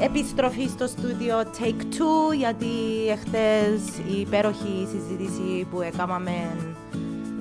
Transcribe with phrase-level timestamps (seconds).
[0.00, 2.66] Επιστροφή στο στούντιο Take Two γιατί
[3.10, 6.32] εχθές η υπέροχη συζήτηση που έκαναμε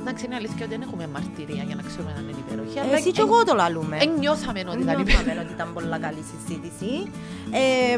[0.02, 2.80] Εντάξει, είναι αλήθεια ότι δεν έχουμε μαρτυρία για να ξέρουμε αν είναι υπέροχη.
[2.80, 3.98] αλλά εσύ και εγώ το λαλούμε.
[4.20, 5.40] Νιώθαμε ότι ήταν υπέροχη.
[5.44, 7.12] ότι ήταν πολύ καλή συζήτηση.
[7.52, 7.98] Ε,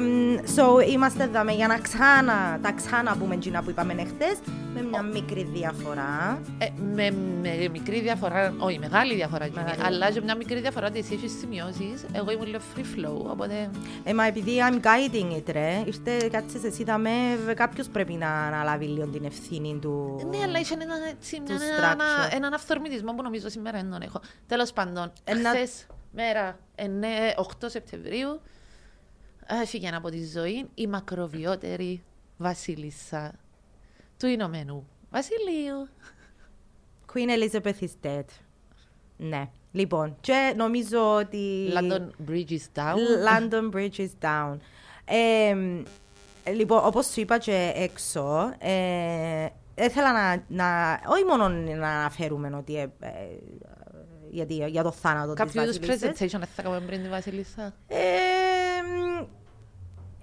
[0.55, 4.37] so, είμαστε εδώ για να ξανά, τα ξανά πούμε τζίνα που είπαμε χτες
[4.73, 6.41] με μια μικρή διαφορά.
[6.57, 9.83] Ε, με, με, μικρή διαφορά, όχι μεγάλη διαφορά, μεγάλη.
[9.83, 13.69] αλλά και μια μικρή διαφορά ότι εσύ έχεις σημειώσεις, εγώ ήμουν λίγο free flow, οπότε...
[14.03, 17.09] Ε, μα επειδή I'm guiding it, ρε, ήρθε κάτσε εσύ δαμε,
[17.55, 21.55] κάποιος πρέπει να αναλάβει λίγο την ευθύνη του Ναι, αλλά είχε ένα, έτσι, μια,
[21.91, 24.21] ένα, έναν αυθορμητισμό που νομίζω σήμερα δεν τον έχω.
[24.47, 25.49] Τέλος πάντων, Ένα...
[25.49, 26.81] χθες μέρα 9,
[27.41, 28.41] 8 Σεπτεμβρίου,
[29.61, 32.03] έφυγε από τη ζωή η μακροβιότερη
[32.37, 33.33] βασίλισσα
[34.19, 35.87] του Ηνωμένου Βασιλείου.
[37.13, 38.25] Queen Elizabeth is dead.
[39.17, 39.49] Ναι.
[39.71, 41.67] Λοιπόν, και νομίζω ότι...
[41.73, 42.95] London Bridge is down.
[43.29, 44.57] London Bridge is down.
[45.05, 45.55] Ε,
[46.51, 52.77] λοιπόν, όπως σου είπα και έξω, ε, ήθελα να, να, όχι μόνο να αναφέρουμε ότι
[52.77, 53.09] ε, ε,
[54.29, 55.99] γιατί, για το θάνατο Κάποιο της Βασιλισσάς.
[55.99, 57.73] Κάποιος είδους presentation θα κάνουμε πριν τη Βασιλίσσα.
[57.87, 57.97] Ε,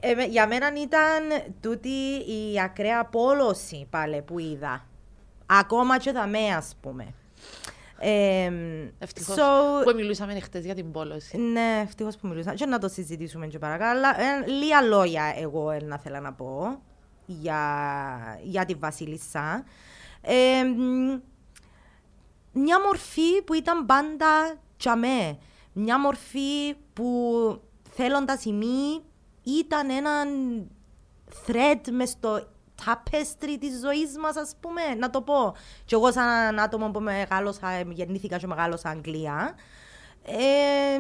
[0.07, 1.89] ε, για μένα ήταν τούτη
[2.27, 4.87] η ακραία πόλωση πάλι που είδα.
[5.47, 7.15] Ακόμα και τα με, ας πούμε.
[7.98, 8.53] Ε,
[8.98, 11.37] ευτυχώς so, που μιλούσαμε χτες για την πόλωση.
[11.37, 12.55] Ναι, ευτυχώς που μιλούσαμε.
[12.55, 14.01] Και να το συζητήσουμε και παρακαλώ.
[14.01, 16.83] Ε, λίγα λόγια εγώ ε, να θέλω να πω
[17.27, 17.61] για,
[18.43, 19.65] για τη Βασίλισσα.
[20.20, 20.63] Ε,
[22.53, 25.39] μια μορφή που ήταν πάντα τσαμέ.
[25.73, 27.05] Μια μορφή που
[27.91, 29.03] θέλοντας ημί
[29.47, 30.28] ήταν έναν
[31.47, 32.48] thread μες στο
[32.84, 35.55] tapestry της ζωής μας, ας πούμε, να το πω.
[35.84, 39.55] Και εγώ σαν άτομο που μεγάλωσα, γεννήθηκα και μεγάλωσα Αγγλία.
[40.22, 40.98] Ε,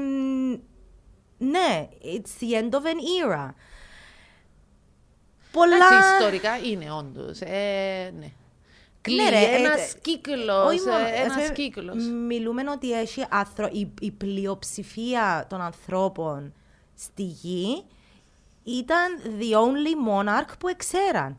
[1.38, 3.50] ναι, it's the end of an era.
[5.52, 5.76] Πολλά...
[5.76, 8.30] Εντάξει, ιστορικά είναι όντως, ε, ναι.
[9.00, 12.08] Κλείνει ναι, ένας ε, κύκλος, ε, ένας κύκλος.
[12.26, 16.54] Μιλούμε ότι έχει άθρο, η, η πλειοψηφία των ανθρώπων
[16.94, 17.84] στη γη
[18.66, 21.38] ήταν the only monarch που εξέραν.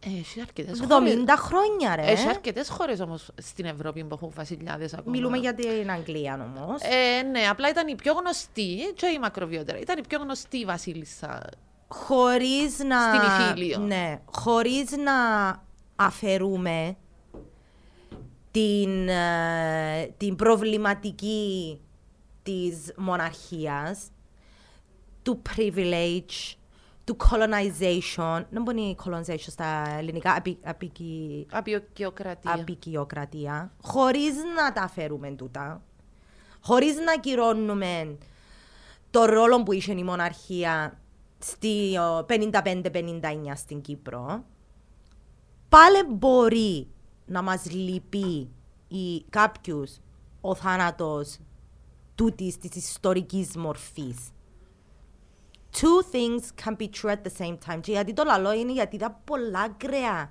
[0.00, 2.02] Έχει αρκετές 70 χρόνια, ρε.
[2.02, 5.10] Έχει αρκετές χώρες όμως στην Ευρώπη που έχουν βασιλιάδες ακόμα.
[5.10, 6.82] Μιλούμε για την Αγγλία όμως.
[6.82, 9.78] Ε, ναι, απλά ήταν η πιο γνωστή, και η μακροβιότερα.
[9.78, 11.48] Ήταν η πιο γνωστή βασίλισσα.
[11.88, 13.14] Χωρίς να.
[13.14, 13.78] Στην Ιφίλιο.
[13.78, 15.14] Ναι, χωρίς να
[15.96, 16.96] αφαιρούμε
[18.50, 21.80] την, ε, την προβληματική
[22.42, 24.10] της μοναρχίας
[25.28, 26.54] του privilege,
[27.04, 30.42] του colonization, δεν μπορεί colonization στα ελληνικά,
[31.50, 35.82] απικιοκρατία, απικιοκρατία χωρίς να τα φέρουμε τούτα,
[36.60, 38.18] χωρίς να κυρώνουμε
[39.10, 40.98] το ρόλο που είχε η μοναρχία
[41.38, 43.20] στη 55-59
[43.54, 44.44] στην Κύπρο,
[45.68, 46.86] πάλι μπορεί
[47.26, 48.48] να μας λυπεί
[48.88, 49.96] ή κάποιους
[50.40, 51.38] ο θάνατος
[52.14, 54.16] τούτης της ιστορικής μορφής
[55.80, 57.80] two things can be true at the same time.
[57.80, 60.30] Και γιατί το λαλό είναι γιατί ήταν πολλά γκρέα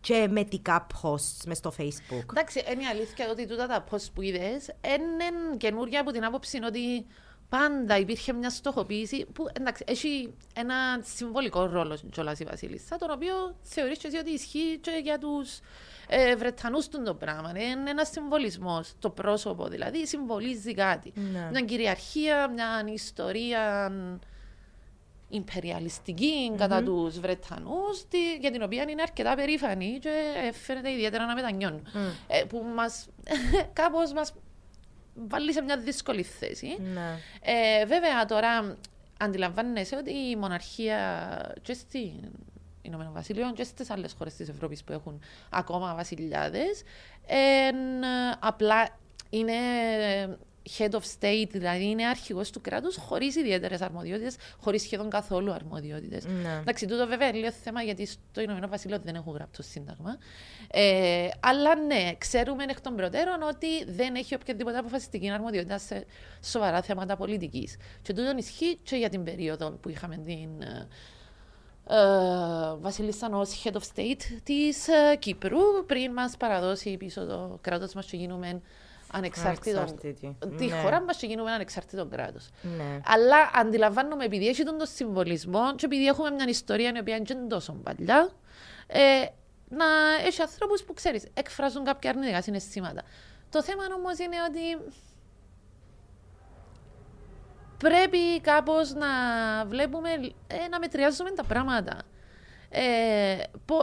[0.00, 2.24] και μετικά posts μες στο facebook.
[2.30, 6.60] Εντάξει, είναι η αλήθεια ότι τούτα τα posts που είδες είναι καινούργια από την άποψη
[6.64, 7.06] ότι
[7.48, 10.74] πάντα υπήρχε μια στοχοποίηση που εντάξει, έχει ένα
[11.14, 15.60] συμβολικό ρόλο κιόλας η Βασίλισσα, τον οποίο θεωρείς και ότι ισχύει και για τους
[16.08, 17.50] ε, Βρετανούς του το πράγμα.
[17.50, 18.92] Είναι ένας συμβολισμός.
[18.98, 21.12] Το πρόσωπο δηλαδή συμβολίζει κάτι.
[21.14, 21.48] Ναι.
[21.50, 23.92] Μια κυριαρχία, μια ιστορία
[25.30, 26.58] υπεριαλιστική mm-hmm.
[26.58, 28.04] κατά τους Βρετανούς,
[28.40, 30.10] για την οποία είναι αρκετά περήφανη και
[30.52, 31.86] φαίνεται ιδιαίτερα να μετανιώνουν.
[31.86, 31.98] Mm.
[32.26, 32.84] Ε, που μα
[33.80, 34.32] κάπως μας
[35.14, 36.76] βάλει σε μια δύσκολη θέση.
[36.92, 37.18] Ναι.
[37.42, 38.76] Ε, βέβαια τώρα
[39.18, 42.12] αντιλαμβάνεσαι ότι η μοναρχία και στην
[42.82, 45.20] Ηνωμένο Βασίλειο και στις άλλες χώρες της Ευρώπης που έχουν
[45.50, 46.82] ακόμα βασιλιάδες,
[48.40, 48.98] απλά
[49.30, 49.54] είναι
[50.78, 56.24] head of state, δηλαδή είναι αρχηγός του κράτους χωρίς ιδιαίτερες αρμοδιότητες, χωρίς σχεδόν καθόλου αρμοδιότητες.
[56.24, 56.58] Ναι.
[56.60, 60.18] Εντάξει, τούτο βέβαια είναι λίγο θέμα γιατί στο Ηνωμένο Βασίλειο δεν έχουν γράψει σύνταγμα.
[60.70, 66.04] Ε, αλλά ναι, ξέρουμε εκ των προτέρων ότι δεν έχει οποιαδήποτε αποφασιστική αρμοδιότητα σε
[66.42, 67.76] σοβαρά θέματα πολιτικής.
[68.02, 70.48] Και τούτο ισχύει και για την περίοδο που είχαμε την.
[71.92, 77.92] Uh, Βασίλισσα ως head of state της uh, Κύπρου πριν μας παραδώσει πίσω το κράτος
[77.94, 78.60] μας και γίνουμε
[79.12, 79.84] ανεξάρτητο.
[80.56, 80.80] Τη ναι.
[80.82, 82.48] χώρα μας και γίνουμε ανεξάρτητο κράτος.
[82.62, 83.00] Ναι.
[83.04, 87.46] Αλλά αντιλαμβάνομαι επειδή έχει τον το συμβολισμό και επειδή έχουμε μια ιστορία η οποία είναι
[87.48, 88.30] τόσο παλιά,
[88.86, 89.24] ε,
[89.68, 89.84] να
[90.26, 93.02] έχει ανθρώπους που ξέρεις, εκφράζουν κάποια αρνητικά συναισθήματα.
[93.50, 94.92] Το θέμα όμως είναι ότι
[97.78, 99.08] πρέπει κάπως να
[99.66, 100.10] βλέπουμε,
[100.46, 102.02] ε, να μετριάζουμε τα πράγματα.
[102.72, 103.76] Ε, πο,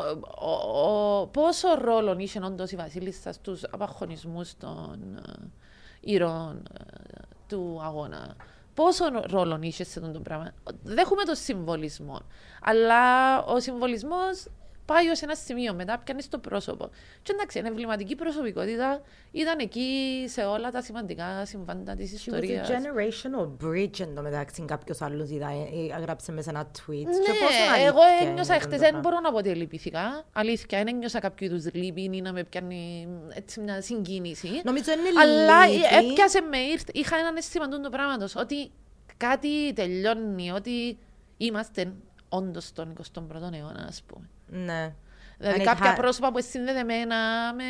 [0.48, 5.52] ο, πόσο ρόλο είχε όντως η Βασίλισσα στους απαχωνισμού των ε,
[6.00, 8.36] ηρών ε, του αγώνα;
[8.74, 10.52] Πόσο ρόλο είχε σε αυτό το πράγμα;
[10.84, 12.20] Δέχομαι το συμβολισμό.
[12.62, 14.46] Αλλά ο συμβολισμός
[14.88, 16.90] πάει ως ένα σημείο, μετά πιάνεις το πρόσωπο.
[17.22, 19.02] Και εντάξει, είναι εμβληματική προσωπικότητα
[19.32, 22.66] ήταν εκεί σε όλα τα σημαντικά συμβάντα της ιστορία.
[22.66, 25.30] She was a generational bridge εντωμεταξύ κάποιος άλλος
[25.98, 27.06] έγραψε μέσα ένα tweet.
[27.06, 30.26] Ναι, εγώ ένιωσα χτες, δεν μπορώ να πω ότι λυπηθήκα.
[30.34, 34.62] Αλήθεια, δεν ένιωσα κάποιο είδους λύπη ή να με πιάνει έτσι μια συγκίνηση.
[34.64, 35.64] Νομίζω είναι Αλλά
[36.00, 36.58] έπιασε με,
[36.92, 38.72] είχα έναν αίσθημα του πράγματος ότι
[39.18, 40.98] κάτι τελειώνει, ότι
[41.38, 41.94] είμαστε
[42.30, 44.30] όντως στον 21ο αιώνα, ας πούμε.
[44.48, 44.94] Ναι.
[45.38, 47.16] Δηλαδή κάποια πρόσωπα που είναι συνδεδεμένα
[47.54, 47.64] με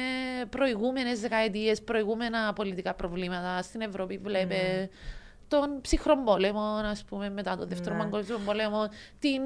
[0.49, 4.87] προηγούμενες δεκαετίες, προηγούμενα πολιτικά προβλήματα στην Ευρώπη, βλέπε ναι.
[5.47, 8.01] τον ψυχρό πόλεμο, ας πούμε, μετά τον δεύτερο ναι.
[8.01, 8.89] παγκόσμιο πόλεμο,
[9.19, 9.41] την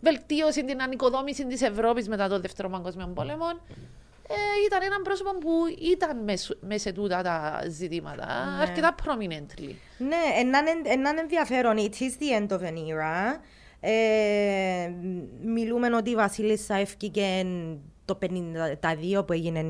[0.00, 3.46] βελτίωση, την ανοικοδόμηση της Ευρώπης μετά τον δεύτερο παγκόσμιο πόλεμο.
[4.28, 4.34] Ε,
[4.66, 5.50] ήταν ένα πρόσωπο που
[5.92, 8.62] ήταν μέσα σε τούτα τα ζητήματα, ναι.
[8.62, 9.74] αρκετά prominently.
[9.98, 10.16] Ναι,
[10.84, 11.76] έναν ενδιαφέρον.
[11.78, 13.40] It is the end of an era.
[13.86, 14.92] Ε,
[15.44, 17.44] μιλούμε ότι η Βασίλισσα έφυγε
[18.04, 19.64] το 52 που έγινε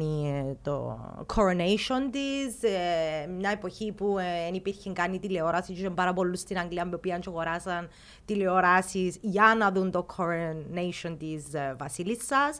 [0.63, 0.99] το
[1.35, 2.71] coronation της.
[2.71, 5.73] Ε, μια εποχή που δεν ε, υπήρχε καν η τηλεόραση.
[5.73, 7.89] Είχε πάρα πολλούς στην Αγγλία που πήγαν και αγοράσαν
[8.25, 12.59] τηλεοράσεις για να δουν το coronation της ε, Βασίλισσας.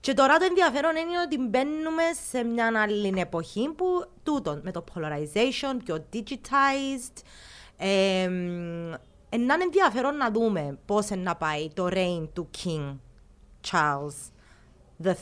[0.00, 3.86] Και τώρα το ενδιαφέρον είναι ότι μπαίνουμε σε μια άλλη εποχή που
[4.22, 7.22] τούτο με το polarization, πιο digitized.
[7.76, 8.28] Ε,
[8.88, 12.96] να είναι ενδιαφέρον να δούμε πώς να πάει το reign του King
[13.70, 14.30] Charles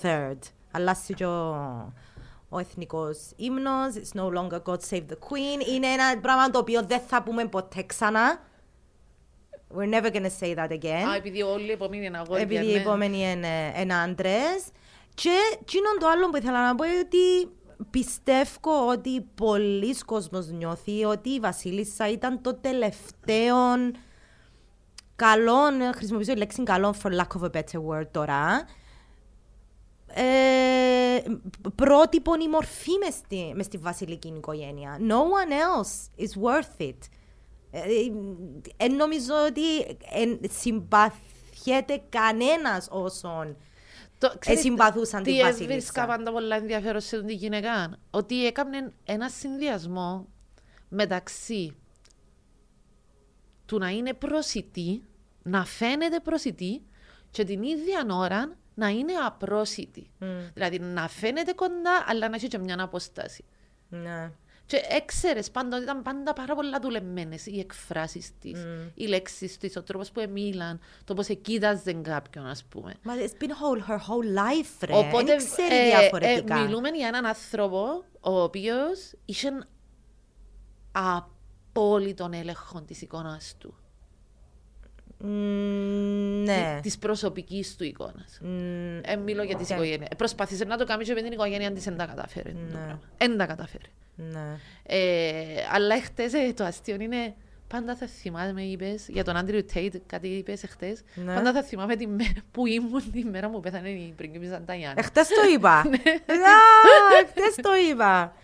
[0.02, 0.37] III.
[0.70, 1.50] Αλλάζει και ο,
[2.49, 3.94] ο εθνικός ύμνος.
[3.94, 5.69] It's no longer God save the Queen.
[5.75, 8.40] Είναι ένα πράγμα το οποίο δεν θα πούμε ποτέ ξανά.
[9.76, 11.08] We're never gonna say that again.
[11.08, 12.43] Α, επειδή όλοι οι επόμενοι είναι αγόρια.
[12.43, 12.81] Επειδή οι ναι.
[12.81, 14.64] επόμενοι είναι, είναι άντρες.
[15.14, 17.50] Και εκείνο το άλλο που ήθελα να πω είναι ότι
[17.91, 23.57] πιστεύω ότι πολλοί κόσμος νιώθει ότι η Βασίλισσα ήταν το τελευταίο
[25.17, 28.67] καλό, χρησιμοποιήσω τη λέξη καλό for lack of a better word τώρα,
[30.15, 31.23] ε,
[31.75, 34.99] πρότυπο η μορφή μες στη, μες στη βασιλική οικογένεια.
[35.01, 36.99] No one else is worth it.
[37.71, 37.81] Ε,
[38.77, 43.57] ε, νομίζω ότι ε, συμπαθιέται κανένας όσον
[44.19, 45.56] το, ξέρεις, συμπαθούσαν τη βασίλισσα.
[45.56, 47.99] Τι έβρισκα πάντα πολλά ενδιαφέρον σε τη γυναίκα.
[48.11, 50.29] Ότι έκανε ένα συνδυασμό
[50.88, 51.76] μεταξύ
[53.67, 55.03] του να είναι προσιτή,
[55.43, 56.82] να φαίνεται προσιτή
[57.31, 60.11] και την ίδια ώρα να είναι απρόσιτη.
[60.20, 60.25] Mm.
[60.55, 63.44] Δηλαδή να φαίνεται κοντά, αλλά να έχει και μια απόσταση.
[63.88, 64.32] Ναι.
[64.69, 68.91] Και έξερες πάντα ότι ήταν πάντα πάρα πολλά δουλεμένες οι εκφράσεις της, mm.
[68.94, 72.94] οι λέξεις της, ο τρόπος που μίλαν, το πώς κοίταζε κάποιον, ας πούμε.
[73.03, 74.97] Μα it's been whole, her whole life, ρε.
[74.97, 76.59] Οπότε ε, διαφορετικά.
[76.59, 79.49] Ε, μιλούμε για έναν άνθρωπο ο οποίος είχε
[80.93, 83.75] απόλυτον έλεγχο της εικόνας του.
[85.25, 85.26] Mm,
[86.44, 86.79] ναι.
[86.82, 88.41] Τη προσωπικής του εικόνας.
[88.43, 90.09] Mm, ε, μιλώ για τη οικογένεια.
[90.17, 92.53] Προσπάθησε να το κάνεις και με την οικογένεια της, δεν τα κατάφερε.
[92.53, 92.97] Ναι.
[93.19, 93.85] Δεν τα κατάφερε.
[94.15, 94.59] Ναι.
[94.82, 95.43] Ε,
[95.73, 97.35] αλλά χτε ε, το αστείο είναι.
[97.69, 100.96] Πάντα θα θυμάμαι, με είπες, για τον Άντριου Τέιτ, κάτι είπες χτε.
[101.15, 101.34] Ναι.
[101.34, 104.94] Πάντα θα θυμάμαι τη μέρα που ήμουν τη μέρα που πέθανε η πριγκίπισσα Νταϊάννα.
[104.96, 105.84] Εχθές το είπα.
[107.22, 108.34] Εχθές το είπα.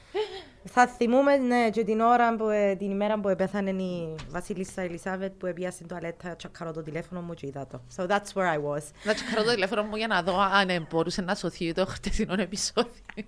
[0.67, 5.33] Θα θυμούμε ναι, και την ώρα που, ε, την ημέρα που πέθανε η Βασίλισσα Ελισάβετ
[5.33, 7.81] που έπια στην τουαλέτα τσακαρώ το τηλέφωνο μου και είδα το.
[7.97, 8.83] So that's where I was.
[9.05, 13.25] Να τσακαρώ το τηλέφωνο μου για να δω αν μπορούσε να σωθεί το χτεσινό επεισόδιο.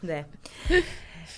[0.00, 0.26] ναι.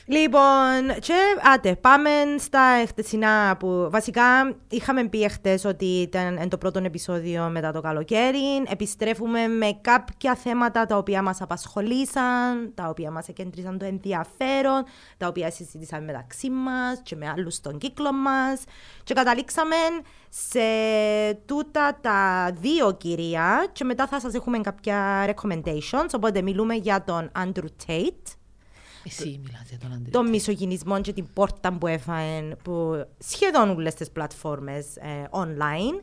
[0.07, 1.15] Λοιπόν, και
[1.55, 7.73] άτε, πάμε στα χτεσινά που βασικά είχαμε πει χτε ότι ήταν το πρώτο επεισόδιο μετά
[7.73, 8.63] το καλοκαίρι.
[8.69, 14.85] Επιστρέφουμε με κάποια θέματα τα οποία μας απασχολήσαν, τα οποία μας εκέντρισαν το ενδιαφέρον,
[15.17, 18.63] τα οποία συζήτησαμε μεταξύ μας και με άλλους στον κύκλο μας
[19.05, 19.77] και καταλήξαμε
[20.29, 20.61] σε
[21.47, 27.31] τούτα τα δύο κυρία και μετά θα σας έχουμε κάποια recommendations, οπότε μιλούμε για τον
[27.39, 28.38] Andrew Tate
[29.09, 30.11] εσύ μιλάς για τον Αντρέα.
[30.11, 36.03] Τον μισογυνισμό και την πόρτα που έφαγε που σχεδόν όλες τις πλατφόρμες ε, online.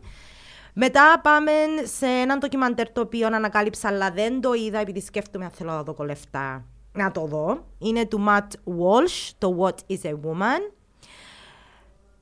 [0.73, 1.51] Μετά πάμε
[1.83, 5.83] σε έναν ντοκιμαντέρ το οποίο ανακάλυψα αλλά δεν το είδα επειδή σκέφτομαι αν θέλω να
[5.83, 7.65] δω κολεφτά να το δω.
[7.77, 8.47] Είναι του Matt
[8.79, 10.71] Walsh, το What is a Woman.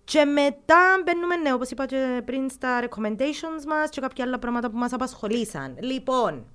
[0.03, 4.69] Και μετά μπαίνουμε, ναι, όπως είπα και πριν, στα recommendations μας και κάποια άλλα πράγματα
[4.69, 5.77] που μας απασχολήσαν.
[5.79, 6.45] Λοιπόν,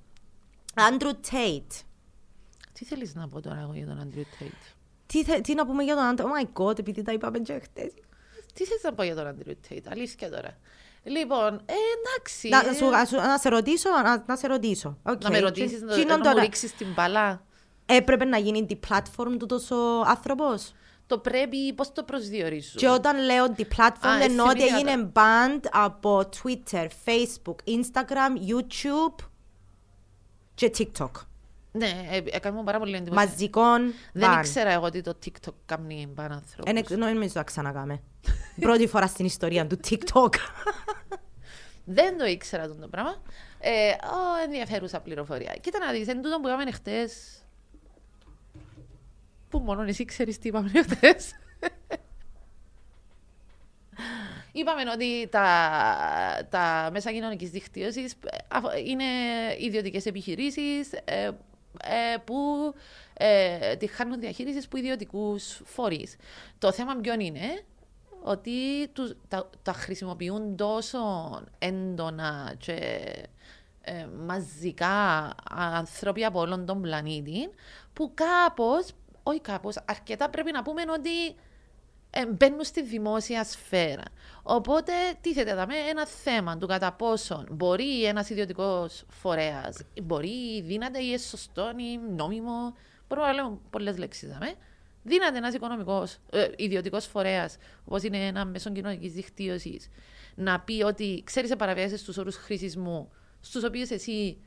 [0.75, 1.83] Andrew Tate.
[2.79, 4.73] Τι θέλεις να πω τώρα εγώ για τον Andrew Tate;
[5.05, 7.59] Τι, θε, τι να πούμε για τον Andrew, oh my god, επειδή τα είπαμε και
[7.63, 7.91] χτες.
[8.53, 10.57] Τι θες να πω για τον Andrew Tate, αλήθεια τώρα.
[11.03, 12.49] Λοιπόν, ε, εντάξει.
[12.49, 14.97] Να, ε, σου, να, σου- να σε ρωτήσω, να, να σε ρωτήσω.
[15.03, 15.23] Οκ.
[15.23, 17.43] να με ρωτήσεις, Τι- να, τι είναι να τώρα, μου ρίξεις την μπάλα.
[17.85, 20.73] Έπρεπε να γίνει deplatform τούτος ο άνθρωπος;
[21.07, 25.59] Το πρέπει, πώς το προσδιορίζουν; Και όταν λέω deplatform Α, εννοώ ότι ευθυμία έγινε banned
[25.71, 29.25] από Twitter, Facebook, Instagram, YouTube
[30.55, 31.11] και TikTok.
[31.71, 33.25] Ναι, ε, έκανε μου πάρα πολύ εντύπωση.
[33.25, 34.37] Μαζικών Δεν ban.
[34.37, 36.71] ήξερα εγώ ότι το TikTok κάνει μπαν ανθρώπους.
[36.71, 38.01] Εν εξ- νομίζω να ξανακάμε.
[38.65, 40.33] Πρώτη φορά στην ιστορία του TikTok.
[41.85, 43.21] Δεν το ήξερα αυτό το πράγμα.
[43.59, 45.55] Ε, ο, ενδιαφέρουσα πληροφορία.
[45.61, 47.41] Κοίτα να δεις, εν τούτο που είπαμε χτες,
[49.49, 51.31] που μόνο εσύ ξέρεις τι είπαμε χτες.
[54.51, 55.47] Είπαμε ότι τα,
[56.49, 58.15] τα μέσα κοινωνικής δικτύωσης
[58.85, 59.03] είναι
[59.59, 60.89] ιδιωτικές επιχειρήσεις
[61.83, 62.35] ε, ε, που
[63.13, 66.15] ε, τη χάνουν διαχείρισης από ιδιωτικούς φορείς.
[66.57, 67.63] Το θέμα ποιο είναι,
[68.21, 70.99] ότι τους, τα, τα χρησιμοποιούν τόσο
[71.59, 72.75] έντονα και
[73.81, 77.49] ε, μαζικά άνθρωποι από όλον τον πλανήτη
[77.93, 78.91] που κάπως,
[79.23, 81.33] όχι κάπως, αρκετά πρέπει να πούμε ότι ε,
[82.37, 84.03] μπαίνουν στη δημόσια σφαίρα.
[84.43, 91.17] Οπότε τίθεται εδώ ένα θέμα του κατά πόσον μπορεί ένας ιδιωτικός φορέας, μπορεί, δύναται ή
[91.17, 92.73] σωστό ή νόμιμο,
[93.07, 94.53] μπορούμε να λέμε πολλές λέξεις δάμε,
[95.03, 99.89] δύναται ένας οικονομικός, ε, ιδιωτικός φορέας, όπως είναι ένα μέσο κοινωνικής δικτύωσης,
[100.35, 104.37] να πει ότι ξέρεις παραβιάσεις τους όρους χρήσης μου, στους οποίους εσύ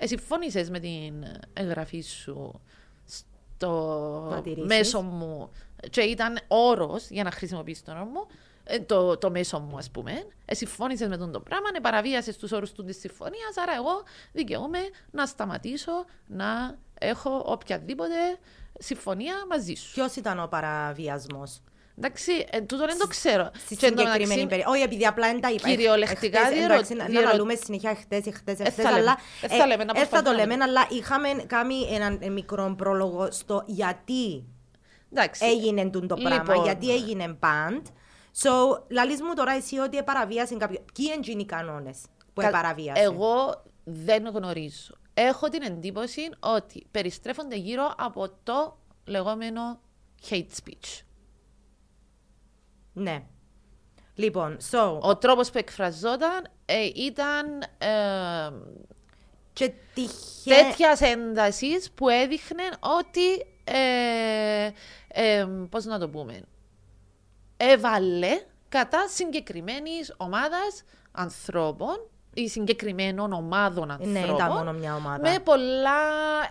[0.00, 2.60] συμφώνησες με την εγγραφή σου
[3.06, 4.66] στο Παρατηρήσεις.
[4.66, 5.50] μέσο μου
[5.90, 8.26] και ήταν όρος για να χρησιμοποιήσεις τον όρο μου,
[8.64, 10.12] ε, το, το μέσο μου, ας πούμε.
[10.44, 14.02] Ε, συμφώνησες με τον το πράγμα, ε, παραβίασες τους όρους του της συμφωνίας, άρα εγώ
[14.32, 14.78] δικαιούμαι
[15.10, 18.14] να σταματήσω να έχω οποιαδήποτε
[18.78, 19.92] συμφωνία μαζί σου.
[19.92, 21.60] Ποιος ήταν ο παραβιασμός;
[21.98, 23.50] Εντάξει, ε, τούτο δεν το ξέρω.
[23.58, 24.74] Στη Και εν τω συγκεκριμένη μεταξύ, περίπτωση.
[24.76, 25.68] Όχι, επειδή απλά δεν τα είπα.
[25.68, 28.70] Κυριολεκτικά Εχθές, διερω- εντάξει, να- Να διερω- αναλούμε συνέχεια χτε, χτε, Ε, χτε.
[28.70, 28.98] θα λέμε.
[28.98, 32.18] Αλλά Ε, θα λέμε, να ε, θα το προσπαθούμε να λέμε, αλλά είχαμε κάνει έναν
[32.22, 34.44] ε, μικρό πρόλογο στο γιατί
[35.14, 35.44] εντάξει.
[35.44, 36.64] έγινε τούτο το πράγμα, Λοιπόν.
[36.64, 37.82] γιατί έγινε band.
[38.42, 40.84] So, λαλείς μου τώρα εσύ ότι επαραβίασε κάποιο.
[40.94, 41.98] Ποιοι είναι οι κανόνες
[42.32, 43.02] που Κα- επαραβίασε.
[43.02, 44.94] Εγώ δεν γνωρίζω.
[45.14, 49.80] Έχω την εντύπωση ότι περιστρέφονται γύρω από το λεγόμενο
[50.30, 51.00] hate speech.
[52.92, 53.22] Ναι.
[54.14, 58.50] Λοιπόν, so, Ο τρόπος που εκφραζόταν ε, ήταν ε,
[59.52, 60.54] και τυχε...
[60.54, 63.46] τέτοιας έντασης που έδειχνε ότι.
[63.64, 64.70] Ε,
[65.16, 66.40] ε, Πώς να το πούμε.
[67.56, 74.12] Έβαλε κατά συγκεκριμένης ομάδας ανθρώπων ή συγκεκριμένων ομάδων ανθρώπων.
[74.12, 75.30] Ναι, ήταν μόνο μια ομάδα.
[75.30, 75.98] Με πολλά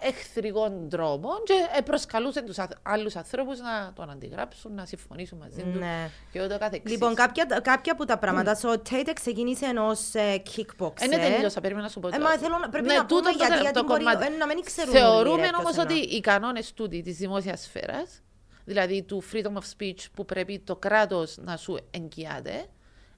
[0.01, 5.62] εχθρικών τρόπων και ε, προσκαλούσε τους αθ- άλλους ανθρώπους να τον αντιγράψουν, να συμφωνήσουν μαζί
[5.63, 6.10] τους Ναι.
[6.32, 6.91] και ούτω καθεξής.
[6.91, 8.58] Λοιπόν, κάποια, κάποια από τα πράγματα.
[8.62, 10.12] So, ο Tate ξεκίνησε ως
[10.55, 10.91] kickboxer.
[11.00, 12.08] Ε, ναι, τελείωσα, περίμενα να σου πω.
[12.08, 12.24] Ε, τώρα.
[12.24, 14.25] μα θέλω να- πρέπει Ναι, να πούμε τούτο το- γιατί- το γιατί μπορεί- κομμάτι.
[14.34, 16.15] ε, να μην ξέρουν όλοι, Θεωρούμε ρε, όμως ποιος ότι εννοώ.
[16.17, 18.22] οι κανόνες τούτοι της δημόσιας σφαίρας,
[18.65, 22.65] δηλαδή του freedom of speech που πρέπει το κράτος να σου εγγυάται,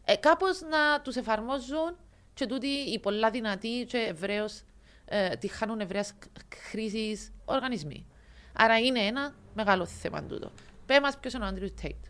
[0.06, 1.98] ε, κάπως να τους εφαρμόζουν
[2.34, 4.62] και τούτοι οι πολλά δυνατοί και ευρέως
[5.06, 6.06] ε, τη χάνουν ευρεία
[6.70, 8.06] χρήσης οργανισμοί.
[8.54, 10.52] Άρα είναι ένα μεγάλο θέμα τούτο.
[10.86, 12.06] Πες μας ποιος είναι ο Άντριου Τέιτ.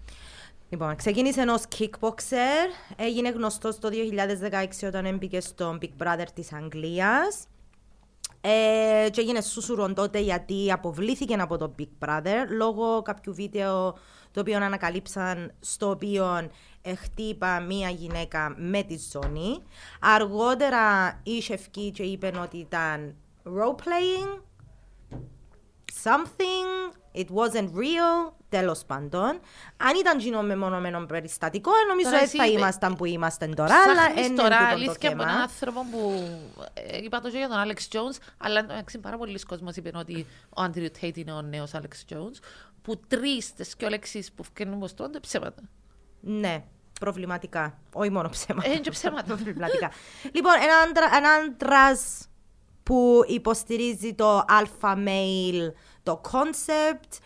[0.70, 2.96] Λοιπόν, ξεκίνησε ω kickboxer.
[2.96, 3.90] Έγινε γνωστός το
[4.82, 7.48] 2016 όταν έμπηκε στο Big Brother της Αγγλίας.
[8.48, 13.98] Ε, και έγινε σούσουρον τότε γιατί αποβλήθηκε από το Big Brother λόγω κάποιου βίντεο
[14.32, 16.50] το οποίο ανακαλύψαν στο οποίο
[16.82, 19.64] ε, χτύπα μία γυναίκα με τη ζώνη.
[20.00, 24.42] Αργότερα είχε βγει και είπε ότι ήταν role playing
[26.04, 29.40] something, it wasn't real, τέλος πάντων.
[29.78, 33.46] Αν ήταν κοινό μεμονωμένο περιστατικό, ε, νομίζω Τώρα δεν εσύ θα είπε- ήμασταν που είμαστε
[33.48, 35.42] τώρα, αλλά Ψάχνεις είναι τώρα τούτο το αλήθεια από έναν θέμα.
[35.42, 36.14] άνθρωπο που
[36.74, 40.26] ε, είπα το και για τον Άλεξ Jones, αλλά εντάξει, πάρα πολλοί κόσμος είπε ότι
[40.50, 42.40] ο Άντριου Τέιτ είναι ο νέος Άλεξ Jones,
[42.82, 45.62] που τρεις τις και λέξεις που φτιάχνουν πως τότε ψέματα.
[46.22, 46.64] Ναι,
[47.00, 47.78] προβληματικά.
[47.94, 48.68] Όχι μόνο ψέματα.
[48.68, 49.24] Ε, είναι και ψέματα.
[49.36, 49.92] προβληματικά.
[50.34, 52.28] λοιπόν, ένα άντρα, ένα άντρας
[52.84, 55.72] που υποστηρίζει το alpha male,
[56.06, 57.18] το concept,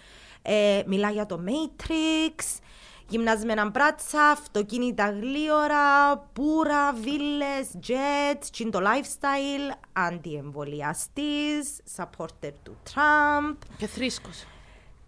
[0.41, 2.59] ε, μιλά για το Matrix,
[3.07, 13.55] γυμνασμένα μπράτσα, αυτοκίνητα γλίωρα, πουρα, βίλες, jets, και είναι το lifestyle, αντιεμβολιαστής, supporter του Trump,
[13.77, 14.45] Και θρήσκος.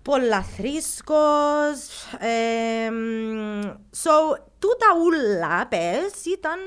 [0.01, 2.05] πολλά θρήσκος.
[2.19, 3.61] εμ,
[4.03, 6.59] so, τούτα ούλα, πες, ήταν...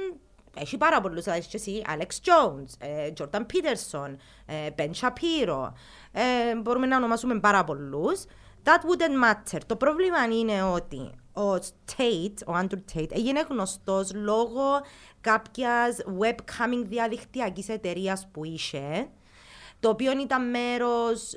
[0.57, 4.15] Έχει πάρα πολλούς, δηλαδή και εσύ, Alex Jones, ε, Jordan Peterson,
[4.47, 5.73] ε, Ben Shapiro.
[6.17, 8.25] Ε, μπορούμε να ονομάσουμε πάρα πολλούς.
[8.65, 9.59] That wouldn't matter.
[9.67, 11.55] Το πρόβλημα είναι ότι ο
[11.97, 14.81] Tate, ο Andrew Tate, έγινε γνωστός λόγω
[15.21, 19.09] κάποιας webcaming διαδικτυακής εταιρείας που είχε,
[19.81, 21.33] το οποίο ήταν μέρος.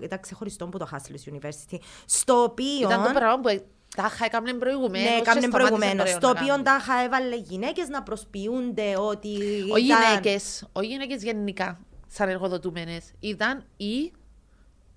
[0.00, 1.78] ήταν ξεχωριστό από το Hustlers University.
[2.04, 2.88] Στο οποίο.
[2.88, 3.64] Ήταν το πράγμα που
[3.96, 5.10] Τάχα έκαμε προηγουμένως.
[5.10, 6.10] Ναι, έκαμε προηγουμένως.
[6.10, 9.38] Στο οποίο τάχα έβαλε γυναίκες να προσποιούνται ότι.
[9.72, 11.80] Ο γυναίκες, ο γυναίκες γενικά,
[12.16, 14.12] σαν εργοδοτούμενες, ήταν η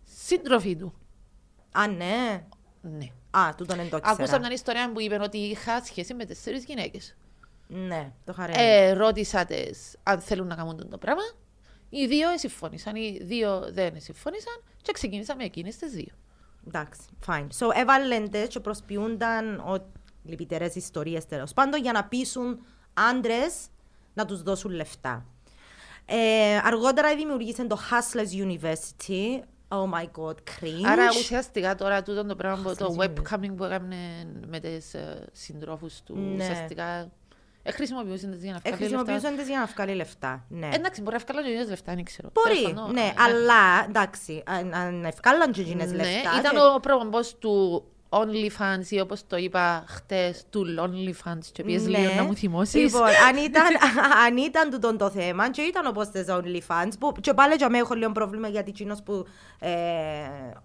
[0.03, 0.93] σύντροφη του.
[1.71, 2.45] Α, ναι.
[2.81, 3.07] Ναι.
[3.29, 4.15] Α, τούτον δεν το ξέρω.
[4.19, 7.15] Ακούσα μια ιστορία που είπε ότι είχα σχέση με τέσσερις γυναίκες.
[7.67, 8.53] Ναι, το χαρέ.
[8.55, 9.55] Ε, ρώτησα τι
[10.03, 11.23] αν θέλουν να κάνουν το πράγμα.
[11.89, 16.13] Οι δύο συμφώνησαν, οι δύο δεν συμφώνησαν και ξεκίνησα με εκείνες τι δύο.
[16.67, 17.47] Εντάξει, fine.
[17.59, 19.91] So έβαλαν και προσποιούνταν ο...
[20.23, 22.59] λυπητερές ιστορίες τέλος πάντων για να πείσουν
[22.93, 23.67] άντρες
[24.13, 25.25] να τους δώσουν λεφτά.
[26.11, 29.43] Ε, αργότερα δημιουργήσαν το Hustlers University.
[29.67, 30.85] Oh my god, cringe.
[30.85, 33.95] Άρα ουσιαστικά τώρα τούτο το πράγμα, το webcaming που έκανε
[34.47, 36.43] με τις uh, συντρόφους του, ναι.
[36.43, 37.11] ουσιαστικά
[37.63, 38.85] ε, χρησιμοποιούσαν τις για να βγάλει λεφτά.
[38.85, 40.69] Χρησιμοποιούσαν τις για να βγάλει λεφτά, ναι.
[40.73, 42.29] Εντάξει, μπορεί να βγάλουν και λεφτά, δεν ξέρω.
[42.33, 46.39] Μπορεί, ναι, ναι, αλλά εντάξει, αν βγάλουν και ναι, λεφτά.
[46.39, 51.97] Ήταν ο πρόμος του OnlyFans ή όπως το είπα χτες του OnlyFans και πιες ναι.
[51.97, 52.81] λίγο να μου θυμώσεις.
[52.81, 53.67] Λοιπόν, αν ήταν,
[54.25, 57.83] αν ήταν τούτον το θέμα και ήταν όπως τις OnlyFans που και πάλι για μένα
[57.83, 59.25] έχω λίγο πρόβλημα γιατί εκείνος που
[59.59, 59.69] ε,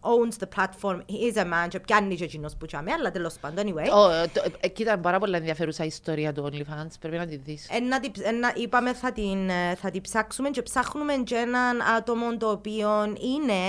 [0.01, 3.65] owns the platform is a man και πιάνει και εκείνος που τσάμε αλλά τέλος πάντων
[3.67, 3.87] anyway.
[3.87, 7.69] Oh, το, εκεί ήταν πάρα πολύ ενδιαφέρουσα ιστορία του OnlyFans, πρέπει να τη δεις.
[7.71, 12.37] Ε, να, ε, είπαμε θα την, ε, θα την ψάξουμε και ψάχνουμε και έναν άτομο
[12.37, 13.63] το οποίο είναι,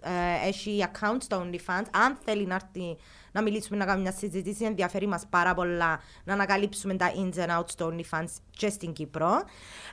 [0.00, 2.96] ε, έχει account στο OnlyFans, αν θέλει να έρθει
[3.38, 4.64] να μιλήσουμε, να κάνουμε μια συζήτηση.
[4.64, 9.42] Ενδιαφέρει μας πάρα πολλά να ανακαλύψουμε τα ins and outs του OnlyFans και στην Κύπρο.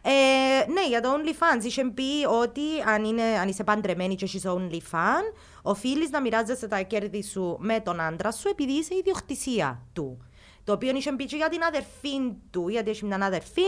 [0.01, 4.53] Ε, ναι, για το OnlyFans είχε πει ότι αν, είναι, αν είσαι παντρεμένη και είσαι
[4.57, 10.17] OnlyFans, οφείλεις να μοιράζεσαι τα κέρδη σου με τον άντρα σου επειδή είσαι ιδιοκτησία του.
[10.63, 13.61] Το οποίο είχε πει και για την αδερφή του, γιατί έχει μια αδερφή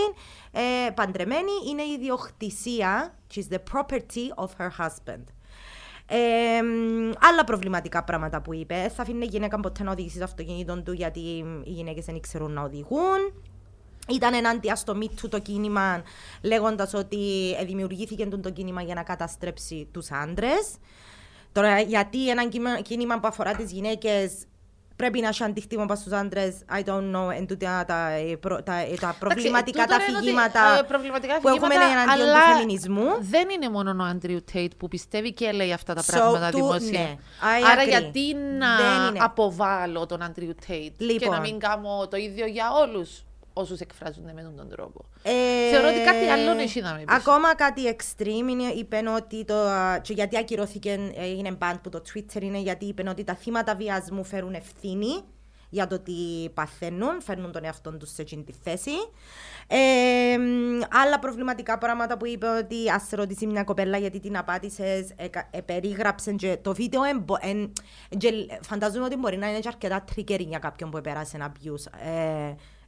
[0.52, 5.24] ε, παντρεμένη, είναι η ιδιοκτησία, which is the property of her husband.
[6.10, 6.58] Ε,
[7.20, 8.92] άλλα προβληματικά πράγματα που είπε.
[8.96, 11.20] Θα αφήνει γυναίκα ποτέ να οδηγήσει το αυτοκίνητο του γιατί
[11.64, 13.34] οι γυναίκες δεν ξέρουν να οδηγούν.
[14.10, 16.04] Ήταν ενάντια στο Me το κίνημα,
[16.42, 17.18] λέγοντας ότι
[17.66, 20.76] δημιουργήθηκε το κίνημα για να καταστρέψει τους άντρες.
[21.52, 22.48] Τώρα, γιατί ένα
[22.82, 24.32] κίνημα που αφορά τις γυναίκες
[24.98, 28.10] πρέπει να έχει αντίκτυπο πάνω στους άντρες, I don't know, εν τούτα τα,
[28.64, 30.86] τα, τα προβληματικά τα αφηγήματα
[31.42, 33.06] που έχουμε εναντίον του φεμινισμού.
[33.20, 37.00] Δεν είναι μόνο ο Άντριου Τέιτ που πιστεύει και λέει αυτά τα πράγματα δημόσια.
[37.00, 37.16] Ναι,
[37.72, 38.68] Άρα γιατί να
[39.26, 41.40] αποβάλω τον Άντριου Τέιτ και να λοιπόν.
[41.40, 43.26] μην κάνω το ίδιο για όλους;
[43.60, 45.06] Όσους εκφράζονται με τον τρόπο.
[45.24, 47.16] Ε, Θεωρώ ότι κάτι άλλο έχει να με πεις.
[47.16, 49.56] Ακόμα κάτι extreme είναι, είπε ότι το.
[50.02, 54.24] Και γιατί ακυρώθηκε, έγινε band που το Twitter είναι γιατί είπε ότι τα θύματα βιασμού
[54.24, 55.24] φέρουν ευθύνη
[55.70, 58.92] για το τι παθαίνουν, φέρνουν τον εαυτό τους σε εκείνη τη θέση.
[59.68, 60.38] Ε,
[60.90, 65.14] άλλα προβληματικά πράγματα που είπε ότι ας ρωτήσει μια κοπέλα γιατί την απάτησες,
[65.52, 67.02] ε, περίγραψε και το βίντεο.
[67.40, 67.74] Εν,
[68.62, 71.92] φανταζούμε ότι μπορεί να είναι και αρκετά trigger για κάποιον που επέρασε ένα abuse.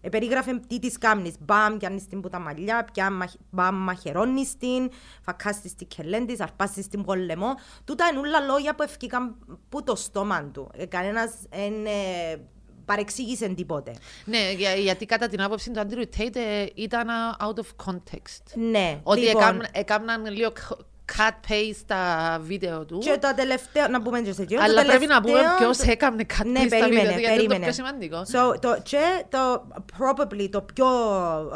[0.01, 1.33] Ε, ε, περίγραφε τι της κάμνεις.
[1.39, 7.03] Μπαμ, πιάνεις την που τα μαλλιά, πια, μπαμ, μαχαιρώνεις την, φακάσει την κελέντη, αρπάσει την
[7.03, 7.55] πολεμό.
[7.85, 9.35] Τούτα είναι όλα λόγια που ευκήκαν
[9.69, 10.69] που το στόμα του.
[10.73, 12.39] Ε, Κανένας δεν ε,
[12.85, 13.93] παρεξήγησε τίποτε.
[14.25, 16.35] Ναι, για, γιατί κατά την άποψη του Άντριου Τέιτ
[16.75, 17.07] ήταν
[17.39, 18.43] out of context.
[18.55, 20.51] Ναι, Ότι λοιπόν, έκαναν λίγο
[21.17, 22.97] cut paste τα βίντεο του.
[22.97, 24.61] Και το τελευταίο, να πούμε και σε εκείνο.
[24.61, 27.59] Αλλά πρέπει να πούμε ποιος έκανε cut ναι, paste τα βίντεο του, γιατί είναι το
[27.59, 28.21] πιο σημαντικό.
[28.21, 29.67] So, το, και το,
[29.99, 30.87] probably το πιο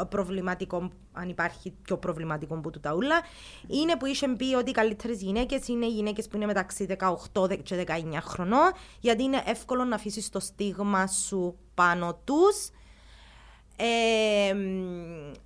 [0.08, 3.20] προβληματικό, αν υπάρχει πιο προβληματικό που του τα ούλα,
[3.66, 6.96] είναι που είχε πει ότι οι καλύτερες γυναίκες είναι οι γυναίκες που είναι μεταξύ
[7.32, 12.70] 18 και 19 χρονών, γιατί είναι εύκολο να αφήσεις το στίγμα σου πάνω τους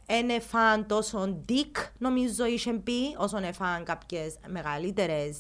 [0.07, 5.39] δεν έφαν τόσο dick, νομίζω είχε πει, όσο έφαν κάποιες μεγαλύτερες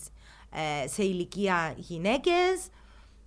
[0.50, 2.68] ε, σε ηλικία γυναίκες.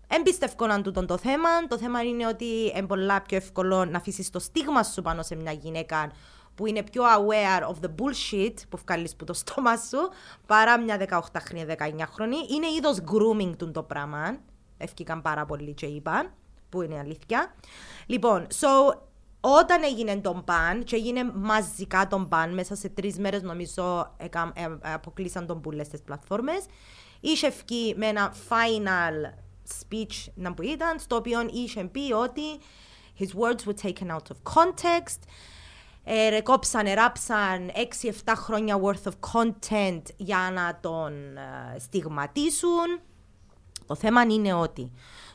[0.07, 1.67] Εμπιστεύω να τούτο το θέμα.
[1.67, 2.45] Το θέμα είναι ότι
[2.75, 6.11] είναι πολλά πιο εύκολο να αφήσεις το στίγμα σου πάνω σε μια γυναίκα
[6.55, 10.09] που είναι πιο aware of the bullshit που βγάλεις που το στόμα σου
[10.45, 12.51] παρά μια 18χρονη, 19χρονη.
[12.51, 14.37] Είναι είδος grooming του το πράγμα.
[14.77, 16.33] Ευκήκαν πάρα πολύ και είπαν,
[16.69, 17.53] που είναι αλήθεια.
[18.05, 18.97] Λοιπόν, so
[19.41, 24.27] όταν έγινε το μπαν και έγινε μαζικά το μπαν, μέσα σε τρεις μέρες νομίζω ε,
[24.81, 26.65] αποκλείσαν τον πουλέ στι πλατφόρμες.
[27.19, 29.33] Είχε βγει με ένα final
[29.79, 32.41] speech να που ήταν, στο οποίο είχε πει ότι
[33.19, 35.19] his words were taken out of context.
[36.03, 37.71] Ε, ρεκόψαν, ράψαν
[38.25, 43.01] 6-7 χρόνια worth of content για να τον ε, στιγματίσουν.
[43.85, 44.91] Το θέμα είναι ότι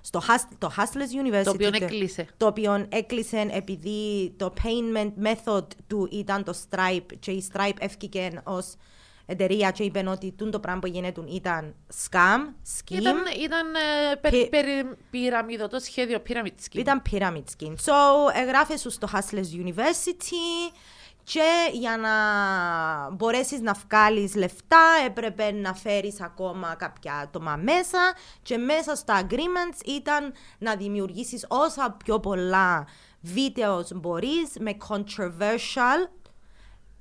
[0.06, 0.20] στο
[0.58, 1.44] το Hustlers University.
[1.44, 2.26] Το οποίο έκλεισε.
[2.36, 8.30] Το οποίο έκλεισε επειδή το payment method του ήταν το Stripe και η Stripe έφυγε
[8.44, 8.74] ως
[9.26, 11.74] εταιρεία και είπε ότι το πράγμα που γίνεται ήταν
[12.10, 12.38] scam,
[12.78, 12.98] scheme.
[12.98, 16.78] Ήταν, ήταν ε, πε, το σχέδιο pyramid scheme.
[16.78, 17.74] Ήταν pyramid scheme.
[17.84, 17.92] So,
[18.34, 20.72] εγγράφε σου στο Hustlers University
[21.32, 22.10] και για να
[23.10, 29.86] μπορέσεις να βγάλεις λεφτά έπρεπε να φέρεις ακόμα κάποια άτομα μέσα και μέσα στα agreements
[29.86, 32.86] ήταν να δημιουργήσεις όσα πιο πολλά
[33.20, 36.08] βίντεος μπορείς με controversial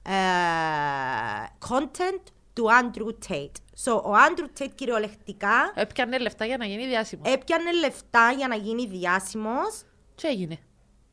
[0.03, 3.83] uh, content του Andrew Tate.
[3.83, 5.71] So, ο Andrew Tate κυριολεκτικά...
[5.75, 7.31] Έπιανε λεφτά για να γίνει διάσημος.
[7.31, 9.83] Έπιανε λεφτά για να γίνει διάσημος.
[10.15, 10.57] Και έγινε.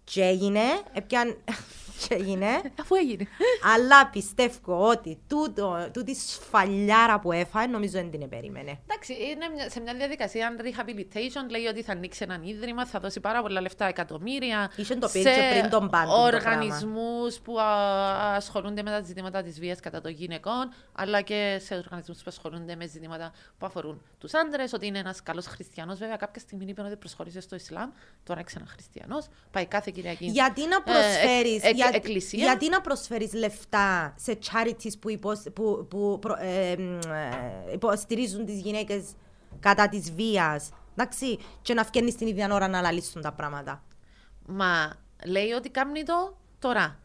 [0.05, 0.63] Και έγινε.
[0.93, 1.37] Έπιανε
[2.09, 2.47] και έγινε.
[2.81, 3.27] Αφού έγινε.
[3.75, 8.79] Αλλά πιστεύω ότι τούτο, τούτη σφαλιάρα που έφαγε νομίζω δεν την περίμενε.
[8.87, 13.43] Εντάξει, είναι σε μια διαδικασία rehabilitation, λέει ότι θα ανοίξει έναν ίδρυμα, θα δώσει πάρα
[13.43, 14.73] πολλά λεφτά, εκατομμύρια.
[14.77, 16.21] Είχε το πει πριν τον πάντων.
[16.21, 17.57] Οργανισμούς που
[18.35, 22.77] ασχολούνται με τα ζητήματα της βίας κατά των γυναικών, αλλά και σε οργανισμούς που ασχολούνται
[22.77, 24.73] με ζητήματα που αφορούν τους άντρες.
[24.73, 25.99] Ότι είναι ένας καλός χριστιανός.
[25.99, 27.91] Βέβαια, κάποια στιγμή είπε ότι προσχώρησε στο Ισλάμ,
[28.25, 29.23] τώρα είναι ένα χριστιανό.
[29.51, 30.27] Πάει κάθε Κυριακή.
[30.27, 31.61] Γιατί να προσφέρει.
[31.63, 32.45] Ε, ε, εκκλησία.
[32.45, 36.77] Γιατί να προσφέρεις λεφτά σε charities που, υποσ, που, που προ, ε, ε,
[37.73, 39.05] υποστηρίζουν τις γυναίκες
[39.61, 40.71] κατά της βίας.
[40.97, 43.83] Εντάξει, και να φτιάχνει την ίδια ώρα να αναλύσουν τα πράγματα.
[44.47, 44.93] Μα
[45.27, 46.99] λέει ότι κάνει το τώρα.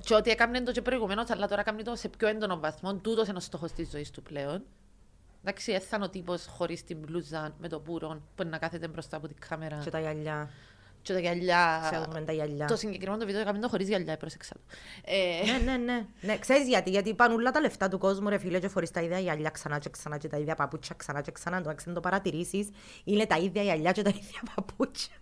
[0.00, 2.94] Και ότι έκανε το και προηγουμένως, αλλά τώρα κάνει το σε πιο έντονο βαθμό.
[2.94, 4.62] Τούτος είναι ο στόχος της ζωής του πλέον.
[5.40, 9.16] Εντάξει, έθανε ο τύπος χωρίς την μπλούζα με το πουρον που είναι να κάθεται μπροστά
[9.16, 9.80] από την κάμερα.
[9.84, 10.50] Και τα γυαλιά
[11.06, 11.88] και τα γυαλιά.
[11.90, 12.66] Ξέρουμε τα γυαλιά.
[12.66, 14.60] Το συγκεκριμένο το βίντεο έκαμε το χωρίς γυαλιά, πρόσεξα το.
[15.04, 15.50] Ε...
[15.52, 16.06] Ναι, ναι, ναι.
[16.20, 16.38] ναι.
[16.38, 19.18] Ξέρεις γιατί, γιατί πάνε όλα τα λεφτά του κόσμου ρε φίλε και φορείς τα ίδια
[19.18, 21.62] γυαλιά ξανά και ξανά και τα ίδια παπούτσια ξανά και ξανά.
[21.62, 22.68] Το αξίν το παρατηρήσεις,
[23.04, 25.16] είναι τα ίδια γυαλιά και τα ίδια παπούτσια.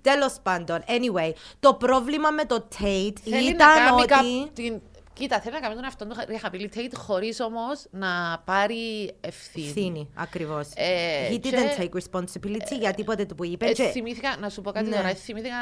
[0.00, 4.82] Τέλος πάντων, anyway, το πρόβλημα με το Tate Θέλει ήταν ότι.
[5.14, 9.66] Κοίτα, θέλει να κάνει τον εαυτό του rehabilitate χωρίς όμως να πάρει ευθύνη.
[9.66, 10.68] Ευθύνη, ακριβώς.
[10.74, 13.66] Ε, He didn't take responsibility ε, για τίποτε του που είπε.
[13.66, 14.96] Ε, θυμήθηκα, να σου πω κάτι ναι.
[14.96, 15.14] τώρα.
[15.14, 15.56] Θυμήθηκα,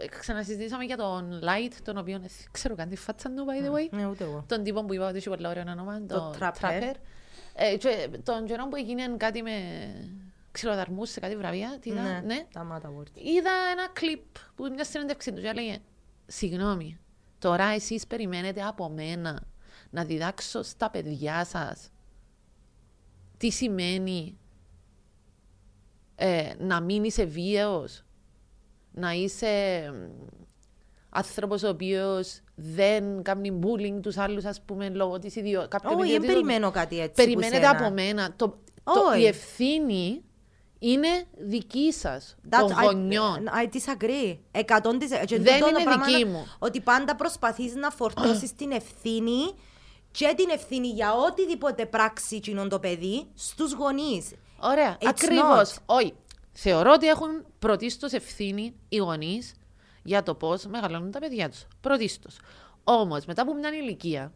[0.00, 3.74] ε, ξανασυζητήσαμε για τον Light, τον οποίο δεν ξέρω καν τη φάτσα του, by the
[3.74, 3.88] way.
[3.90, 4.44] Ναι, ούτε εγώ.
[4.48, 6.02] Τον τύπο που είπα ότι είχε πολύ ωραίο όνομα.
[6.06, 6.94] Το Trapper.
[7.54, 9.50] Ε, και τον καιρό που έγινε κάτι με
[10.50, 11.78] ξυλοδαρμούς σε κάτι βραβεία.
[11.80, 12.46] Τι είδα, ναι, ναι.
[12.52, 12.80] Τα
[13.14, 14.22] Είδα ένα κλιπ
[14.54, 15.78] που μια συνέντευξη του και έλεγε
[16.30, 16.98] Συγγνώμη,
[17.38, 19.42] Τώρα εσείς περιμένετε από μένα
[19.90, 21.90] να διδάξω στα παιδιά σας
[23.36, 24.38] τι σημαίνει
[26.14, 28.04] ε, να μην είσαι βίαιος,
[28.92, 29.82] να είσαι
[31.08, 35.80] άνθρωπος ο οποίος δεν κάνει bullying τους άλλους, ας πούμε, λόγω της ιδιότητας.
[35.84, 38.32] Όχι, δεν περιμένω κάτι έτσι Περιμένετε από μένα.
[38.36, 40.22] Το, το, η ευθύνη
[40.78, 43.48] είναι δική σας, των γονιών.
[43.56, 44.38] I, I disagree.
[44.52, 44.62] 100%.
[45.28, 46.46] Δεν είναι δική μου.
[46.58, 49.54] Ότι πάντα προσπαθείς να φορτώσεις την ευθύνη
[50.10, 54.32] και την ευθύνη για οτιδήποτε πράξει εκείνον το παιδί στους γονείς.
[54.60, 54.98] Ωραία.
[55.04, 55.78] Ακριβώς.
[55.86, 56.14] Όχι.
[56.52, 59.54] Θεωρώ ότι έχουν πρωτίστως ευθύνη οι γονείς
[60.02, 61.66] για το πώς μεγαλώνουν τα παιδιά τους.
[61.80, 62.38] Πρωτίστως.
[62.84, 64.32] Όμως, μετά από μια ηλικία,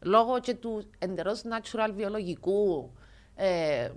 [0.00, 2.92] λόγω και του εντελώ natural βιολογικού
[3.34, 3.88] ε,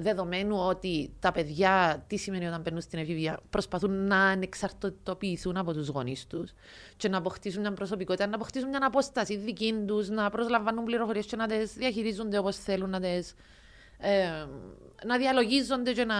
[0.00, 5.88] δεδομένου ότι τα παιδιά, τι σημαίνει όταν παίρνουν στην εφηβεία, προσπαθούν να ανεξαρτητοποιηθούν από τους
[5.88, 6.52] γονείς τους
[6.96, 11.36] και να αποκτήσουν μια προσωπικότητα, να αποκτήσουν μια απόσταση δική τους, να προσλαμβάνουν πληροφορίες και
[11.36, 13.34] να τις διαχειρίζονται όπως θέλουν, να τις
[13.98, 14.46] ε,
[15.04, 16.16] να διαλογίζονται και να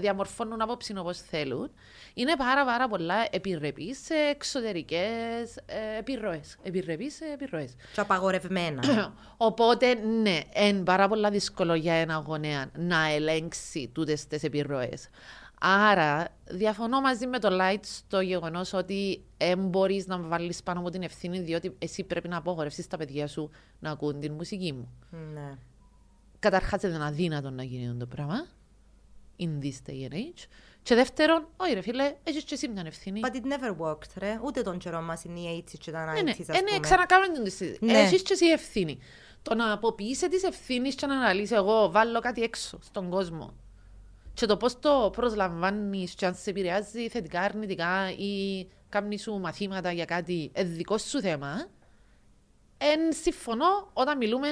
[0.00, 1.70] διαμορφώνουν απόψη όπως θέλουν,
[2.14, 6.56] είναι πάρα, πάρα πολλά επιρρεπείς σε εξωτερικές ε, επιρροές.
[6.62, 7.74] Επιρρεπείς σε επιρροές.
[7.94, 9.12] Και απαγορευμένα.
[9.36, 15.08] Οπότε, ναι, είναι πάρα πολλά δύσκολο για ένα γονέα να ελέγξει τούτες τις επιρροές.
[15.62, 20.90] Άρα, διαφωνώ μαζί με το Light στο γεγονός ότι δεν μπορείς να βάλεις πάνω από
[20.90, 24.88] την ευθύνη, διότι εσύ πρέπει να απογορεύσεις τα παιδιά σου να ακούν την μουσική μου.
[25.10, 25.58] Ναι.
[26.40, 28.46] Καταρχάς, δεν είναι αδύνατο να γίνει το πράγμα.
[29.38, 30.44] In this day and age.
[30.82, 33.20] Και δεύτερον, όχι ρε φίλε, έχεις και εσύ μια ευθύνη.
[33.24, 34.40] But it never worked, ρε.
[34.44, 36.30] Ούτε τον καιρό μας είναι η AIDS και τα 90's, ναι, ναι.
[36.30, 36.70] ας ε, ναι, πούμε.
[36.70, 37.84] Ναι, ξανακάμε την συζήτηση.
[37.84, 37.98] Ναι.
[37.98, 38.98] Έχεις και εσύ ευθύνη.
[39.42, 43.54] Το να αποποιήσει τις ευθύνες και να αναλύσεις εγώ, βάλω κάτι έξω στον κόσμο.
[44.34, 49.92] Και το πώς το προσλαμβάνεις και αν σε επηρεάζει θετικά, αρνητικά ή κάνεις σου μαθήματα
[49.92, 51.66] για κάτι ε, δικό σου θέμα,
[52.78, 54.48] εν συμφωνώ όταν μιλούμε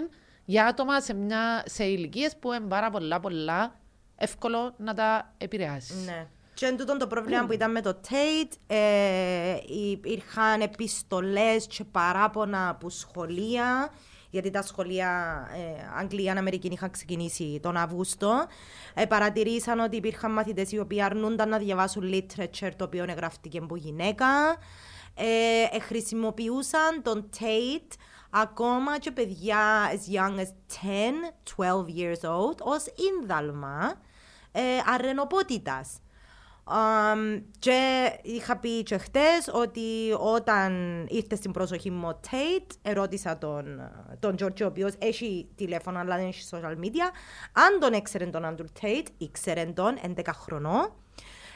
[0.49, 3.75] για άτομα σε, μια, σε ηλικίες που είναι πάρα πολλά, πολλά
[4.17, 6.05] εύκολο να τα επηρεάσεις.
[6.05, 6.27] Ναι.
[6.55, 9.57] Και εν τούτο το πρόβλημα που ήταν με το Tate, ε,
[9.91, 13.91] υπήρχαν επιστολές και παράπονα από σχολεία
[14.31, 15.11] γιατί τα σχολεία
[15.53, 18.47] ε, Αγγλία, Αμερική είχαν ξεκινήσει τον Αύγουστο.
[18.95, 23.77] Ε, παρατηρήσαν ότι υπήρχαν μαθητές οι οποίοι αρνούνταν να διαβάσουν literature, το οποίο εγγραφτήκε από
[23.77, 24.27] γυναίκα.
[25.15, 27.97] Ε, ε, χρησιμοποιούσαν τον Tate
[28.31, 30.51] ακόμα και παιδιά as young as
[31.57, 33.95] 10, 12 years old ως ίνδαλμα
[34.53, 34.63] ε,
[34.95, 36.01] αρενοπότητας.
[36.71, 40.73] Um, και είχα πει και χτες ότι όταν
[41.09, 46.17] ήρθε στην προσοχή μου ο Tate, ερώτησα τον, τον George, ο οποίος έχει τηλέφωνο αλλά
[46.17, 47.11] δεν έχει social media,
[47.53, 50.93] αν τον έξερε τον Άντρου Tate, ήξερε τον 11 χρονών.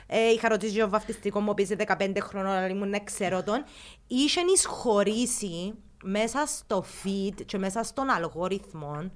[0.06, 1.54] Ε, είχα ρωτήσει ο βαφτιστικό μου, ο
[1.98, 3.64] 15 χρονών, αλλά ήμουν ξέρω τον.
[4.06, 9.10] Είχε εισχωρήσει μέσα στο feed και μέσα στον αλγόριθμο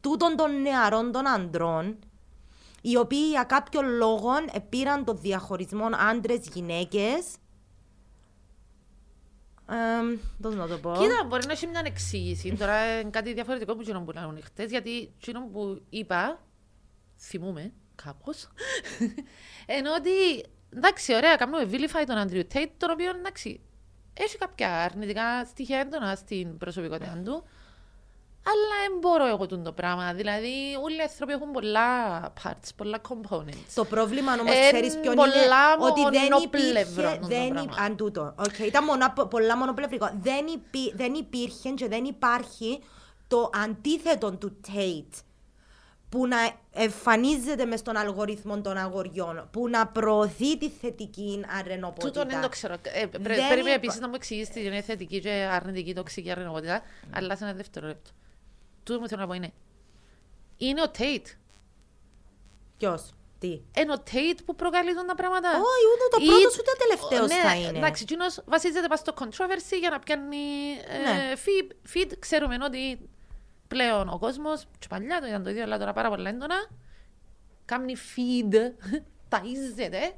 [0.00, 1.98] τούτων των νεαρών των αντρών
[2.82, 4.30] οι οποίοι για κάποιο λόγο
[4.68, 7.08] πήραν το διαχωρισμό άντρε-γυναίκε.
[10.40, 12.56] Πώς να το πω; Κοίτα, μπορεί να έχει μια εξήγηση.
[12.56, 16.42] Τώρα είναι κάτι διαφορετικό που γίνονται που χτες, γιατί εκείνο που είπα,
[17.18, 18.48] θυμούμε κάπως,
[19.78, 20.10] ενώ ότι
[20.70, 23.60] εντάξει, ωραία, κάνουμε vilify τον Andrew Tate, τον οποίο εντάξει,
[24.14, 27.44] έχει κάποια αρνητικά στοιχεία έντονα στην προσωπικότητα του.
[28.44, 30.12] Αλλά δεν μπορώ εγώ το πράγμα.
[30.12, 33.72] Δηλαδή, όλοι οι άνθρωποι έχουν πολλά parts, πολλά components.
[33.74, 35.22] Το πρόβλημα όμως, ξέρεις ποιο είναι;
[35.78, 37.18] Ότι δεν υπήρχε.
[37.20, 38.34] Δεν αν τούτο.
[38.38, 40.10] Okay, ήταν μονα, πολλά μονοπλευρικό.
[40.20, 42.80] Δεν, υπή, δεν υπήρχε και δεν υπάρχει
[43.28, 45.22] το αντίθετο του Tate
[46.12, 46.36] που να
[46.72, 52.10] εμφανίζεται μες στον αλγοριθμό των αγοριών, που να προωθεί τη θετική αρενοπότητα.
[52.10, 52.74] Τούτο δεν το ξέρω.
[52.82, 53.66] Ε, Πρέπει υπ...
[53.66, 57.08] επίσης να μου εξηγήσει τι είναι θετική και αρνητική τοξική αρενοπότητα, mm.
[57.12, 58.10] αλλά σε ένα δεύτερο λεπτό.
[58.82, 59.52] Τούτο μου θέλω να πω είναι.
[60.56, 61.26] Είναι ο Τέιτ.
[62.76, 65.48] Ποιος, τι; Είναι ο Τέιτ που προκαλεί τα πράγματα.
[65.48, 67.78] Όχι, ούτε το πρώτο ούτε ο τελευταίο ναι, θα είναι.
[67.78, 70.36] Εντάξει, Τζούνος βασίζεται πάνω στο controversy για να πιάνει
[71.04, 71.32] ναι.
[71.32, 72.12] ε, feed, feed.
[72.18, 73.08] Ξέρουμε ότι
[73.72, 76.68] πλέον ο κόσμος, και παλιά το ήταν το ίδιο, αλλά τώρα πάρα πολλά έντονα,
[77.64, 78.54] κάνει feed,
[79.32, 80.14] ταΐζεται,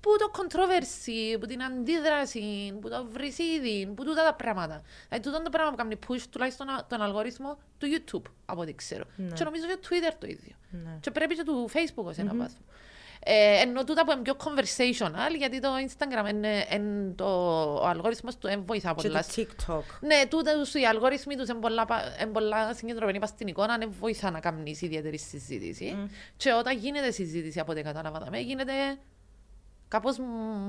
[0.00, 4.82] που το controversy, που την αντίδραση, που το βρυσίδι, που τούτα τα πράγματα.
[5.08, 9.04] Δηλαδή τούτο το πράγμα που κάνει push τουλάχιστον τον αλγόριθμο του YouTube, από ό,τι ξέρω.
[9.16, 9.32] Ναι.
[9.32, 10.54] Και νομίζω και το Twitter το ίδιο.
[10.70, 10.98] Ναι.
[11.00, 12.40] Και πρέπει και του Facebook σε έναν mm-hmm.
[12.40, 12.64] βάθμο.
[13.24, 17.24] Ε, ενώ τούτα που είναι πιο conversational, γιατί το Instagram είναι, είναι το,
[17.74, 19.24] ο αλγόριθμος του δεν βοηθά πολλά.
[19.34, 19.98] Και το TikTok.
[20.00, 21.86] Ναι, τούτα τους, οι αλγόριθμοι τους είναι πολλά,
[22.32, 25.96] πολλά συγκεντρωμένοι στην εικόνα, δεν βοηθά να κάνεις ιδιαίτερη συζήτηση.
[25.96, 26.10] Mm.
[26.36, 28.72] Και όταν γίνεται συζήτηση από ό,τι κατάλαβα, γίνεται
[29.88, 30.18] κάπως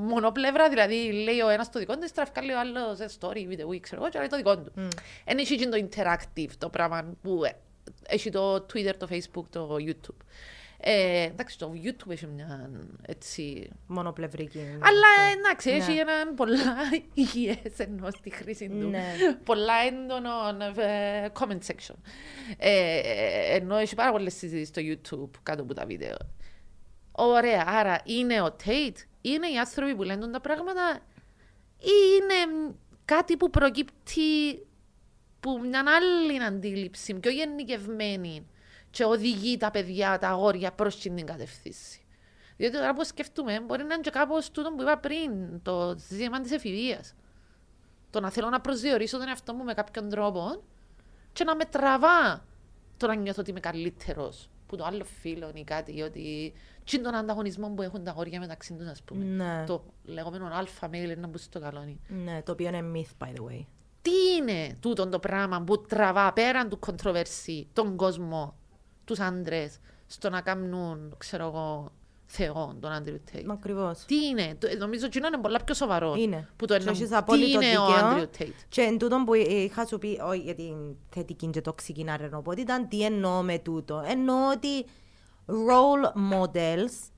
[0.08, 4.02] μονοπλευρά, δηλαδή λέει ο ένας το δικό του, στραφικά λέει ο άλλος story, βίντεο, ξέρω
[4.02, 4.72] εγώ, και λέει το δικό του.
[4.78, 4.88] Mm.
[5.26, 7.52] Εν έχει το interactive, το πράγμα που ε,
[8.08, 10.26] έχει το Twitter, το Facebook, το YouTube.
[10.86, 12.70] Ε, εντάξει, το YouTube έχει μια
[13.02, 13.70] έτσι...
[13.88, 14.60] Μονοπλευρική.
[14.60, 15.76] Αλλά εντάξει, ναι.
[15.76, 16.76] έχει έναν πολλά
[17.14, 18.90] υγιές ενώ στη χρήση του.
[18.90, 19.04] Ναι.
[19.44, 20.30] Πολλά έντονο
[20.82, 21.96] ε, comment section.
[22.58, 23.00] Ε,
[23.56, 26.16] ενώ έχει πάρα πολλές συζητήσεις στο YouTube κάτω από τα βίντεο.
[27.12, 31.00] Ωραία, άρα είναι ο Tate, είναι οι άνθρωποι που λένε τα πράγματα;
[31.80, 32.74] Ή είναι
[33.06, 34.66] κάτι που προκύπτει
[35.40, 38.48] που μια άλλη αντίληψη, πιο γενικευμένη;
[38.94, 42.06] Και οδηγεί τα παιδιά, τα αγόρια προς την κατευθύνση.
[42.58, 46.42] Διότι τώρα που σκεφτούμε, μπορεί να είναι και κάπως τούτο που είπα πριν, το ζήτημα
[46.42, 47.14] της εφηβείας.
[48.10, 50.64] Το να θέλω να προσδιορίσω τον εαυτό μου με κάποιον τρόπο
[51.34, 52.46] και να με τραβά
[52.98, 56.54] το να νιώθω ότι είμαι καλύτερος που το άλλο φίλο ή κάτι, ότι
[56.84, 59.26] τι τον ανταγωνισμό που έχουν τα αγόρια μεταξύ τους, ας πούμε.
[59.26, 59.64] Ναι.
[59.68, 62.00] Το λεγόμενο αλφα mail να μπει στο καλόνι.
[62.08, 63.66] Ναι, το οποίο είναι myth, by the way.
[64.02, 68.56] Τι είναι τούτο το πράγμα που τραβά πέραν του controversy τον κόσμο
[69.06, 71.92] τους άντρες στο να κάνουν, ξέρω εγώ,
[72.26, 73.52] θεό τον Άντριου Τέιτ.
[73.52, 74.06] Ακριβώς.
[74.06, 76.16] Τι είναι, νομίζω ότι είναι πολλά πιο σοβαρό.
[76.18, 76.50] Είναι.
[76.56, 76.94] Που το εννοώ.
[76.94, 78.54] Τι είναι ο Άντριου Τέιτ.
[78.70, 80.76] Και εν τούτο που είχα σου πει, όχι για την
[81.10, 84.04] θετική και τοξική αρενοπότητα, τι εννοώ με τούτο.
[84.08, 84.86] Εννοώ ότι
[85.48, 87.12] role models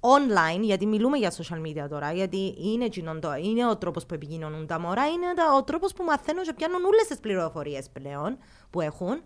[0.00, 2.88] online, γιατί μιλούμε για social media τώρα, γιατί είναι,
[3.20, 5.26] το, είναι ο τρόπος που επικοινωνούν τα μωρά, είναι
[5.56, 8.38] ο τρόπος που μαθαίνουν και πιάνουν όλες τις πληροφορίες πλέον
[8.70, 9.22] που έχουν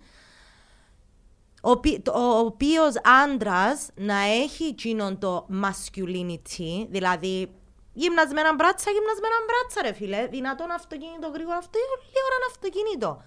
[2.15, 7.51] ο οποίος άντρας να έχει εκείνον το masculinity, δηλαδή
[7.93, 10.27] γυμνασμένα μπράτσα, γυμνασμένα μπράτσα, ρε φίλε.
[10.27, 11.79] Δυνατόν αυτοκίνητο, γρήγορο αυτό,
[12.13, 13.23] γρήγορο αυτοκίνητο.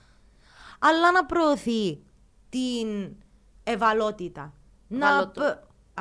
[0.79, 2.03] Αλλά να προωθεί
[2.49, 3.15] την
[3.63, 4.53] ευαλότητα.
[4.87, 5.17] Να...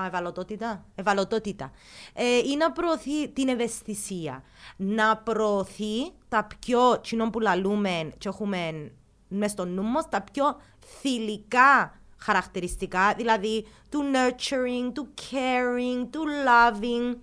[0.00, 0.84] Α, ευαλωτότητα.
[0.94, 1.70] Ευαλωτότητα.
[2.12, 4.42] Ε, ή να προωθεί την ευαισθησία.
[4.76, 8.92] Να προωθεί τα πιο, κοινό που λαλούμε και έχουμε
[9.28, 10.60] μες στο νου μας, τα πιο
[11.00, 17.16] θηλυκά χαρακτηριστικά, δηλαδή του nurturing, του caring, του loving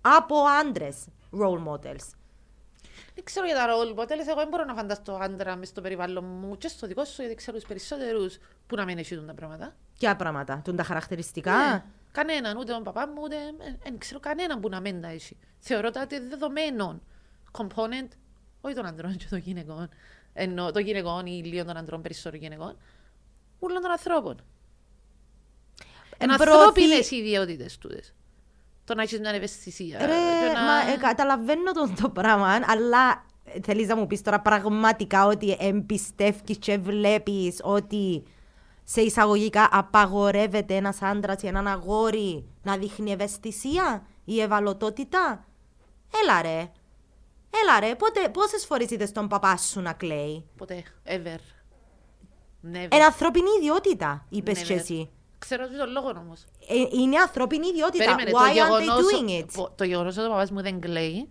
[0.00, 1.06] από άντρες
[1.40, 2.08] role models.
[3.14, 6.24] Δεν ξέρω για τα ρόλ μοντέλες, εγώ δεν μπορώ να φανταστώ άντρα μες στο περιβάλλον
[6.24, 9.74] μου και στο δικό σου, γιατί ξέρω τους περισσότερους που να μην έχει τα πράγματα.
[9.98, 11.84] Ποια πράγματα, τον τα χαρακτηριστικά; Ναι.
[12.12, 13.36] Κανέναν, ούτε τον παπά μου, ούτε.
[13.82, 15.36] Δεν ξέρω κανέναν που να μην τα έχει.
[15.58, 17.00] Θεωρώ ότι είναι δεδομένο
[17.58, 18.08] component,
[18.60, 19.88] όχι των ανδρών και των γυναικών,
[20.32, 22.76] ενώ των γυναικών ή λίγο των ανδρών περισσότερων γυναικών,
[23.58, 24.36] όλων των ανθρώπων.
[26.18, 28.14] Εν ανθρώπινες οι ιδιότητες τούτες.
[28.84, 29.98] Το να έχεις μια ευαισθησία.
[29.98, 30.62] Ρε, να...
[30.62, 33.24] μα, ε, καταλαβαίνω το, το πράγμα, αλλά
[33.62, 38.22] θέλεις να μου πεις τώρα πραγματικά ότι εμπιστεύεις και βλέπεις ότι
[38.84, 45.44] σε εισαγωγικά απαγορεύεται ένας άντρας ή έναν αγόρι να δείχνει ευαισθησία ή ευαλωτότητα;
[46.22, 46.70] Έλα ρε.
[47.62, 51.38] Έλα ρε, πότε, πόσες φορές είδες τον παπά σου να κλαίει; Ποτέ, ever.
[52.72, 52.94] Never.
[52.94, 55.10] Είναι ανθρώπινη ιδιότητα, είπες και εσύ.
[55.38, 56.44] Ξέρω τον λόγο όμως.
[56.68, 58.04] Ε, είναι ανθρώπινη ιδιότητα.
[58.04, 59.70] Περίμενε, Why το aren't they doing it?
[59.76, 61.28] Το γεγονός ότι ο παπάς μου δεν κλαίει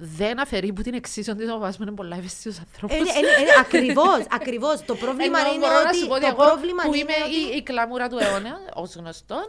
[0.00, 2.96] δεν αφαιρεί που την εξή ότι ο παπάς μου είναι πολλά ευαίσθητο άνθρωπος.
[2.96, 4.84] Ε, ε, ε, ακριβώς, ακριβώς.
[4.84, 6.26] Το πρόβλημα είναι ότι.
[6.26, 7.12] Το πρόβλημα που είμαι
[7.56, 9.48] η κλαμούρα του αιώνα, ως γνωστόν,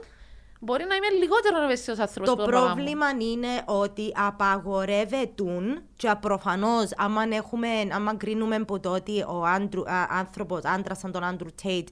[0.62, 2.36] Μπορεί να είμαι λιγότερο ευαίσθητο άνθρωπος.
[2.36, 5.44] Το πρόβλημα είναι ότι απαγορεύεται
[5.96, 9.44] και προφανώς, άμα, έχουμε, άμα κρίνουμε από το ότι ο
[10.10, 11.88] άνθρωπος, άντρας σαν τον Άντρου Τέιτ,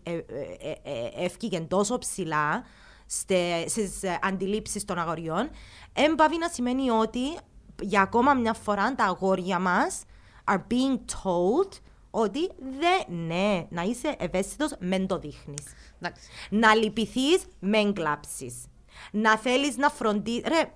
[1.18, 2.64] έφυγε τόσο ψηλά
[3.06, 5.50] στις αντιλήψεις των αγοριών,
[5.94, 7.38] έμπαβει να σημαίνει ότι
[7.82, 10.04] για ακόμα μια φορά τα αγόρια μας
[10.52, 11.70] are being told
[12.12, 15.64] ότι δεν, ναι, να είσαι ευαίσθητος, μεν το δείχνεις.
[16.50, 18.66] Να λυπηθείς, μεν κλάψεις.
[19.12, 20.44] Να θέλεις να φροντίσει.
[20.48, 20.72] Ρε,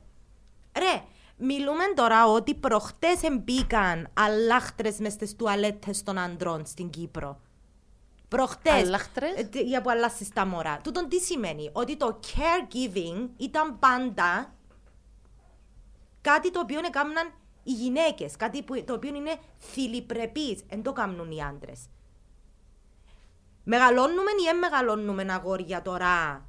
[0.80, 1.04] ρε,
[1.38, 7.40] μιλούμε τώρα ότι προχτές μπήκαν αλάχτρε μες στις τουαλέτες των ανδρών στην Κύπρο.
[8.28, 8.74] Προχτές.
[8.74, 9.28] Αλάχτρε.
[9.28, 10.80] Ε, για που αλλάσεις τα μωρά.
[10.84, 14.54] Τούτον τι σημαίνει, ότι το caregiving ήταν πάντα
[16.22, 17.32] κάτι το οποίο έκαναν
[17.64, 18.36] οι γυναίκες.
[18.36, 20.64] Κάτι που, το οποίο είναι θηλυπρεπή.
[20.70, 21.80] Δεν το κάνουν οι άντρες.
[23.64, 26.46] Μεγαλώνουμε ή δεν μεγαλώνουμε αγόρια τώρα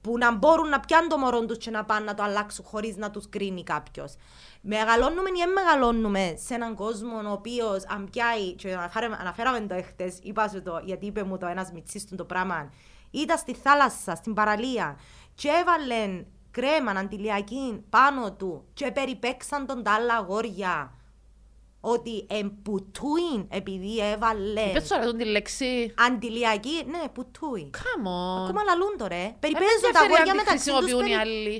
[0.00, 2.96] που να μπορούν να πιάνουν το μωρό τους και να πάνε να το αλλάξουν χωρίς
[2.96, 4.14] να τους κρίνει κάποιος.
[4.60, 8.52] Μεγαλώνουμε ή δεν μεγαλώνουμε σε έναν κόσμο ο οποίος αν πιάει.
[8.52, 8.74] Και
[9.18, 12.72] αναφέραμε το εχθές, είπα σου το, γιατί είπε μου το ένας μυτσί το πράγμα.
[13.10, 14.98] Ήταν στη θάλασσα, στην παραλία,
[15.34, 16.24] και έβαλε
[16.54, 20.94] κρέμα αντιλιακή πάνω του και περιπέξαν τον τα άλλα αγόρια
[21.80, 24.72] ότι εμπουτούιν επειδή έβαλες...
[24.72, 25.94] Πες τώρα τον τη λέξη...
[26.06, 27.70] Αντιλιακή, ναι, πουτούιν.
[27.70, 28.44] Κάμω.
[28.44, 29.36] Ακόμα λαλούν τώρα, ε.
[29.40, 30.90] Περιπέζουν τα αγόρια μεταξύ τους,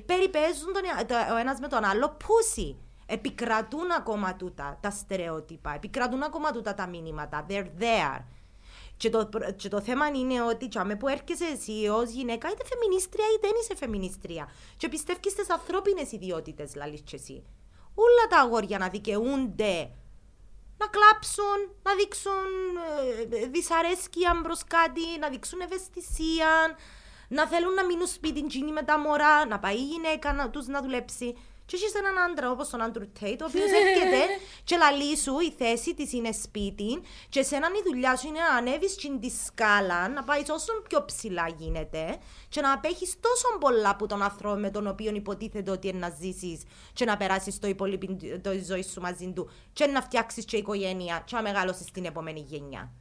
[0.07, 2.79] περιπέζουν τον, ο ένας με τον άλλο πούσι.
[3.07, 7.47] Επικρατούν ακόμα τούτα τα στερεότυπα, επικρατούν ακόμα τούτα τα μήνυματα.
[7.49, 8.25] They're there.
[9.05, 13.25] Και το, και το θέμα είναι ότι τσάμε που έρχεσαι εσύ ως γυναίκα, είτε φεμινίστρια
[13.35, 14.49] είτε δεν είσαι φεμινίστρια.
[14.77, 17.45] Και πιστεύει στι ανθρώπινες ιδιότητες, λαλή και εσύ.
[17.95, 19.91] Όλα τα αγόρια να δικαιούνται
[20.77, 22.51] να κλάψουν, να δείξουν
[23.31, 26.51] ε, δυσαρέσκεια προ κάτι, να δείξουν ευαισθησία,
[27.29, 30.83] να θέλουν να μείνουν σπίτι με τα μωρά, να πάει η γυναίκα να, τους να
[30.83, 31.37] δουλέψει.
[31.67, 34.23] Και έχεις έναν άντρα όπως τον Άντρου Τέιτ, ο οποίος έρχεται
[34.65, 38.57] και λαλεί σου η θέση της είναι σπίτι και εσέναν η δουλειά σου είναι να
[38.57, 43.91] ανέβεις στην τη σκάλα, να πάεις όσο πιο ψηλά γίνεται και να απέχεις τόσο πολλά
[43.91, 47.67] από τον άνθρωπο με τον οποίο υποτίθεται ότι είναι να ζήσεις και να περάσεις το
[47.67, 52.05] υπόλοιπο τη ζωή σου μαζί του και να φτιάξεις και οικογένεια και να μεγαλώσεις την
[52.05, 52.93] επόμενη γενιά.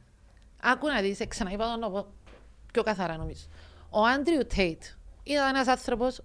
[0.62, 2.06] Άκου να δεις, ξαναείπα τον νόμο
[2.72, 3.42] πιο καθαρά νομίζω.
[3.90, 4.82] Ο Άντριου Τέιτ
[5.22, 6.20] ήταν ένας άνθρωπος,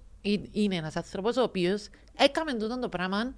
[0.52, 1.90] είναι ένας άνθρωπος ο οποίος
[2.20, 3.34] έκαμε τούτο το πράγμα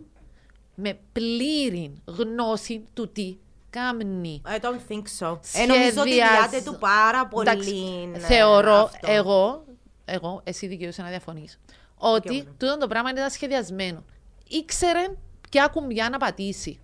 [0.76, 3.38] με πλήρη γνώση του τι
[3.70, 4.41] κάνει.
[4.46, 5.39] I don't think so.
[5.54, 7.50] Ε, νομίζω ότι διάτε του πάρα πολύ.
[7.50, 9.12] Εντάξει, ναι, θεωρώ αυτό.
[9.12, 9.65] εγώ,
[10.06, 11.60] εγώ, εσύ δικαιούσε να διαφωνείς,
[11.98, 14.04] ότι τούτο το πράγμα ήταν σχεδιασμένο.
[14.48, 15.08] Ήξερε
[15.50, 16.80] ποια κουμπιά να πατήσει.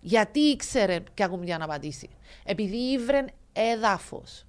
[0.00, 2.10] Γιατί ήξερε ποια κουμπιά να πατήσει;
[2.44, 4.44] Επειδή ήβρε έδαφος.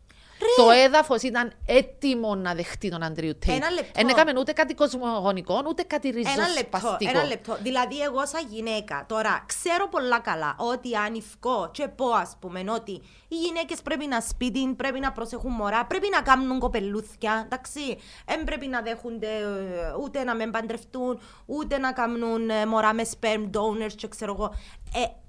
[0.56, 3.56] Το έδαφος ήταν έτοιμο να δεχτεί τον Αντρίου Τέιτ.
[3.56, 3.92] Ένα λεπτό.
[3.96, 6.98] Δεν έκαμε ούτε κάτι κοσμογονικό, ούτε κάτι ριζοσπαστικό.
[7.00, 7.58] Ένα, ένα λεπτό.
[7.62, 12.64] Δηλαδή, εγώ σαν γυναίκα τώρα ξέρω πολλά καλά ότι αν ευκώ και πω, ας πούμε,
[12.70, 12.92] ότι
[13.28, 17.42] οι γυναίκες πρέπει να σπίτι, πρέπει να προσέχουν μωρά, πρέπει να κάνουν κοπελούθια.
[17.46, 22.94] Εντάξει, δεν πρέπει να δέχονται ε, ούτε να με παντρευτούν, ούτε να κάνουν ε, μωρά
[22.94, 24.54] με sperm donors και ξέρω εγώ.
[24.96, 25.22] Ε,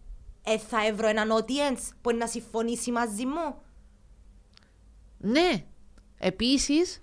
[0.52, 3.62] ε, θα έβρω έναν audience που να συμφωνήσει μαζί μου.
[5.24, 5.64] Ναι.
[6.18, 7.00] Επίσης,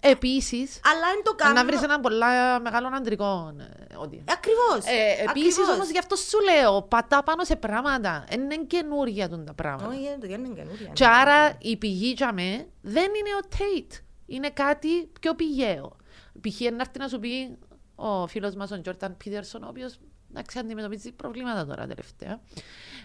[0.00, 0.80] Επίσης.
[0.84, 1.52] Αλλά δεν το κάνω.
[1.54, 3.54] Να βρεις έναν πολλά μεγάλο αντρικό.
[3.58, 4.84] Ε, Ακριβώς.
[4.84, 8.24] Ε, Επίσης όμως γι' αυτό σου λέω, πατά πάνω σε πράγματα.
[8.32, 9.88] Είναι καινούργια τα πράγματα.
[9.88, 10.90] Όχι, δεν είναι καινούργια.
[10.92, 13.92] Και άρα η πηγή για με δεν είναι ο Τέιτ.
[14.26, 15.96] Είναι κάτι πιο πηγαίο.
[16.40, 16.60] Π.χ.
[16.60, 17.58] να έρθει να σου πει
[17.94, 19.98] ο φίλος μας ο Τζόρταν Πίτερσον, ο οποίος
[20.30, 22.40] εντάξει, αντιμετωπίζει προβλήματα τώρα τελευταία.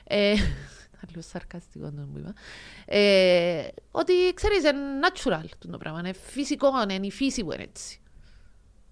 [0.04, 0.34] Ε,
[1.10, 2.34] λίγο σαρκαστικό το που είπα.
[2.86, 8.00] Ε, ότι ξέρεις, είναι natural το πράγμα, είναι φυσικό, είναι η φύση που είναι έτσι.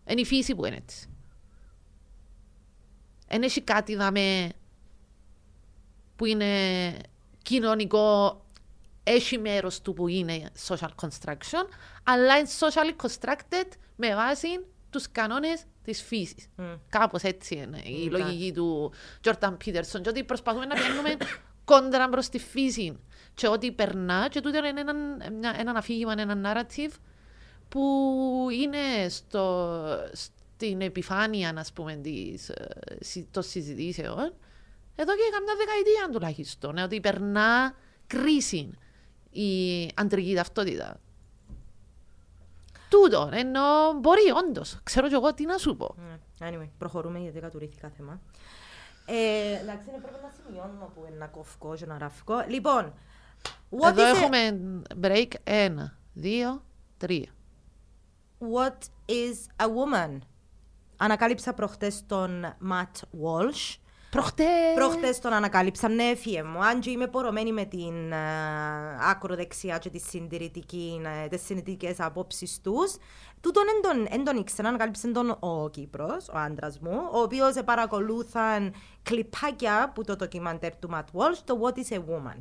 [0.07, 1.07] Είναι η φύση που είναι έτσι.
[3.27, 4.49] Δεν έχει κάτι δαμε
[6.15, 6.93] που είναι
[7.41, 8.41] κοινωνικό,
[9.03, 11.65] έχει μέρος του που είναι social construction,
[12.03, 14.47] αλλά είναι socially constructed με βάση
[14.89, 16.47] τους κανόνες της φύσης.
[16.57, 16.79] Mm.
[16.89, 18.93] Κάπως έτσι είναι η mm, λογική του
[19.23, 20.01] Jordan Peterson.
[20.01, 21.09] Και ότι προσπαθούμε να πιάνουμε
[21.65, 22.99] κόντρα προς τη φύση.
[23.33, 26.93] Και ότι περνά, και τούτο είναι ένα, ένα αφήγημα, ένα narrative
[27.69, 34.33] που είναι στο, στην επιφάνεια, ας πούμε, της, ε, των συζητήσεων
[34.95, 36.77] εδώ και καμιά δεκαετία τουλάχιστον.
[36.77, 37.75] Ότι περνά
[38.07, 38.71] κρίση
[39.29, 40.99] η αντρική ταυτότητα.
[42.89, 43.61] Τούτο, ενώ
[43.99, 44.79] μπορεί όντως.
[44.83, 45.95] Ξέρω κι εγώ τι να σου πω.
[45.97, 48.21] Ναι, anyway, προχωρούμε γιατί κατουρήθηκα θέμα.
[49.05, 52.45] Ε, εντάξει, είναι πρέπει να σημειώνω που είναι να κοφκό και να ραφκό.
[52.47, 52.93] Λοιπόν,
[53.69, 54.59] Εδώ έχουμε
[55.01, 56.63] break ένα, δύο,
[56.97, 57.31] τρία.
[58.39, 58.79] What
[59.09, 60.17] is a woman?
[60.97, 63.77] Ανακάλυψα προχτές τον Matt Walsh
[64.13, 64.73] Προχτές.
[64.75, 66.63] Προχτές τον ανακάλυψαν, ναι, φύε μου.
[66.63, 68.15] Αν και είμαι πορωμένη με την uh,
[69.09, 72.95] ακροδεξιά και τις συντηρητική, uh, τις συντηρητικές απόψεις τους,
[73.43, 73.63] τούτον
[74.09, 78.73] δεν τον ήξερα, ανακάλυψε τον ο Κύπρος, ο άντρας μου, ο οποίος παρακολούθαν
[79.03, 82.37] κλιπάκια που το ντοκιμαντέρ του Matt Walsh, το What is a Woman.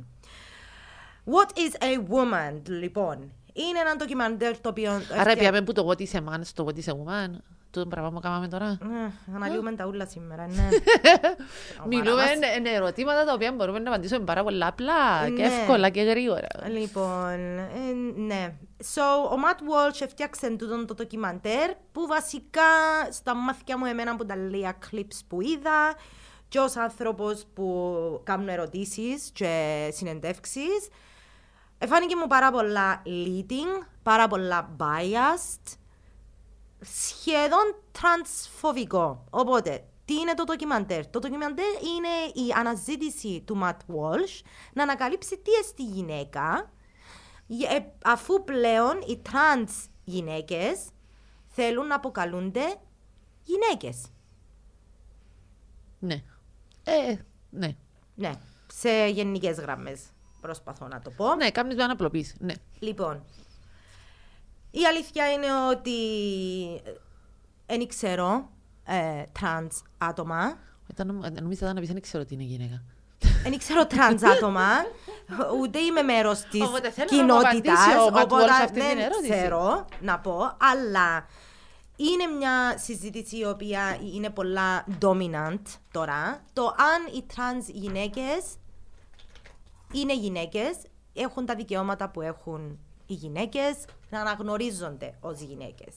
[1.25, 3.31] What is a Woman, λοιπόν.
[3.53, 5.01] Είναι ένα ντοκιμαντέρ το οποίο...
[5.19, 7.29] Άρα πιάμε που το What is a Man στο What is a Woman
[7.79, 8.77] το πράγμα που κάναμε τώρα.
[8.81, 10.67] Ναι, αναλύουμε τα ούλα σήμερα, ναι.
[11.97, 12.23] Μιλούμε
[12.57, 15.45] είναι ερωτήματα τα οποία μπορούμε να απαντήσουμε πάρα πολλά απλά και ναι.
[15.45, 16.47] εύκολα και γρήγορα.
[16.69, 18.53] Λοιπόν, ε, ναι.
[18.95, 22.61] So, ο Matt Walsh έφτιαξε τούτο το ντοκιμαντέρ που βασικά
[23.09, 25.95] στα μάθηκια μου εμένα που τα λίγα clips που είδα
[26.47, 30.89] και ως άνθρωπος που κάνουν ερωτήσεις και συνεντεύξεις
[31.83, 35.77] Εφάνηκε μου πάρα πολλά leading, πάρα πολλά biased
[36.83, 39.23] σχεδόν τρανσφοβικό.
[39.29, 45.37] Οπότε, τι είναι το ντοκιμαντέρ; Το ντοκιμαντέρ είναι η αναζήτηση του Matt Walsh να ανακαλύψει
[45.37, 46.71] τι εστί γυναίκα,
[47.47, 50.85] ε, αφού πλέον οι τρανς γυναίκες
[51.47, 52.75] θέλουν να αποκαλούνται
[53.43, 54.05] γυναίκες.
[55.99, 56.23] Ναι.
[56.83, 57.15] Ε,
[57.49, 57.75] ναι.
[58.15, 58.31] Ναι.
[58.73, 60.01] Σε γενικές γραμμές
[60.41, 61.35] προσπαθώ να το πω.
[61.35, 62.35] Ναι, κάνεις του απλοποίηση.
[62.39, 62.53] Ναι.
[62.79, 63.23] Λοιπόν,
[64.75, 65.97] η αλήθεια είναι ότι
[67.65, 68.49] δεν ξέρω
[68.85, 70.57] ε, τρανς άτομα.
[71.41, 72.83] Νομίζω ότι να πεις δεν ξέρω τι είναι γυναίκα.
[73.43, 74.67] Δεν ξέρω τρανς άτομα,
[75.61, 76.61] ούτε είμαι μέρος της
[77.05, 78.43] κοινότητας, οπότε
[78.73, 81.25] δεν ξέρω να πω, αλλά
[81.95, 85.61] είναι μια συζήτηση η οποία είναι πολλά dominant
[85.91, 86.43] τώρα.
[86.53, 88.43] Το αν οι τρανς γυναίκες
[89.91, 90.77] είναι γυναίκες,
[91.13, 92.79] έχουν τα δικαιώματα που έχουν
[93.13, 93.75] οι γυναίκες,
[94.09, 95.93] να αναγνωρίζονται ως γυναίκες.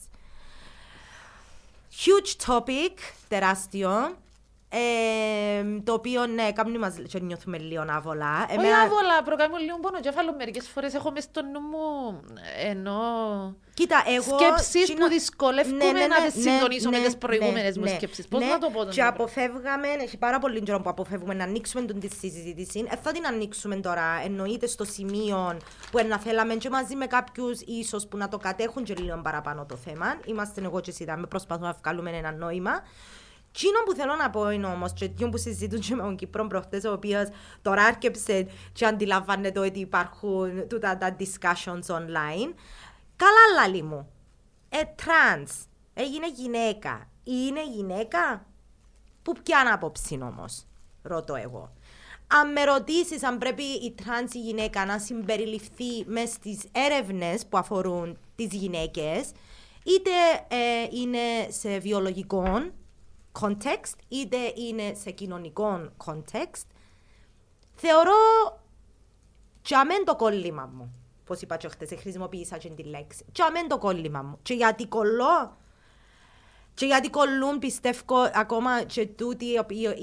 [1.91, 2.97] Huge topic,
[3.27, 4.17] τεράστιο.
[4.69, 8.45] Ε, το οποίο ναι, κάνει μας και νιώθουμε λίγο άβολα.
[8.49, 8.79] Όχι Εμένα...
[8.79, 10.33] άβολα, προκαλούμε λίγο πόνο κέφαλο.
[10.37, 12.21] Μερικές φορές έχω μες στο νου μου
[12.63, 12.99] ενώ
[13.73, 14.37] Κοίτα, εγώ...
[14.37, 17.81] σκέψεις που δυσκολεύουμε ναι, ναι, ναι, να τις ναι, συντονίσω ναι, με τις προηγούμενες ναι,
[17.81, 18.27] μου σκέψεις.
[18.27, 21.85] Πώς να το πω τον Και αποφεύγαμε, έχει πάρα πολύ καιρό που αποφεύγουμε να ανοίξουμε
[21.85, 22.85] τον τη συζήτηση.
[22.89, 25.57] Ε, θα την ανοίξουμε τώρα, εννοείται στο σημείο
[25.91, 29.65] που να θέλαμε και μαζί με κάποιους ίσως που να το κατέχουν και λίγο παραπάνω
[29.65, 30.19] το θέμα.
[30.25, 32.71] Είμαστε εγώ και εσύ, με προσπαθούμε να βγάλουμε ένα νόημα.
[33.59, 36.47] Εκείνο που θέλω να πω είναι όμως και εκείνο που συζητούν και με τον Κύπρο
[36.47, 37.27] προχτές ο οποίος
[37.61, 42.53] τώρα άρκεψε και αντιλαμβάνεται ότι υπάρχουν τούτα τα discussions online.
[43.15, 44.09] Καλά λαλεί μου.
[44.69, 45.51] Ε, τρανς.
[45.93, 47.09] Έγινε γυναίκα.
[47.23, 48.45] Είναι γυναίκα;
[49.23, 50.65] Που ποιαν άποψη όμως.
[51.01, 51.73] Ρωτώ εγώ.
[52.27, 57.57] Αν με ρωτήσεις αν πρέπει η τρανς η γυναίκα να συμπεριληφθεί μέσα στις έρευνες που
[57.57, 59.31] αφορούν τις γυναίκες,
[59.83, 60.11] είτε
[60.47, 62.71] ε, είναι σε βιολογικό
[63.39, 66.67] context, είτε είναι σε κοινωνικό context,
[67.75, 68.13] θεωρώ
[69.61, 70.93] τζαμέν το κόλλημα μου.
[71.25, 73.25] Πώς είπα και χτες, χρησιμοποίησα και τη λέξη.
[73.31, 74.39] Τζαμέν το κόλλημα μου.
[74.41, 75.57] Και γιατί κολλώ,
[76.73, 79.45] και γιατί κολλούν πιστεύω ακόμα και τούτοι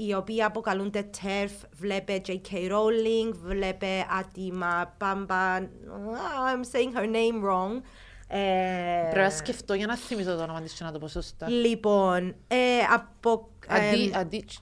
[0.07, 2.51] οι οποίοι αποκαλούνται TERF, βλέπε J.K.
[2.51, 7.81] Rowling, βλέπε άτιμα, πάμπα, I'm saying her name wrong.
[8.27, 11.49] Ε, Πρέπει να σκεφτώ για να θυμίσω το όνομα της και να το πω σωστά.
[11.49, 13.49] Λοιπόν, ε, από...
[14.13, 14.59] Αντίτσι.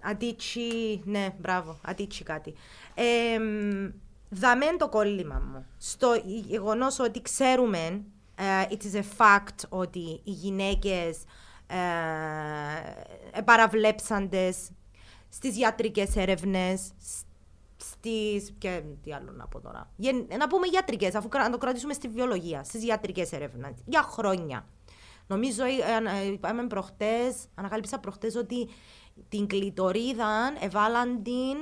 [0.00, 2.54] Αντίτσι, ναι, μπράβο, αντίτσι κάτι.
[2.94, 3.38] Ε,
[4.28, 5.66] δαμέν το κόλλημα μου.
[5.78, 8.02] Στο γεγονός ότι ξέρουμε,
[8.38, 11.18] uh, it is a fact ότι οι γυναίκες
[11.66, 14.70] ε, παραβλέψαντες
[15.28, 16.80] στις ιατρικές έρευνες,
[17.82, 18.52] στις...
[18.58, 19.90] και τι άλλο να πω τώρα.
[20.38, 24.66] Να πούμε ιατρικές, αφού να το κρατήσουμε στη βιολογία, στις ιατρικές έρευνες, για χρόνια.
[25.26, 25.68] Νομίζω, ε,
[26.22, 28.68] ε, είπαμε προχτές, ανακάλυψα προχτές ότι
[29.28, 31.56] την κλειτορίδα εβάλαν την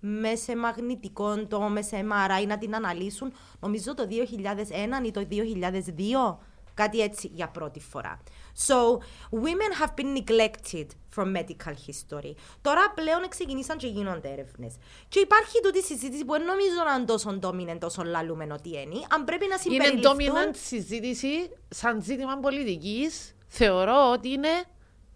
[0.00, 5.26] μέσα σε μαγνητικό το, μέσα σε MRI να την αναλύσουν, νομίζω το 2001 ή το
[5.30, 6.36] 2002,
[6.74, 8.20] κάτι έτσι για πρώτη φορά.
[8.56, 9.00] So,
[9.30, 12.34] women have been neglected from medical history.
[12.62, 14.74] Τώρα πλέον ξεκινήσαν και γίνονται έρευνες.
[15.08, 19.04] Και υπάρχει τούτη συζήτηση που δεν νομίζω να είναι τόσο dominant, τόσο λαλούμενο τι είναι.
[19.10, 20.20] Αν πρέπει να συμπεριληφθούν...
[20.20, 23.34] Είναι dominant συζήτηση σαν ζήτημα πολιτικής.
[23.46, 24.48] Θεωρώ ότι είναι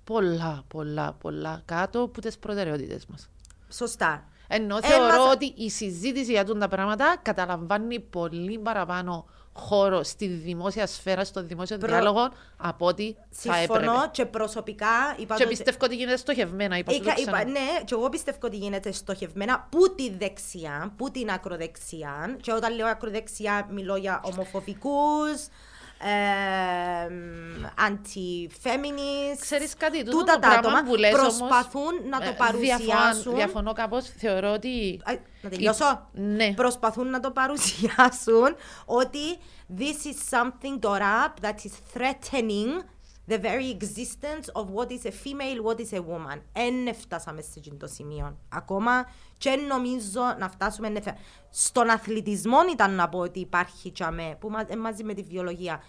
[0.04, 3.28] πολλά, πολλά, πολλά κάτω από τις προτεραιότητες μας.
[3.68, 4.28] Σωστά.
[4.48, 9.26] Ενώ θεωρώ ότι η συζήτηση για τα πράγματα καταλαμβάνει πολύ παραπάνω
[9.58, 11.88] χώρο στη δημόσια σφαίρα, στο δημόσιο Προ...
[11.88, 13.80] διάλογο από ότι θα έπρεπε.
[13.82, 16.78] Συμφωνώ και προσωπικά είπα Και πιστεύω ότι γίνεται στοχευμένα.
[16.78, 21.30] Είπα, είπα, είπα, ναι, και εγώ πιστεύω ότι γίνεται στοχευμένα που τη δεξιά, που την
[21.30, 22.36] ακροδεξιά.
[22.40, 25.48] Και όταν λέω ακροδεξιά μιλώ για ομοφοβικούς,
[27.88, 29.40] anti-feminist.
[29.40, 32.86] Ξέρεις κάτι, τούτα τα άτομα που λες, προσπαθούν όμως, να το ε, παρουσιάσουν.
[32.86, 35.00] Διαφωνώ, διαφωνώ κάπως, θεωρώ ότι...
[35.42, 36.08] Να τελειώσω.
[36.12, 36.54] Ναι.
[36.54, 39.36] Προσπαθούν να το παρουσιάσουν ότι
[39.78, 42.82] this is something τώρα that is threatening
[43.28, 46.40] the very existence of what is a female, what is a woman.
[46.52, 48.38] Εν φτάσαμε σε αυτό το σημείο.
[48.48, 49.06] Ακόμα
[49.38, 50.92] και νομίζω να φτάσουμε.
[51.50, 55.82] Στον αθλητισμό ήταν να πω ότι υπάρχει τσαμέ, που μαζί με τη βιολογία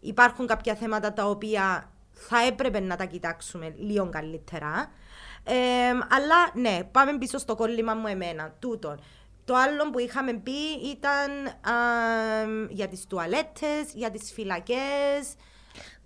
[0.00, 4.90] υπάρχουν κάποια θέματα τα οποία θα έπρεπε να τα κοιτάξουμε λίγο καλύτερα.
[5.44, 5.54] Ε,
[5.88, 9.00] αλλά ναι, πάμε πίσω στο κόλλημα μου εμένα, τούτον.
[9.44, 11.72] Το άλλο που είχαμε πει ήταν α,
[12.68, 15.34] για τις τουαλέτες, για τις φυλακές,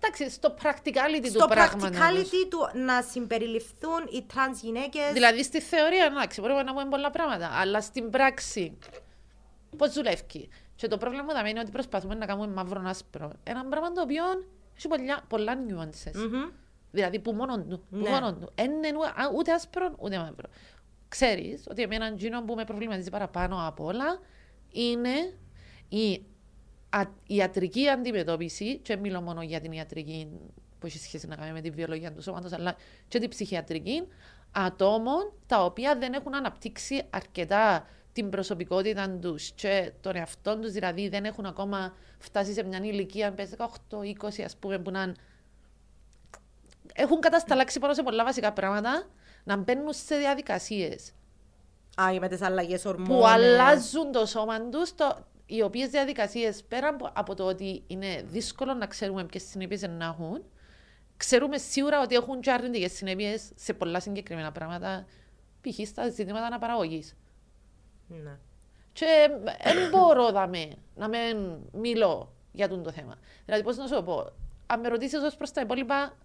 [0.03, 1.95] Εντάξει, στο practicality στο του πράγματος.
[1.95, 5.11] Στο practicality του να συμπεριληφθούν οι τρανς γυναίκες.
[5.13, 8.77] Δηλαδή στη θεωρία, εντάξει, μπορούμε να πούμε πολλά πράγματα, αλλά στην πράξη
[9.77, 10.49] πώς δουλεύει.
[10.75, 13.31] Και το πρόβλημα θα είναι ότι προσπαθούμε να κάνουμε μαύρο άσπρο.
[13.43, 14.23] Ένα πράγμα το οποίο
[14.77, 16.15] έχει πολλά, πολλά nuances.
[16.15, 16.51] Mm-hmm.
[16.91, 17.83] Δηλαδή που μόνο του.
[17.89, 18.09] Που ναι.
[18.09, 18.53] μόνο του.
[18.59, 18.87] Είναι
[19.37, 20.49] ούτε άσπρο ούτε μαύρο.
[21.07, 24.19] Ξέρεις ότι εμένα εκείνο που με προβληματίζει παραπάνω από όλα
[24.71, 25.33] είναι
[25.89, 26.25] η
[27.27, 30.27] ιατρική αντιμετώπιση, και μιλώ μόνο για την ιατρική
[30.79, 32.75] που έχει σχέση να κάνει με τη βιολογία του σώματος, αλλά
[33.07, 34.07] και την ψυχιατρική,
[34.51, 41.09] ατόμων τα οποία δεν έχουν αναπτύξει αρκετά την προσωπικότητα τους και τον εαυτό τους, δηλαδή
[41.09, 45.15] δεν έχουν ακόμα φτάσει σε μια ηλικία, 18-20, ας πούμε, που να.
[46.93, 49.07] Έχουν κατασταλάξει πάνω σε πολλά βασικά πράγματα,
[49.43, 51.11] να μπαίνουν σε διαδικασίες.
[52.01, 53.17] Α, με τις αλλαγές ορμόνες.
[53.17, 54.93] Που αλλάζουν το σώμα τους,
[55.51, 60.43] οι οποίες διαδικασίες πέρα από το ότι είναι δύσκολο να ξέρουμε ποιες συνέπειες να έχουν,
[61.17, 65.05] ξέρουμε σίγουρα ότι έχουν και αρνητικές συνέπειες σε πολλά συγκεκριμένα πράγματα,
[65.61, 65.87] π.χ.
[65.87, 67.15] στα ζητήματα αναπαραγωγής.
[68.07, 68.37] Ναι.
[68.93, 69.05] Και
[69.63, 71.17] δεν μπορώ δαμε, να με
[71.71, 73.17] μιλώ για αυτό το θέμα.
[73.45, 74.33] Δηλαδή, πώς να σου πω,
[74.67, 76.17] αν με ρωτήσεις ως προς τα υπόλοιπα,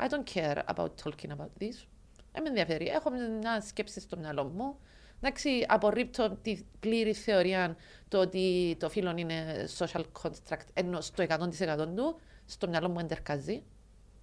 [0.00, 1.86] I don't care about talking about this.
[2.32, 2.86] Δεν με ενδιαφέρει.
[2.86, 4.78] Έχω μια σκέψη στο μυαλό μου.
[5.20, 7.76] Εντάξει, απορρίπτω τη πλήρη θεωρία
[8.08, 13.62] το ότι το φίλο είναι social construct ενώ στο 100% του, στο μυαλό μου εντερκάζει.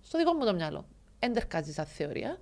[0.02, 0.88] Στο δικό μου το μυαλό.
[1.20, 2.38] Εντερκάζει σαν θεωρία.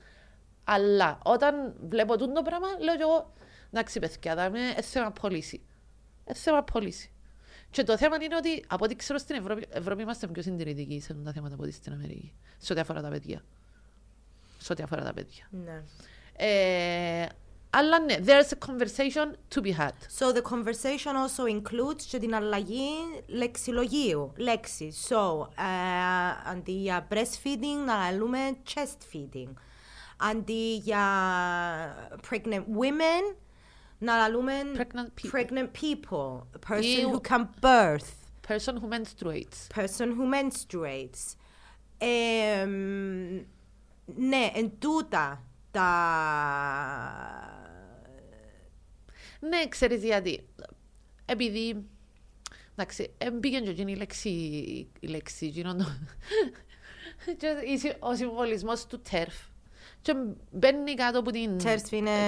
[0.64, 3.34] Αλλά όταν βλέπω το πράγμα, λέω και εγώ,
[3.72, 5.62] εντάξει παιδιά, θα είναι θέμα πωλήσει.
[6.26, 7.12] Ε, θέμα πωλήσει.
[7.70, 11.14] Και το θέμα είναι ότι από ό,τι ξέρω στην Ευρώπη, Ευρώπη είμαστε πιο συντηρητικοί σε
[11.14, 12.34] τα θέματα από ό,τι στην Αμερική.
[12.58, 13.44] Σε ό,τι αφορά τα παιδιά.
[14.58, 15.48] Σε ό,τι αφορά τα παιδιά.
[15.52, 15.84] Ναι.
[16.36, 17.26] Ε,
[17.71, 19.93] αλλά ναι, there's a conversation to be had.
[20.19, 22.91] So the conversation also includes και την αλλαγή
[23.27, 24.93] λεξιλογίου, λέξη.
[25.09, 25.47] So, uh,
[26.45, 29.53] αντί για breastfeeding να λέμε chest feeding.
[30.17, 31.05] Αντί για
[32.31, 33.37] pregnant women
[33.99, 35.31] να λέμε pregnant people.
[35.31, 36.47] pregnant people.
[36.55, 38.13] A person who can birth.
[38.49, 39.69] Person who menstruates.
[39.75, 41.37] Person who menstruates.
[41.99, 42.65] Ε,
[44.17, 47.52] ναι, εν τούτα τα
[49.42, 50.48] ναι, ξέρεις γιατί.
[51.26, 51.86] Επειδή.
[52.76, 54.30] Εντάξει, μπήκε και εκείνη η λέξη.
[55.00, 55.86] Η λέξη, γίνοντο.
[58.00, 59.36] ο συμβολισμός του τέρφ.
[60.02, 60.14] Και
[60.52, 61.58] μπαίνει κάτω από την,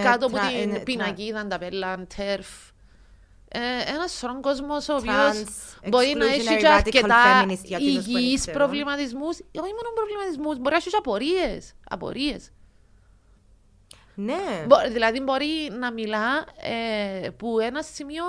[0.04, 2.48] κάτω από την πινακίδα, τα πέλα, τέρφ.
[3.48, 3.60] Ε,
[3.94, 5.44] ένας σωρό κόσμος ο οποίος
[5.90, 7.46] μπορεί να έχει και αρκετά
[7.80, 9.40] υγιείς προβληματισμούς.
[9.40, 11.74] Όχι μόνο προβληματισμούς, μπορεί να έχει απορίες.
[11.90, 12.52] Απορίες.
[14.16, 14.66] Ναι.
[14.92, 16.46] δηλαδή μπορεί να μιλά
[17.24, 18.24] ε, που ένα σημείο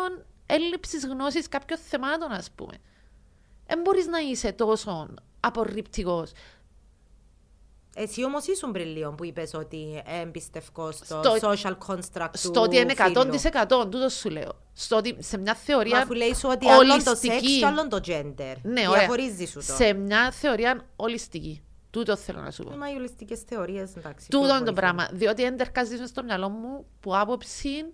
[0.46, 2.72] έλλειψης γνώσης κάποιων θεμάτων, ας πούμε.
[3.66, 5.08] Δεν μπορείς να είσαι τόσο
[5.40, 6.30] απορριπτικός.
[7.96, 12.60] Εσύ όμως ήσουν πριν λίγο που είπες ότι εμπιστευκό στο, Στο- social construct του Στο
[12.60, 13.40] ότι είναι φίλου.
[13.66, 14.52] 100% τούτος σου λέω.
[14.72, 17.58] Στο ότι σε μια Μα θεωρία Αφού λέει σου ότι άλλο το σεξ ολιστική.
[17.58, 18.54] και άλλο το gender.
[18.62, 18.98] Ναι, ωραία.
[18.98, 19.74] Διαχωρίζει σου το.
[19.74, 21.62] Σε μια θεωρία ολιστική.
[21.94, 22.76] Τούτο θέλω να σου πω.
[22.76, 24.28] Μα οι ολιστικές θεωρίες, εντάξει.
[24.30, 25.08] Τούτο πιο είναι το πολύ πράγμα.
[25.12, 27.84] Διότι εν τερκάζει μες στο μυαλό μου που άποψη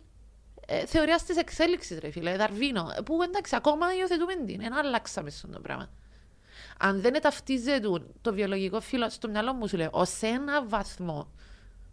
[0.67, 2.93] ε, θεωρίας της εξέλιξης, ρε φίλε, Δαρβίνο.
[3.05, 4.61] Που εντάξει, ακόμα υιοθετούμε την.
[4.61, 5.91] Δεν αλλάξαμε τούτον το πράγμα.
[6.79, 7.89] Αν δεν ταυτίζεται
[8.21, 11.33] το βιολογικό φύλο, στο μυαλό μου σου λέω, ως ένα βαθμό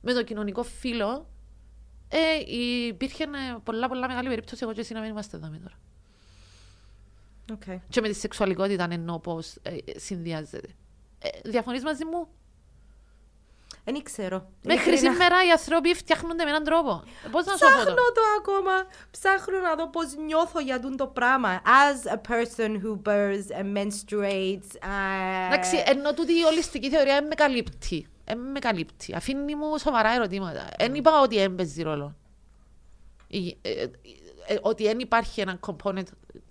[0.01, 1.29] με το κοινωνικό φύλο,
[2.07, 2.55] ε,
[2.87, 5.75] υπήρχε ε, πολλά, πολλά μεγάλη περίπτωση εγώ και εσύ να μην είμαστε εδώ με τώρα.
[7.51, 7.81] Οκ.
[7.89, 10.69] Και με τη σεξουαλικότητα εννοώ πώς ε, συνδυάζεται.
[11.19, 12.27] Ε, Διαφωνείς μαζί μου;
[13.83, 14.49] Δεν ξέρω.
[14.63, 15.11] Μέχρι Ειλικρινά.
[15.13, 17.03] σήμερα οι άνθρωποι φτιάχνονται με έναν τρόπο.
[17.31, 18.11] Πώς να σου πω Ψάχνω το.
[18.13, 18.71] το ακόμα.
[19.11, 21.61] Ψάχνω να δω πώς νιώθω για τούτο το πράγμα.
[21.61, 24.71] As a person who burns and menstruates.
[24.75, 28.07] uh, Εντάξει, ενώ τούτη η ολιστική θεωρία δεν με καλύπτει.
[28.25, 29.15] Δεν με καλύπτει.
[29.15, 30.67] Αφήνει μου σοβαρά ερωτήματα.
[30.77, 32.15] Δεν είπα ότι έμπαιζε ρόλο.
[33.27, 33.89] Η- ε, ε,
[34.47, 36.03] ε, Ότι δεν υπάρχει ένα component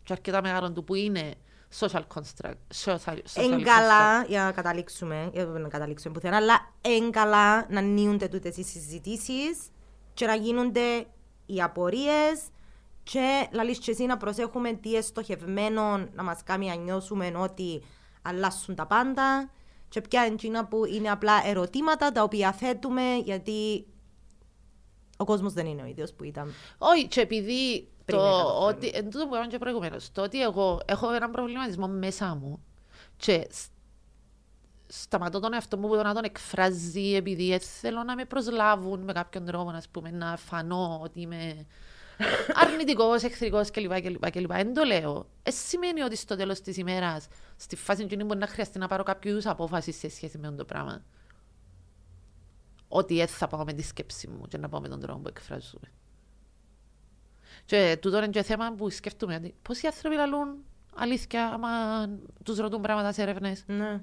[0.02, 1.34] και αρκετά μεγάλο του που είναι
[1.78, 2.54] social construct.
[2.84, 3.62] Social, social Εν construct.
[3.62, 8.62] καλά, για να καταλήξουμε, για να καταλήξουμε πουθενά, αλλά εν καλά να νιούνται τούτες οι
[8.62, 9.58] συζητήσεις
[10.14, 11.06] και να γίνονται
[11.46, 12.40] οι απορίες
[13.02, 17.82] και λαλείς και εσύ να προσέχουμε τι είναι στοχευμένο να μας κάνει να νιώσουμε ότι
[18.22, 19.50] αλλάσουν τα πάντα
[19.88, 23.86] και ποια είναι εκείνα που είναι απλά ερωτήματα τα οποία θέτουμε γιατί
[25.16, 26.52] ο κόσμος δεν είναι ο ίδιος που ήταν.
[26.78, 30.22] Όχι, και επειδή Πριν το έκανα το ότι, εν τούτο που είπαμε και προηγουμένως, το
[30.22, 32.62] ότι εγώ έχω έναν προβληματισμό μέσα μου
[33.16, 33.70] και σ-
[34.86, 39.12] σταματώ τον εαυτό μου που να τον εκφράζει επειδή ε, θέλω να με προσλάβουν με
[39.12, 41.66] κάποιον τρόπο, ας πούμε, να φανώ ότι είμαι
[42.64, 44.00] αρνητικός, εχθρικός κλπ.
[44.00, 44.52] κλπ, κλπ.
[44.52, 45.26] Δεν το λέω.
[45.42, 47.26] Ε, σημαίνει ότι στο τέλος της ημέρας,
[47.56, 50.58] στη φάση εκείνη μπορεί να χρειαστεί να πάρω κάποιο είδους απόφαση σε σχέση με αυτό
[50.58, 51.02] το πράγμα.
[52.88, 55.28] Ότι δεν θα πάω με τη σκέψη μου και να πάω με τον τρόπο που
[55.28, 55.90] εκφράζομαι.
[57.66, 59.34] Και τούτο είναι και θέμα που σκέφτομαι.
[59.34, 60.48] ότι Πώς οι άνθρωποι λαλούν
[60.94, 61.68] αλήθεια άμα
[62.42, 63.64] τους ρωτούν πράγματα σε έρευνες.
[63.66, 64.00] Ναι.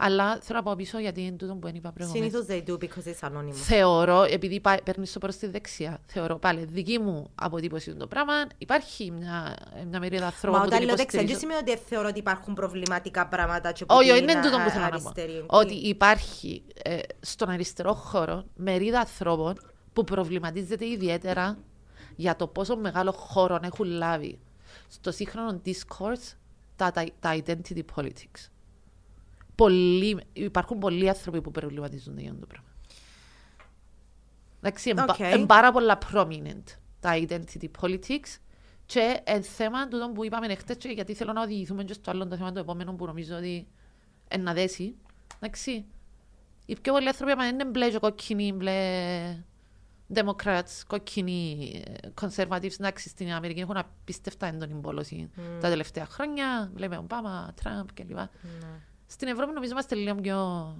[0.00, 2.30] Αλλά θέλω να πάω πίσω γιατί είναι τούτο που δεν είπα προηγουμένως.
[2.30, 3.52] Συνήθως they do because it's anonymous.
[3.52, 8.32] Θεωρώ, επειδή πά- παίρνεις το προς τη δεξιά, θεωρώ πάλι δική μου αποτύπωση το πράγμα,
[8.58, 9.56] υπάρχει μια,
[9.90, 11.38] μια μερίδα ανθρώπων Μα που όταν την λέω δεξιά, δεν υποστηρίζουν.
[11.64, 14.62] σημαίνει ότι θεωρώ ότι υπάρχουν προβληματικά πράγματα και που Όχι, όχι, την είναι τούτο που
[14.62, 14.94] α- θέλω να πω.
[14.94, 15.44] αριστερή.
[15.46, 19.54] Ότι υπάρχει ε, στον αριστερό χώρο μερίδα ανθρώπων
[19.92, 21.58] που προβληματίζεται ιδιαίτερα
[22.18, 24.38] για το πόσο μεγάλο χώρο έχουν λάβει
[24.88, 26.36] στο σύγχρονο discourse
[26.76, 28.48] τα, τα, τα identity politics.
[29.54, 32.68] Πολλοί, υπάρχουν πολλοί άνθρωποι που προβληματίζονται για αυτό το πράγμα.
[34.60, 35.16] Εντάξει, είναι Ok.
[35.18, 35.44] okay.
[35.46, 36.64] πάρα πολλά prominent
[37.00, 38.38] τα identity politics
[38.86, 42.26] και εν θέμα τούτο που είπαμε εχθές και γιατί θέλω να οδηγηθούμε και στο άλλο
[42.26, 43.66] το θέμα το επόμενο που νομίζω ότι
[44.34, 44.94] είναι να δέσει.
[45.40, 45.84] Εντάξει,
[46.66, 48.72] οι πιο πολλοί άνθρωποι άμα είναι μπλε και κόκκινοι, μπλε
[50.14, 55.30] Democrats, κόκκινοι ε, conservatives, εντάξει, στην Αμερική έχουν απίστευτα έντονη πόλωση
[55.60, 56.70] τα τελευταία χρόνια.
[56.74, 58.16] Βλέπουμε Ομπάμα, Τραμπ κλπ.
[58.16, 58.28] Ναι.
[59.06, 60.76] Στην Ευρώπη νομίζω είμαστε λίγο πιο...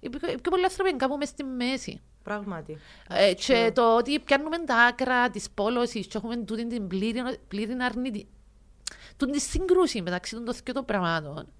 [0.00, 2.00] Οι πιο, οι πιο πολλοί άνθρωποι είναι κάπου μες στη μέση.
[2.22, 2.78] Πράγματι.
[3.08, 7.76] Ε, και το ότι πιάνουμε τα άκρα της πόλωσης και έχουμε τούτη την πλήρη, πλήρη
[7.80, 8.28] αρνητή...
[9.16, 11.52] Τούτη τη σύγκρουση μεταξύ των δύο των πραγμάτων,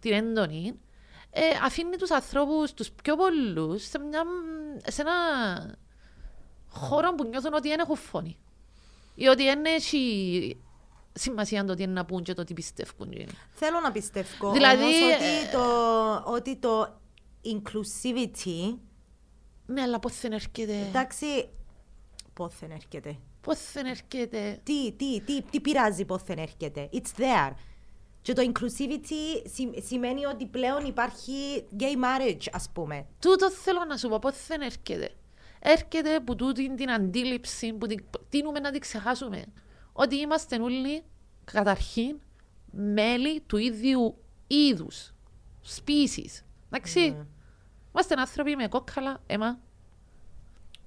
[0.00, 0.80] την έντονη,
[1.30, 4.22] ε, αφήνει τους ανθρώπους, τους πιο πολλούς, σε, μια,
[4.86, 5.14] σε ένα
[6.76, 8.36] χώρο που νιώθουν ότι δεν έχουν φωνή.
[9.14, 10.56] Ή ότι δεν έχει
[11.12, 13.12] σημασία το τι είναι να πούν και το τι πιστεύουν.
[13.50, 16.98] Θέλω να πιστεύω Δηλαδή, όμως ε, ότι, το, ότι το
[17.44, 18.76] inclusivity,
[19.66, 20.86] Ναι, αλλά πώς δεν έρχεται...
[20.88, 21.48] εντάξει,
[22.32, 24.60] πόθεν έρχεται; Πώς δεν έρχεται...
[24.62, 27.52] Τι, τι, τι, τι πειράζει πόθεν έρχεται; It's there.
[28.22, 33.06] Και το inclusivity σι- σημαίνει ότι πλέον υπάρχει gay marriage, ας πούμε.
[33.20, 35.14] Τούτο θέλω να σου πω, πώς δεν έρχεται;
[35.60, 39.44] Έρχεται από τούτη την αντίληψη που την τίνουμε να την ξεχάσουμε.
[39.92, 41.02] Ότι είμαστε όλοι
[41.44, 42.20] καταρχήν
[42.70, 45.12] μέλη του ίδιου είδους,
[45.76, 46.42] species.
[46.70, 47.26] Εντάξει.
[47.92, 49.58] Είμαστε άνθρωποι με κόκκαλα αίμα,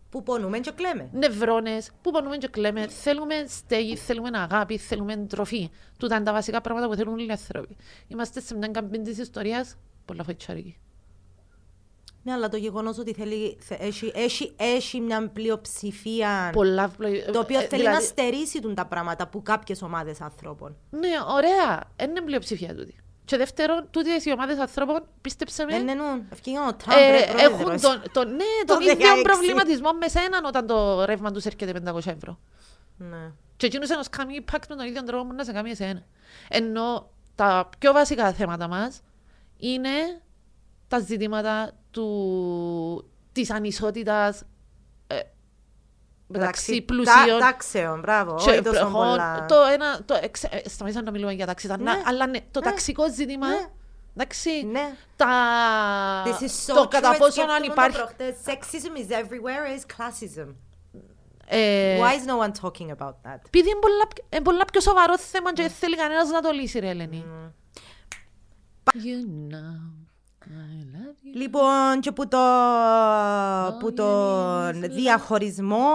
[0.10, 1.10] Που πονούμε και κλαίμε.
[1.14, 5.70] νευρώνες, που πονούμε και κλαίμε, θέλουμε στέγη, θέλουμε αγάπη, θέλουμε τροφή.
[5.98, 7.76] Τούτα είναι τα βασικά πράγματα που θέλουν όλοι οι άνθρωποι.
[8.08, 10.78] Είμαστε σε μια καμπίν της ιστορίας, πολλά φοητσάρικη.
[12.24, 17.40] Ναι, αλλά το γεγονός ότι θέλει, θε- έχει, έχει, έχει μια πλειοψηφία Πολλά πλοη- το
[17.40, 20.76] οποίο ε, θέλει δηλαδή- να στερήσει τούν τα πράγματα που κάποιες ομάδες ανθρώπων.
[20.90, 21.84] Ναι, ωραία.
[21.96, 22.96] Δεν είναι πλειοψηφία τούτη.
[23.26, 26.24] Και δεύτερον, τούτες οι ομάδες ανθρώπων, πίστεψε με, Δεν εννοούν.
[26.32, 27.82] Ευκαιρία ο Τραμπ, ε, ρε, έχουν πρόεδρος.
[27.82, 29.24] τον, τον, ναι, τον Το ίδιο 16.
[29.24, 32.40] προβληματισμό με σέναν όταν το ρεύμα τους έρχεται 500 ευρώ.
[32.98, 33.32] Ναι.
[33.58, 36.04] Και εκείνος ένας κάνει impact με τον ίδιο τρόπο που να σε κάνει εσένα.
[36.50, 39.02] Ενώ τα πιο βασικά θέματα μας
[39.58, 39.90] είναι
[40.88, 44.44] τα ζητήματα του, της ανισότητας
[45.08, 45.20] ε,
[46.28, 47.40] μεταξύ πλουσίων.
[47.40, 48.36] Τάξεων, μπράβο.
[48.44, 49.08] και όχι τόσο προχών.
[49.08, 49.46] πολλά.
[49.46, 52.02] Το ένα, το, εξ, ε, σταματήσαμε να μιλούμε για τάξη, τα- Ναι.
[52.06, 52.66] αλλά ναι, το Ναι.
[52.66, 53.68] ταξικό ζήτημα, Ναι.
[54.16, 54.94] εντάξει, Ναι.
[55.16, 55.28] τα,
[56.26, 56.90] This is so το true.
[56.90, 57.98] κατά Έτσι πόσο αν σκέφτομαι το υπάρχει...
[57.98, 58.36] προχτές.
[58.46, 60.48] Sexism is everywhere is classism.
[61.52, 63.40] Ε, Why is no one talking about that?
[63.46, 66.52] επειδή είναι πολλά, πιο- είναι πολλά πιο σοβαρό θέμα και δεν θέλει κανένας να το
[66.52, 67.26] λύσει, ρε Ελένη.
[68.86, 70.09] You know, I love you.
[71.34, 72.38] Λοιπόν, και που το,
[73.80, 75.94] που τον διαχωρισμό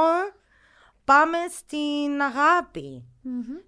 [1.05, 3.05] πάμε στην αγάπη.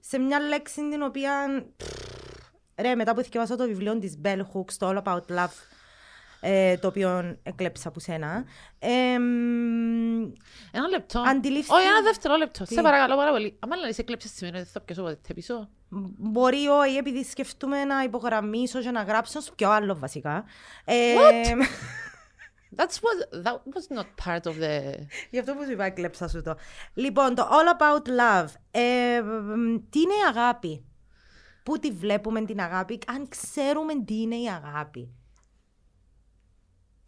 [0.00, 1.64] Σε μια λέξη την οποία,
[2.76, 5.56] ρε, μετά που διαβάσα το βιβλίο της Bell Hooks, το All About Love,
[6.48, 8.44] ε, το οποίο εκλέψα από σένα,
[8.78, 9.22] εμ,
[10.72, 11.20] Ένα λεπτό.
[11.20, 12.64] Αντιλήφθη- Όχι, ένα δευτερόλεπτο.
[12.64, 13.56] Τι; Σε παρακαλώ πάρα πολύ.
[13.58, 15.68] Αν να σε κλέψεις σήμερα, δεν θα πιάσω ποτέ πίσω.
[16.18, 20.44] μπορεί όχι επειδή σκεφτούμε να υπογραμμίσω και να γράψω στο πιο άλλο βασικά.
[20.84, 20.94] Ε,
[22.76, 24.92] That's what, that was not part of the...
[25.30, 26.56] Γι' αυτό που σου είπα, έκλεψα σου το.
[26.94, 28.48] Λοιπόν, το All About Love.
[28.70, 29.20] Ε,
[29.56, 30.84] μ, τι είναι η αγάπη;
[31.62, 35.10] Πού τη βλέπουμε την αγάπη, αν ξέρουμε τι είναι η αγάπη.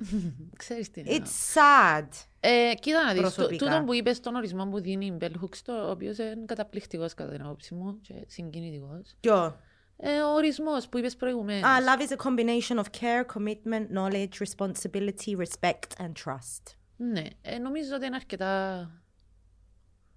[0.57, 1.11] Ξέρεις τι είναι.
[1.17, 2.09] It's sad.
[2.41, 3.65] Ε, κοίτα να δεις, το, Προσωπικά.
[3.65, 7.15] τούτο που είπες στον ορισμό που δίνει η Bell Hooks, το, ο οποίος είναι καταπληκτικός
[7.15, 9.15] κατά την άποψη μου και συγκινητικός.
[9.21, 9.61] Ποιο;
[9.97, 11.71] Ε, ο ορισμός που είπες προηγουμένως.
[11.71, 16.75] Ah, love is a combination of care, commitment, knowledge, responsibility, respect and trust.
[16.97, 18.91] Ναι, ε, νομίζω ότι είναι αρκετά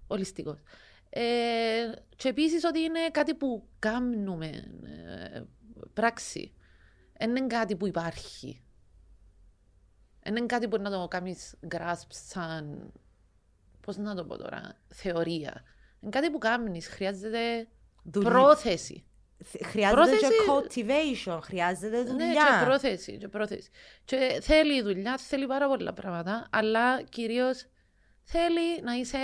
[0.06, 0.58] ολιστικός.
[1.10, 1.22] Ε,
[2.16, 4.46] και επίσης ότι είναι κάτι που κάνουμε
[5.34, 5.42] ε,
[5.92, 6.52] πράξη.
[7.18, 8.62] Δεν είναι κάτι που υπάρχει.
[10.22, 12.92] Δεν είναι κάτι που να το κάνεις grasp σαν,
[13.80, 15.62] πώς να το πω τώρα, θεωρία.
[16.00, 17.68] Είναι κάτι που κάνεις, χρειάζεται
[18.02, 18.30] Δουλειά.
[18.30, 19.04] πρόθεση.
[19.44, 20.86] Θ- Χρειάζεται και Πρόθεση-
[21.28, 22.62] cultivation, χρειάζεται Ναι, και δουλειά.
[22.64, 23.70] πρόθεση, και πρόθεση.
[24.04, 27.66] Και θέλει δουλειά, θέλει πάρα πολλά πράγματα, αλλά κυρίως
[28.22, 29.18] θέλει να είσαι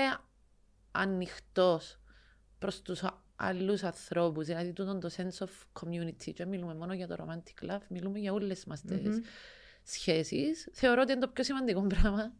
[0.92, 2.00] ανοιχτός
[2.58, 6.32] προς τους α- άλλους ανθρώπους, δηλαδή τούτο το sense of community.
[6.34, 9.20] Και μιλούμε μόνο για το romantic love, μιλούμε για όλες μας τις
[9.92, 10.68] σχέσεις.
[10.72, 12.32] Θεωρώ ότι είναι το πιο σημαντικό πράγμα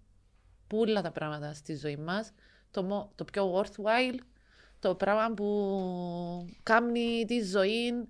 [0.67, 2.33] που όλα τα πράγματα στη ζωή μας,
[2.71, 4.19] το, μο- το πιο worthwhile,
[4.79, 8.09] το πράγμα που κάνει τη ζωή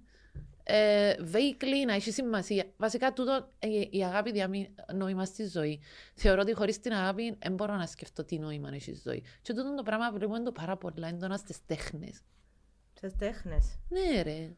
[0.62, 2.64] ε, vehicle να έχει σημασία.
[2.76, 5.80] Βασικά, τούτο, ε, η αγάπη διαμεί νόημα στη ζωή.
[6.14, 9.22] Θεωρώ ότι χωρίς την αγάπη δεν μπορώ να σκεφτώ τι νόημα έχει η ζωή.
[9.42, 12.20] Και τούτο το πράγμα βλέπουμε το πάρα πολλά έντονα στι τέχνες.
[12.92, 13.78] Στις τέχνες.
[13.88, 14.54] Ναι, ρε.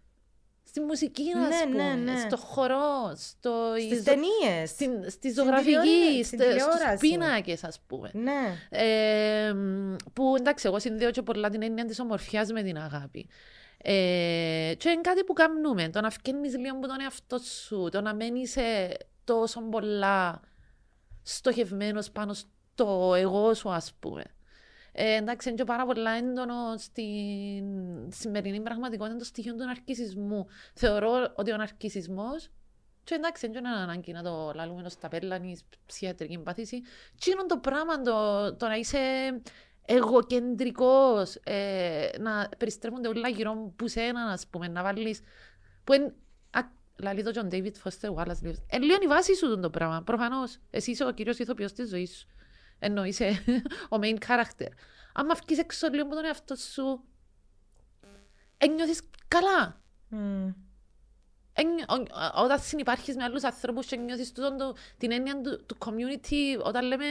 [0.70, 2.18] Στη μουσική, Ναι, να ναι, πούμε, ναι.
[2.18, 4.70] στο χορό, στο, Στις στο- ταινίες.
[4.70, 7.08] στην, στη τηλεόραση, ζωγραφική, στην στε- στους τηλεόραση.
[7.08, 8.10] πίνακες, ας πούμε.
[8.14, 8.56] Ναι.
[8.70, 13.28] Ε, μ, που εντάξει, εγώ συνδέω και πολλά την έννοια της ομορφιάς με την αγάπη.
[13.82, 15.88] Ε, και είναι κάτι που κάνουμε.
[15.88, 18.56] Το να φκένεις λίγο από τον εαυτό σου, το να μένεις
[19.24, 20.40] τόσο πολλά
[21.22, 24.22] στοχευμένος πάνω στο εγώ σου, ας πούμε.
[25.02, 30.46] Ε, εντάξει, είναι και πάρα πολλά έντονο στην σημερινή πραγματικότητα το στοιχείο του ναρκισισμού.
[30.74, 32.48] Θεωρώ ότι ο ναρκισισμός
[33.04, 36.80] και εντάξει, δεν είναι ανάγκη να το λαλούμε ως ταπέλα ή ψυχιατρική πάθηση.
[37.20, 38.98] Τι είναι το πράγμα το, το να είσαι
[39.84, 45.20] εγωκεντρικός, ε, να περιστρέφονται όλα γύρω που σένα, ας πούμε, να βάλεις...
[45.84, 46.14] Που είναι,
[46.50, 46.60] α,
[46.96, 50.58] λαλεί το John David Foster Wallace, λέει, είναι λίγο η βάση σου το πράγμα, προφανώς.
[50.70, 52.26] Εσύ είσαι ο κύριος ηθοποιός της ζωής σου.
[52.82, 53.44] Ενώ είσαι
[53.94, 54.68] ο main character.
[55.14, 57.04] Άμα βγεις έξω λίγο από τον εαυτό σου,
[58.58, 59.80] ένιωθεις καλά.
[60.08, 60.48] Μμ.
[61.52, 65.64] Ένι- ο- ο- Όταν συνυπάρχεις με άλλους ανθρώπους και νιώθεις τούτον το- την έννοια του,
[65.66, 67.04] του community, όταν λέμε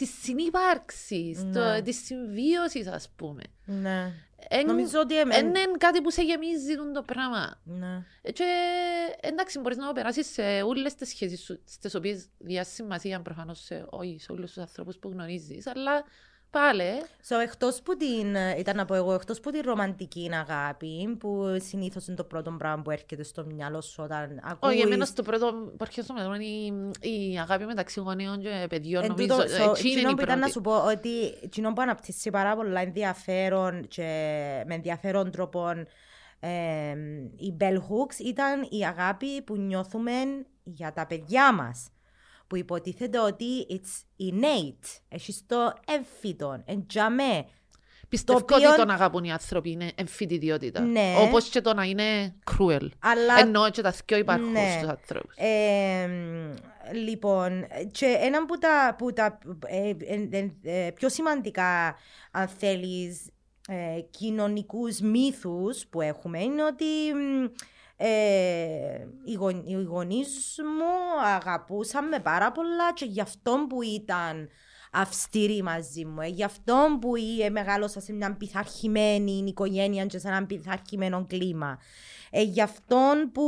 [0.00, 1.52] της συνύπαρξης, Ναι.
[1.52, 3.42] το, της συμβίωσης, ας πούμε.
[3.64, 4.12] Ναι.
[4.48, 7.60] Εν- Νομίζω ότι εν εμ- είναι κάτι που σε γεμίζει τούτο το πράγμα.
[7.64, 8.02] Ναι.
[8.22, 8.44] Ε, Και
[9.20, 13.60] εντάξει, μπορείς να το περάσεις σε όλες τις σχέσεις σου, στις οποίες διάσεις σημασία προφανώς
[13.64, 16.04] σε, όχι σε όλους τους ανθρώπους που γνωρίζεις, αλλά
[16.50, 20.30] πάλι, ε, So, εκτός που την, ε, ήταν να πω εγώ, εκτός που την ρομαντική
[20.32, 24.74] αγάπη, που συνήθως είναι το πρώτο πράγμα που έρχεται στο μυαλό σου όταν ακούεις...
[24.74, 28.66] όχι, εμένα στο πρώτο που έρχεται στο μυαλό είναι η, η αγάπη μεταξύ γονέων και
[28.68, 30.52] παιδιών, Εν νομίζω, τούτο, ε, so, εκείνη είναι εκείνο η που ήταν να πρώτη.
[30.52, 34.02] σου πω ότι εκείνο που αναπτύσσει πάρα πολλά ενδιαφέρον και
[34.66, 35.68] με ενδιαφέρον τρόπο
[36.40, 36.50] ε,
[37.36, 40.12] η Bell Hooks ήταν η αγάπη που νιώθουμε
[40.62, 41.90] για τα παιδιά μας.
[42.50, 47.44] Που υποτίθεται ότι it's innate, έχεις το έμφυτο, εντιαμέ.
[48.08, 50.80] Πιστεύω το οποίο- ότι τον αγαπούν οι άνθρωποι είναι εμφυτιδιότητα.
[50.80, 51.14] Ναι.
[51.20, 52.88] Όπως και το να είναι cruel.
[52.98, 54.70] Αλλά Ενώ και τα δυο υπάρχουν Ναι.
[54.78, 55.34] στους ανθρώπους.
[55.36, 56.08] Ε,
[56.92, 60.50] λοιπόν, και ένα που τα, που τα ε, ε, ε,
[60.86, 61.96] ε, πιο σημαντικά,
[62.30, 63.30] αν θέλεις,
[63.68, 66.84] ε, κοινωνικούς μύθους που έχουμε είναι ότι
[67.14, 67.44] μ,
[68.02, 74.48] ε, οι, γον, οι γονείς μου αγαπούσαν με πάρα πολλά και γι' αυτό που ήταν
[74.92, 76.20] αυστηροί μαζί μου.
[76.20, 77.12] Ε, γι' αυτό που
[77.44, 81.78] ε, μεγάλωσα σε μια πειθαρχημένη οικογένεια και σε ένα πειθαρχημένο κλίμα.
[82.30, 83.44] Ε, γι' αυτό που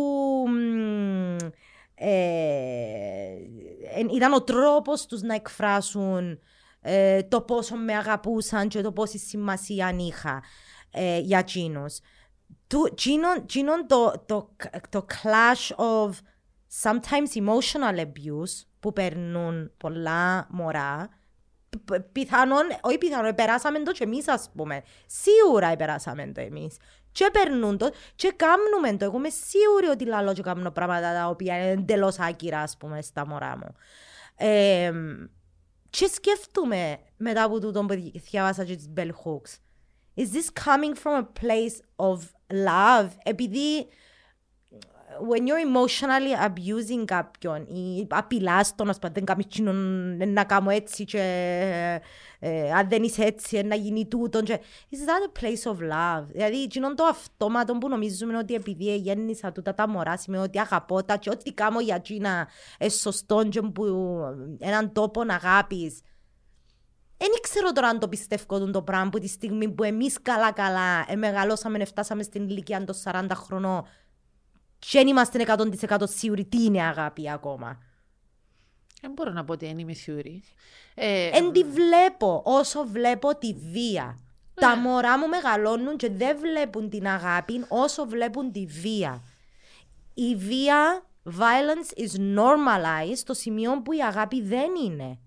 [1.94, 2.08] ε,
[4.14, 6.38] ήταν ο τρόπος τους να εκφράσουν
[6.80, 10.42] ε, το πόσο με αγαπούσαν και το πόση σημασία είχα
[10.90, 12.00] ε, για εκείνους.
[13.46, 14.56] Τζίνον το, το,
[14.88, 16.10] το clash of
[16.82, 21.08] sometimes emotional abuse που περνούν πολλά μωρά;
[22.12, 24.82] Πιθανόν, όχι πιθανόν, περάσαμε το και εμείς ας πούμε.
[25.06, 26.76] Σίγουρα περάσαμε το εμείς.
[27.12, 29.04] Και περνούν το και κάνουμε το.
[29.04, 33.02] Εγώ είμαι σίγουρη ότι λαλώ και κάνω πράγματα τα οποία είναι εντελώς άκυρα ας πούμε
[33.02, 33.74] στα μωρά μου.
[34.36, 34.92] Ε,
[35.90, 39.56] και σκέφτομαι μετά από τούτο που διάβασα και τις bell hooks.
[40.16, 43.08] Is this coming from a place of love?
[43.24, 43.88] Επειδή
[45.20, 49.46] when you're emotionally abusing κάποιον ή απειλάς τον, ας πούμε, δεν κάνεις
[50.32, 51.20] να κάνω έτσι και
[52.38, 54.60] ε, αν δεν είσαι έτσι να γίνει τούτο και
[54.90, 56.24] is that a place of love?
[56.26, 61.04] Δηλαδή, εκείνον το αυτόματο που νομίζουμε ότι επειδή γέννησα τούτα τα μωρά σημαίνει ότι αγαπώ
[61.04, 62.48] τα και ό,τι κάνω για εκείνα
[62.78, 63.84] ε, σωστό και που
[64.58, 66.00] έναν τόπο αγάπης
[67.28, 71.16] δεν ξέρω τώρα αν το πιστεύω το πράγμα που τη στιγμή που εμείς καλά-καλά ε,
[71.16, 73.84] μεγαλώσαμε, φτάσαμε στην ηλικία των 40 χρονών
[74.78, 75.44] και δεν είμαστε
[75.88, 77.78] 100% σίγουροι τι είναι αγάπη ακόμα.
[79.00, 80.42] Δεν μπορώ να πω ότι δεν είμαι σίγουρη.
[80.94, 84.18] Ε, Εν τη βλέπω όσο βλέπω τη βία.
[84.54, 84.82] Τα ναι.
[84.82, 89.22] μωρά μου μεγαλώνουν και δεν βλέπουν την αγάπη όσο βλέπουν τη βία.
[90.14, 95.18] Η βία, violence is normalized στο σημείο που η αγάπη δεν είναι.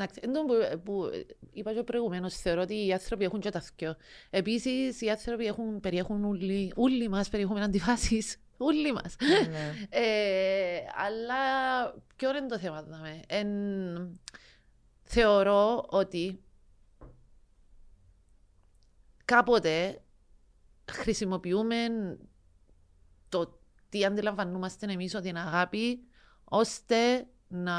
[0.00, 1.10] Εντάξει, που, που
[1.52, 3.96] είπα και προηγουμένως, θεωρώ ότι οι άνθρωποι έχουν και τα θκιο.
[4.30, 8.36] Επίσης, οι άνθρωποι έχουν, περιέχουν όλοι, όλοι μας περιέχουμε αντιφάσεις.
[8.60, 9.16] Όλοι μας.
[9.50, 9.72] Ναι.
[9.88, 11.36] ε, αλλά
[12.16, 13.20] ποιο είναι το θέμα, δάμε.
[13.26, 13.48] Εν,
[15.02, 16.40] θεωρώ ότι
[19.24, 20.02] κάποτε
[20.90, 21.76] χρησιμοποιούμε
[23.28, 26.00] το τι αντιλαμβανόμαστε εμείς ότι είναι αγάπη,
[26.44, 27.76] ώστε να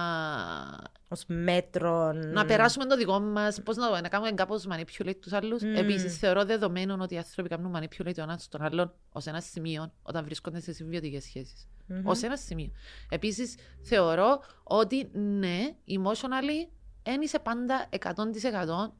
[1.12, 2.12] ως μέτρο.
[2.14, 5.62] Να περάσουμε το δικό μας, πώς να, να κάνουμε κάπως manipulate τους άλλους.
[5.62, 5.78] Mm.
[5.78, 9.92] Επίσης, θεωρώ δεδομένο ότι οι άνθρωποι κάνουν manipulate τον ένας στον άλλον ως ένα σημείο
[10.02, 11.68] όταν βρίσκονται σε συμβιωτικές σχέσεις.
[11.90, 12.04] Mm-hmm.
[12.04, 12.72] Ω ένα σημείο.
[13.10, 16.70] Επίσης, θεωρώ ότι ναι, emotionally
[17.04, 18.92] δεν είσαι πάντα 100%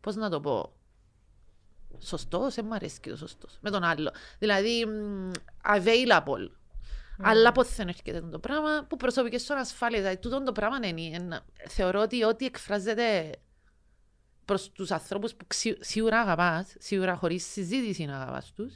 [0.00, 0.72] πώς να το πω.
[1.98, 3.58] Σωστός, δεν μου αρέσει και το σωστός.
[3.60, 4.12] Με τον άλλο.
[4.38, 4.86] Δηλαδή,
[5.64, 6.48] available.
[7.22, 7.28] Mm.
[7.28, 9.98] Αλλά πώ δεν έρχεται το πράγμα που προσωπικές σου ασφάλεια.
[9.98, 11.40] Δηλαδή, τούτο το πράγμα είναι.
[11.68, 13.36] Θεωρώ ότι ό,τι εκφράζεται
[14.44, 15.46] προς τους ανθρώπους που
[15.80, 18.74] σίγουρα αγαπάς, σίγουρα χωρίς συζήτηση να αγαπάς τους,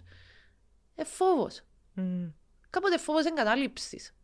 [0.95, 1.61] ε, φόβος.
[1.97, 2.33] Mm.
[2.71, 4.15] Κάποτε φόβος εγκατάλειψης.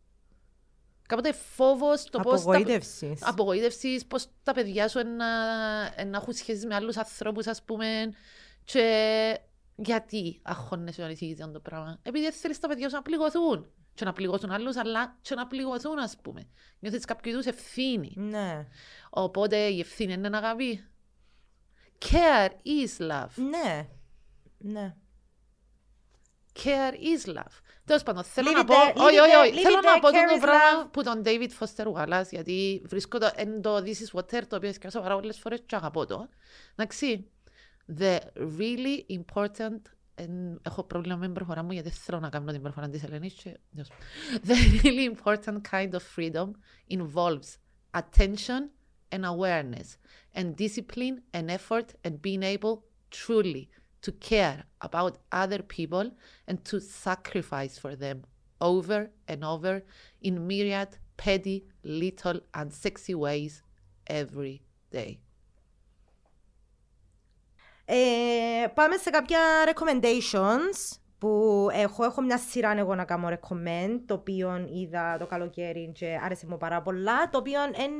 [1.08, 2.40] Κάποτε φόβος το πώς.
[2.40, 3.16] Απογοήτευση.
[3.20, 3.28] Τα...
[3.28, 8.12] Απογοήτευσης, πώς τα παιδιά σου να, να έχουν σχέση με άλλους ανθρώπους, ας πούμε.
[8.64, 9.38] Και
[9.76, 11.98] γιατί αγχώνεσαι να για το πράγμα.
[12.02, 15.98] Επειδή θέλεις τα παιδιά σου να πληγωθούν και να πληγώσουν άλλους, αλλά και να πληγωθούν,
[15.98, 16.48] ας πούμε.
[16.78, 18.12] Νιώθεις κάποιο είδους ευθύνη.
[18.16, 18.66] Ναι.
[19.10, 20.86] Οπότε η ευθύνη είναι αγάπη.
[22.10, 23.30] Care is love.
[23.34, 23.88] Ναι.
[24.58, 24.94] Ναι.
[26.64, 27.60] Care is love.
[27.84, 31.22] Τέλος πάντων, θέλω να πω, όχι, όχι, όχι, θέλω να πω το πράγμα που τον
[31.24, 35.14] David Foster Wallace, γιατί βρίσκω το, εν το This is Water, το οποίο έσκασα πάρα
[35.14, 36.28] πολλές φορές και αγαπώ το.
[36.76, 37.30] Εντάξει,
[37.98, 39.80] the really important
[40.61, 43.57] έχω πρόβλημα με την προφορά μου γιατί θέλω να κάνω την προφορά της Ελένης και...
[44.47, 46.51] The really important kind of freedom
[46.89, 47.57] involves
[47.93, 48.69] attention
[49.11, 49.97] and awareness
[50.33, 53.69] and discipline and effort and being able truly
[54.01, 56.11] to care about other people
[56.47, 58.17] and to sacrifice for them
[58.59, 59.83] over and over
[60.21, 63.63] in myriad petty, little and sexy ways
[64.07, 65.19] every day.
[67.84, 72.04] Ε, πάμε σε κάποια recommendations που έχω.
[72.04, 76.56] Έχω μια σειρά εγώ να κάνω recommend, το οποίο είδα το καλοκαίρι και άρεσε μου
[76.56, 77.92] πάρα πολλά, το οποίο εν,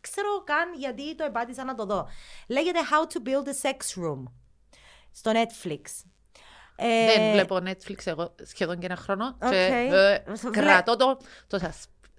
[0.00, 2.08] ξέρω καν γιατί το επάτησα να το δω.
[2.48, 4.22] Λέγεται How to Build a Sex Room
[5.12, 5.82] στο Netflix.
[6.76, 9.50] Ε, Δεν βλέπω Netflix εγώ σχεδόν και ένα χρόνο okay.
[9.50, 11.72] και ε, κρατώ το, το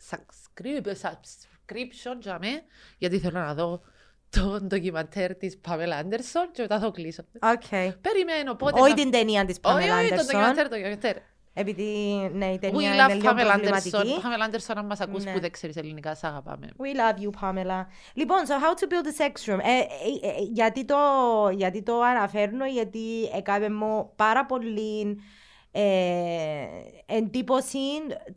[0.10, 2.64] subscription για με,
[2.98, 3.82] γιατί θέλω να δω
[4.30, 7.24] το ντοκιμαντέρ της Παμέλα Άντερσον και μετά θα κλείσω.
[7.40, 7.90] Okay.
[8.02, 8.82] Περιμένω πότε...
[8.82, 10.18] Όχι την ταινία της Παμέλα Άντερσον.
[10.18, 11.16] Όχι, το ντοκιμαντέρ, το ντοκιμαντέρ.
[11.60, 11.84] Επειδή
[12.34, 13.90] ναι, η ταινία είναι λίγο προβληματική.
[13.92, 15.34] Pamela Anderson, αν μας ακούς ναι.
[15.34, 16.68] που δεν ξέρεις ελληνικά, σ' αγαπάμε.
[16.78, 17.86] We love you, Pamela.
[18.14, 20.98] Λοιπόν, so how to build a sex room; Ε, ε, ε, γιατί, το,
[21.54, 25.16] γιατί το αναφέρνω, γιατί έκαμε μου πάρα πολύ ε,
[27.06, 27.78] εντύπωση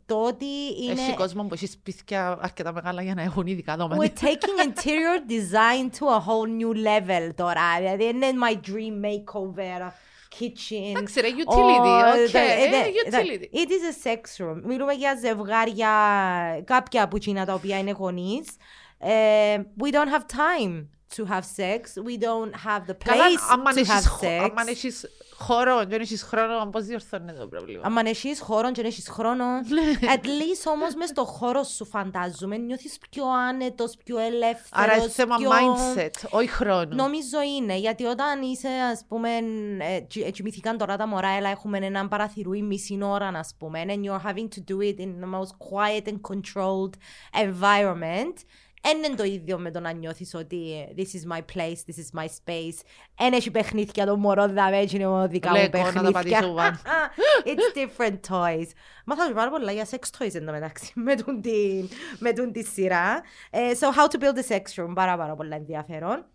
[0.05, 0.45] το ότι
[0.81, 1.01] είναι...
[1.01, 4.01] Έχει κόσμο που έχεις σπίτια αρκετά μεγάλα για να έχουν ειδικά δώματα.
[4.01, 7.61] We're taking interior design to a whole new level τώρα.
[7.79, 9.91] Δηλαδή είναι my dream makeover
[10.39, 10.95] kitchen.
[10.95, 13.47] Εντάξει ρε, utility, okay, utility.
[13.55, 14.61] It is a sex room.
[14.63, 15.89] Μιλούμε για ζευγάρια,
[16.63, 18.47] κάποια από εκείνα τα οποία είναι γονείς.
[19.81, 21.81] We don't have time to have sex.
[22.07, 23.41] We don't have the place
[23.75, 24.51] to have sex.
[24.55, 25.05] Αν έχεις
[25.41, 29.45] χώρο και έχεις χρόνο, πώς διορθώνεις το πρόβλημα; Αν έχεις χώρο και έχεις χρόνο,
[30.15, 34.69] at least όμως μες στο χώρο σου φαντάζομαι, νιώθεις πιο άνετος, πιο ελεύθερος.
[34.71, 35.49] Άρα είναι θέμα πιο...
[35.49, 36.95] mindset, όχι χρόνο.
[36.95, 39.29] Νομίζω είναι, γιατί όταν είσαι, ας πούμε,
[40.31, 44.47] κοιμηθήκαν τώρα τα μωρά, έλα έχουμε έναν παραθυρούι μισή ώρα, ας πούμε, and you're having
[44.55, 46.93] to do it in the most quiet and controlled
[47.33, 51.97] environment, δεν είναι το ίδιο με το να νιώθεις ότι this is my place, this
[51.97, 52.79] is my space.
[53.17, 56.79] Εν έχει παιχνίδια το μωρό, δηλαδή έτσι είναι μόνο δικά μου παιχνίδια.
[57.51, 58.67] It's different toys.
[59.05, 61.83] Μάθαμε πάρα πολλά για sex toys εν τω μεταξύ με τον τη,
[62.19, 63.21] με τούτη τη σειρά.
[63.51, 66.25] Uh, so how to build a sex room, πάρα πάρα πολλά ενδιαφέρον.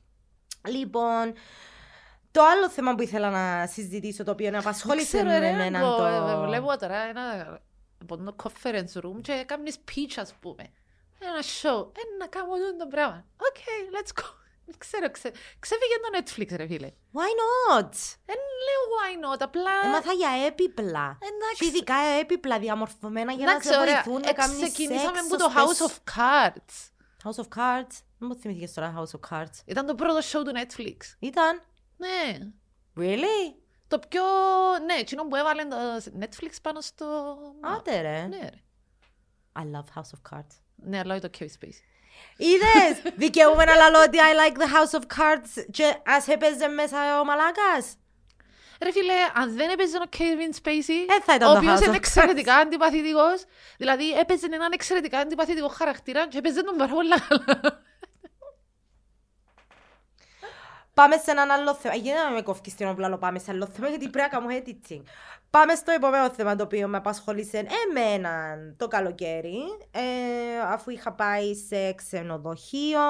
[0.68, 1.32] Λοιπόν,
[2.30, 6.44] το άλλο θέμα που ήθελα να συζητήσω, το οποίο είναι απασχόλησε με εμένα το...
[6.44, 7.60] Βλέπω τώρα ένα
[8.02, 10.64] από το conference room και κάνεις pitch ας πούμε
[11.28, 13.26] ένα show, ένα κάνω το πράγμα.
[13.36, 13.56] Ok,
[13.94, 14.28] let's go.
[14.78, 16.92] Ξέρω, ξέ, ξέφυγε το Netflix ρε φίλε.
[17.12, 17.92] Why not?
[18.24, 19.70] Δεν λέω why not, απλά...
[19.84, 21.18] Έμαθα για έπιπλα.
[21.20, 21.56] Εντάξει.
[21.58, 24.72] Και ειδικά έπιπλα διαμορφωμένα για να σε βοηθούν να κάνεις σεξ.
[24.72, 26.90] Ξεκινήσαμε από το House of Cards.
[27.24, 27.94] House of Cards.
[28.18, 29.54] Δεν μου θυμηθήκες τώρα House of Cards.
[29.64, 30.96] Ήταν το πρώτο show του Netflix.
[31.18, 31.62] Ήταν;
[31.96, 32.38] Ναι.
[32.96, 33.54] Really?
[33.88, 34.22] Το πιο...
[34.84, 35.76] Ναι, εκείνο που έβαλε το
[36.20, 37.36] Netflix πάνω στο...
[37.60, 38.26] Άντε ρε.
[38.26, 38.62] Ναι ρε.
[39.58, 40.65] I love House of Cards.
[40.76, 41.82] Ναι, αλλά το Kevin Spacey.
[42.36, 47.20] Είδες, δικαιούμαι να λαλώ ότι I like the House of Cards και ας έπαιζε μέσα
[47.20, 47.96] ο Μαλάκας.
[48.82, 52.54] Ρε φίλε, αν δεν έπαιζε ο Kevin Spacey, ε, θα ήταν ο οποίος είναι εξαιρετικά
[52.54, 53.44] αντιπαθητικός,
[53.78, 57.82] δηλαδή έπαιζε έναν εξαιρετικά αντιπαθητικό χαρακτήρα και έπαιζε τον πάρα πολύ καλά.
[61.00, 61.94] Πάμε σε έναν άλλο θέμα.
[61.94, 65.02] Γιατί να με κόφκεις την όπλα, πάμε σε άλλο θέμα, γιατί πρέπει να κάνω editing.
[65.50, 68.30] Πάμε στο επόμενο θέμα το οποίο με απασχολήσε εμένα
[68.76, 69.58] το καλοκαίρι,
[69.90, 70.00] ε,
[70.72, 73.00] αφού είχα πάει σε ξενοδοχείο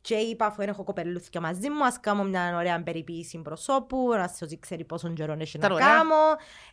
[0.00, 4.58] και είπα αφού έχω κοπελούθια μαζί μου, ας κάνω μια ωραία περιποίηση προσώπου, να σας
[4.60, 6.16] ξέρει πόσο καιρό έχει να κάνω.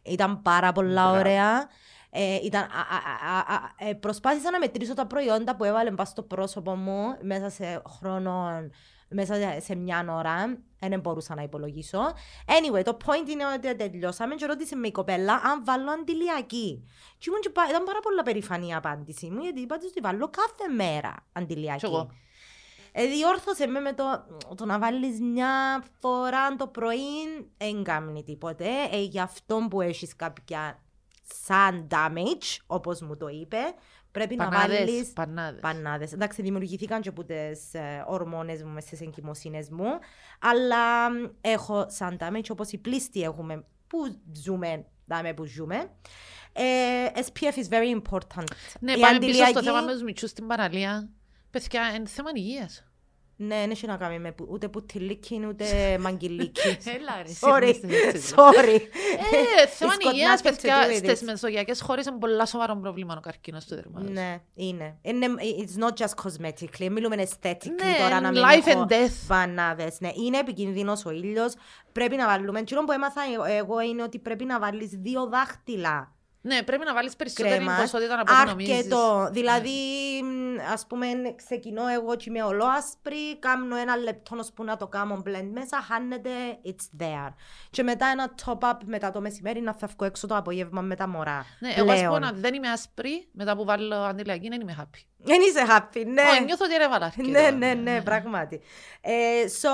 [0.04, 1.68] Ήταν πάρα πολλά ωραία.
[2.10, 6.76] Ε, ήταν, α, α, α, ε, προσπάθησα να μετρήσω τα προϊόντα που έβαλε στο πρόσωπο
[6.76, 8.50] μου μέσα σε χρόνο
[9.08, 10.58] μέσα σε μια ώρα.
[10.80, 12.00] Δεν μπορούσα να υπολογίσω.
[12.46, 16.84] Anyway, το point είναι ότι τελειώσαμε και ρώτησε με η κοπέλα αν βάλω αντιλιακή.
[17.18, 20.74] Και ήμουν και ήταν πάρα πολλά περηφανή η απάντηση μου, γιατί είπα ότι βάλω κάθε
[20.74, 22.08] μέρα αντιλιακή.
[22.92, 24.04] Ε, διόρθωσε με, με το,
[24.56, 28.68] το να βάλεις μια φορά το πρωί, δεν κάνει τίποτε.
[28.92, 30.84] Ε, γι' αυτό που έχεις κάποια
[31.46, 33.58] σαν damage, όπως μου το είπε,
[34.16, 35.14] Πρέπει πανάδες, να βάλεις...
[35.14, 35.62] Πανάδες.
[35.62, 36.14] Πανάδες.
[36.14, 39.86] Εντάξει, δημιουργηθήκαν και από τις ε, ορμόνες μου, στις εγκυμοσύνες μου,
[40.40, 41.08] αλλά
[41.42, 43.98] έχω σαν damage, όπως οι πλήστοι έχουμε, που
[44.44, 45.90] ζούμε, δάμε που ζούμε.
[46.54, 46.64] Ε,
[47.16, 48.44] SPF is very important.
[48.80, 51.10] Ναι, πάλι πίσω στο θέμα με τους μητσούς στην παραλία.
[51.52, 52.84] Παιδιά, είναι θέμα υγείας.
[53.38, 55.66] Ναι, δεν έχει να κάνει με ούτε πουτιλίκι ούτε
[56.04, 56.78] μαγκυλίκι.
[56.84, 57.74] Έλα ρε, sorry.
[58.36, 58.82] sorry.
[59.62, 64.10] Ε, θέμα υγείας, παιδιά, στις μεσογειακές χώρες είναι πολλά σοβαρό πρόβλημα ο καρκίνος του δερματός.
[64.10, 64.98] Ναι, είναι.
[65.04, 69.12] It's not just cosmetically, μιλούμε aesthetically ναι, τώρα να μην life and death.
[69.28, 70.00] Πανάδες.
[70.00, 71.54] Ναι, είναι επικίνδυνος ο ήλιος,
[71.92, 72.64] πρέπει να βάλουμε.
[72.64, 76.16] Τι που έμαθα εγώ είναι ότι πρέπει να βάλεις δύο δάχτυλα
[76.46, 78.76] ναι, πρέπει να βάλεις περισσότερη Κρέμα, ποσότητα από ό,τι νομίζεις.
[78.76, 79.30] Αρκετό.
[79.32, 79.72] Δηλαδή,
[80.22, 80.45] ναι.
[80.72, 85.50] Ας πούμε, ξεκινώ εγώ και είμαι ολόασπρη, κάνω ένα λεπτό που να το κάνω blend
[85.54, 86.30] μέσα, χάνεται,
[86.66, 87.34] it's there.
[87.70, 91.08] Και μετά ένα top-up μετά το μεσημέρι να θα βγω έξω το απόγευμα με τα
[91.08, 91.46] μωρά.
[91.60, 91.90] Ναι, Πλέον.
[91.90, 95.04] εγώ ας πω να δεν είμαι άσπρη, μετά που βάλω αντιλιακή, δεν είμαι happy.
[95.26, 96.22] Δεν είσαι happy, ναι.
[96.22, 97.22] Όχι, νιώθω ότι είναι βαλάρκη.
[97.22, 98.62] Ναι, ναι, ναι, πράγματι.
[99.02, 99.12] Ε,
[99.62, 99.70] so,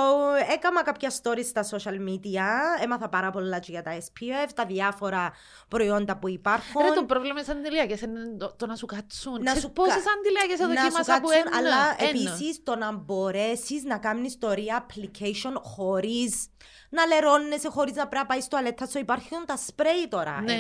[0.53, 2.43] έκανα κάποια stories στα social media,
[2.83, 5.33] έμαθα πάρα πολλά για τα SPF, τα διάφορα
[5.67, 6.81] προϊόντα που υπάρχουν.
[6.81, 9.43] Ρε, το πρόβλημα με τις αντιλιακές είναι το, το να σου κάτσουν.
[9.43, 11.57] Να σου πόσες αντιλιακές δοκίμασα που ένα.
[11.57, 16.47] Αλλά επίσης το να μπορέσεις να κάνεις το re-application χωρίς
[16.91, 18.99] να λερώνεσαι χωρίς να πρέπει να πάει στο αλέτα σου.
[18.99, 20.41] Υπάρχουν τα σπρέι τώρα.
[20.41, 20.55] Ναι,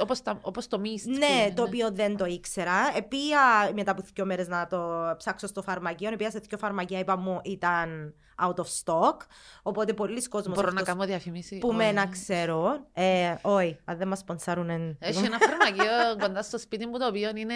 [0.00, 1.06] όπως, τα, όπως το μίστ.
[1.06, 2.92] Ναι, το οποίο δεν το ήξερα.
[2.96, 6.08] Επία μετά από δύο μέρες να το ψάξω στο φαρμακείο.
[6.12, 9.16] Επειδή σε δύο φαρμακεία είπα μου ήταν out of stock.
[9.62, 12.86] Οπότε πολλοί κόσμος Μπορώ να κάνω διαφημίση; που με να ξέρω.
[12.92, 14.96] Ε, όχι, αν δεν μας σπονσάρουν.
[14.98, 17.54] Έχει ένα φαρμακείο κοντά στο σπίτι μου το οποίο είναι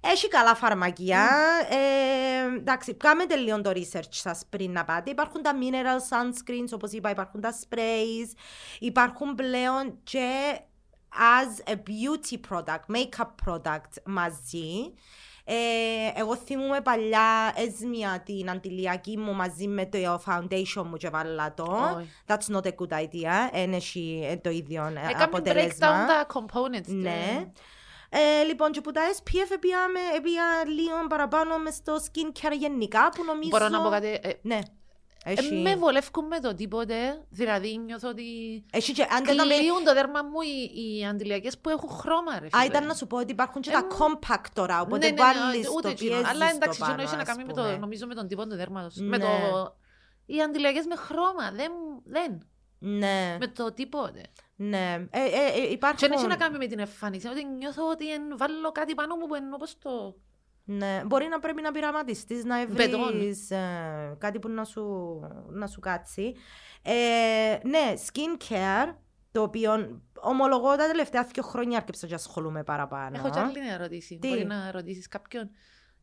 [0.00, 1.28] έχει καλά φαρμακεία.
[1.70, 5.10] Ε, εντάξει, κάνετε λίγο το research σας πριν να πάτε.
[5.10, 8.36] Υπάρχουν τα mineral sunscreens, όπως είπα, υπάρχουν τα sprays.
[8.78, 10.58] Υπάρχουν πλέον και
[11.12, 14.92] as a beauty product, makeup product μαζί.
[15.50, 21.54] Ε, εγώ θυμούμαι παλιά έσμια την αντιλιακή μου μαζί με το foundation μου και βάλα
[21.54, 21.66] το.
[21.68, 22.32] Oh.
[22.32, 23.56] That's not a good idea.
[23.62, 25.72] Είναι έχει το ίδιο ε, Έκαμε αποτέλεσμα.
[25.72, 26.86] breakdown τα components.
[26.86, 27.46] Ναι.
[28.10, 33.24] Ε, λοιπόν, και που τα SPF επίαμε, επία λίγο παραπάνω μες στο skincare γενικά που
[33.24, 33.48] νομίζω...
[33.50, 34.06] Μπορώ να πω κάτι.
[34.22, 34.58] ε, Ναι.
[35.24, 35.54] ε, Έχει...
[35.54, 37.26] με βολεύκουν με το τίποτε.
[37.30, 38.24] Δηλαδή νιώθω ότι
[38.72, 39.02] Έχει και...
[39.02, 42.38] Αν δεν τα με- κλείουν το δέρμα μου οι, οι αντιλιακές που έχουν χρώμα.
[42.38, 42.64] Ρε, Α, φίλε.
[42.64, 45.22] ήταν να σου πω ότι υπάρχουν και Ε, τα μου- compact τώρα, οπότε ναι, ναι,
[45.22, 46.10] ναι, βάλεις ούτε το εκείνο.
[46.10, 47.76] πιέζεις Αλλά εντάξει, το εκείνο πάνω, έχει να ας κάνει με το, πούμε.
[47.76, 48.96] νομίζω με τον τύπο του δέρματος.
[48.96, 49.06] Ναι.
[49.08, 49.28] Με το...
[50.26, 51.50] Οι αντιλιακές με χρώμα.
[51.52, 51.72] Δεν,
[52.04, 52.46] δεν.
[52.78, 54.20] Ναι, Με το τίποτε.
[54.60, 55.06] Ναι.
[55.10, 55.98] Ε, ε, ε, υπάρχουν...
[55.98, 57.28] Και δεν έχει να κάνει με την εμφάνιση.
[57.28, 60.16] Ότι νιώθω ότι εν, βάλω κάτι πάνω μου που είναι όπως το...
[60.64, 63.06] Ναι, μπορεί να πρέπει να πειραματιστείς, να Μπετόν.
[63.06, 64.84] βρεις ε, κάτι που να σου,
[65.48, 66.34] να σου κάτσει.
[66.82, 68.94] Ε, ναι, skincare,
[69.32, 73.16] το οποίο ομολογώ τα τελευταία δύο χρόνια άρκεψα και ασχολούμαι παραπάνω.
[73.16, 74.18] Έχω και άλλη μια ερώτηση.
[74.18, 75.50] Τι; Μπορεί να ρωτήσεις κάποιον.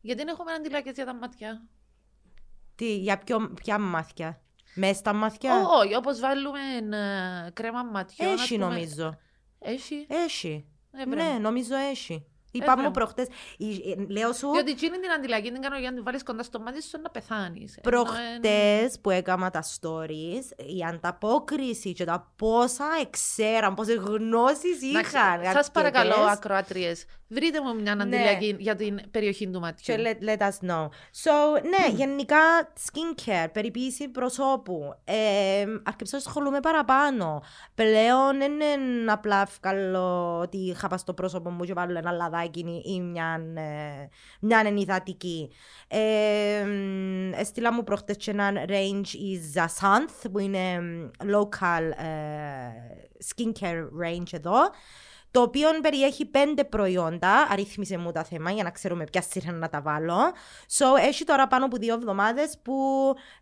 [0.00, 1.66] Γιατί δεν έχουμε αντιλιακές για τα μάτια.
[2.74, 4.40] Τι, για ποιο, ποια μάτια;
[4.76, 5.54] Μέσα στα μάτια.
[5.56, 6.58] Ω, Όχι, όπως βάλουμε
[7.46, 8.32] ε, κρέμα ματιών.
[8.32, 8.66] ας Έχει πούμε.
[8.74, 9.18] νομίζω.
[9.58, 10.06] Έχει.
[10.08, 10.66] Έχει.
[10.92, 11.22] Έβρε.
[11.22, 12.26] Ναι, νομίζω έχει.
[12.50, 12.84] Είπα Έβρε.
[12.84, 16.04] μου προχτές, η- ε, λέω σου, Διότι εκείνη την αντιλιακή την κάνω για να την
[16.04, 17.76] βάλεις κοντά στο μάτι σου να πεθάνεις.
[17.76, 24.86] Ενώ, προχτές που έκανα τα stories, η ανταπόκριση και τα πόσα εξέραν, πόσες γνώσεις ε,
[24.88, 25.30] εντάξει, είχαν.
[25.30, 25.70] Σας αρκετές.
[25.72, 29.94] παρακαλώ, ακροάτριες, βρείτε μου μια αντιλιακή για την περιοχή του ματιού.
[29.94, 30.84] Και let, let us know.
[31.22, 32.36] So, ναι, γενικά
[32.74, 34.94] skincare, περιποίηση προσώπου.
[35.04, 37.42] Ε, αρκεψα να ασχολούμαι παραπάνω.
[37.74, 42.82] Πλέον δεν είναι απλά βγάλω ότι είχα πας στο πρόσωπο μου και βάλω ένα λαδάκι
[42.84, 44.08] ή μια, ε,
[44.40, 45.50] μια ενυδατική.
[45.88, 52.06] Ε, μ, έστειλα μου προχτές και ένα range η Zasanth που είναι μ, local ε,
[53.24, 54.56] skincare range εδώ
[55.36, 57.46] το οποίο περιέχει πέντε προϊόντα.
[57.50, 60.18] Αρρύθμισε μου τα θέμα για να ξέρουμε ποια σειρά να τα βάλω.
[60.78, 62.74] So, έχει τώρα πάνω από δύο εβδομάδες που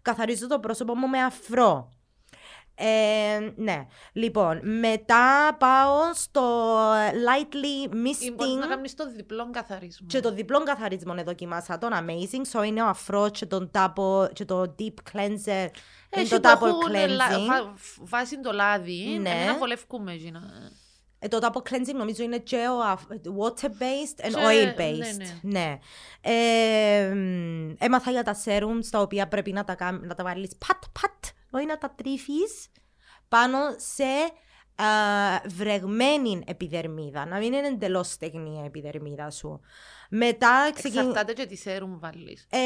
[0.03, 1.93] καθαρίζω το πρόσωπο μου με αφρό.
[2.77, 3.87] Ε, ναι.
[4.13, 6.43] Λοιπόν, μετά πάω στο
[6.93, 10.07] lightly Ή μπορείς να misting κάνεις το διπλό καθαρισμό.
[10.07, 12.59] και το διπλό καθαρισμό δοκιμάσα τον amazing.
[12.61, 15.47] So είναι ο αφρό και, τον τάπο, και το deep cleanser.
[15.47, 15.71] Είναι
[16.11, 17.47] Έχει το που double έχουν λα- cleansing.
[17.47, 19.19] βα- βάζει το λάδι.
[19.21, 19.31] Ναι.
[19.31, 20.41] Εμένα βολεύκουμε εκείνα.
[21.25, 24.75] Ε, το double cleansing νομίζω είναι και ο αφ- water based and Και- oil ναι,
[24.79, 25.17] based.
[25.43, 25.51] ναι.
[25.61, 25.79] Ναι.
[26.21, 30.51] Ε, μ, έμαθα για τα serums τα οποία πρέπει να τα, κάμ- να τα βάλεις
[30.67, 32.69] πατ πατ, όχι να τα τρίφεις
[33.29, 34.05] πάνω σε
[34.83, 34.87] α,
[35.47, 37.27] βρεγμένη επιδερμίδα.
[37.27, 39.61] Να μην είναι εντελώς στεγνή η επιδερμίδα σου.
[40.11, 41.07] Μετά ξεκινάει.
[41.07, 42.47] Εξαρτάται και τι σέρουμ βάλεις.
[42.51, 42.59] Ε,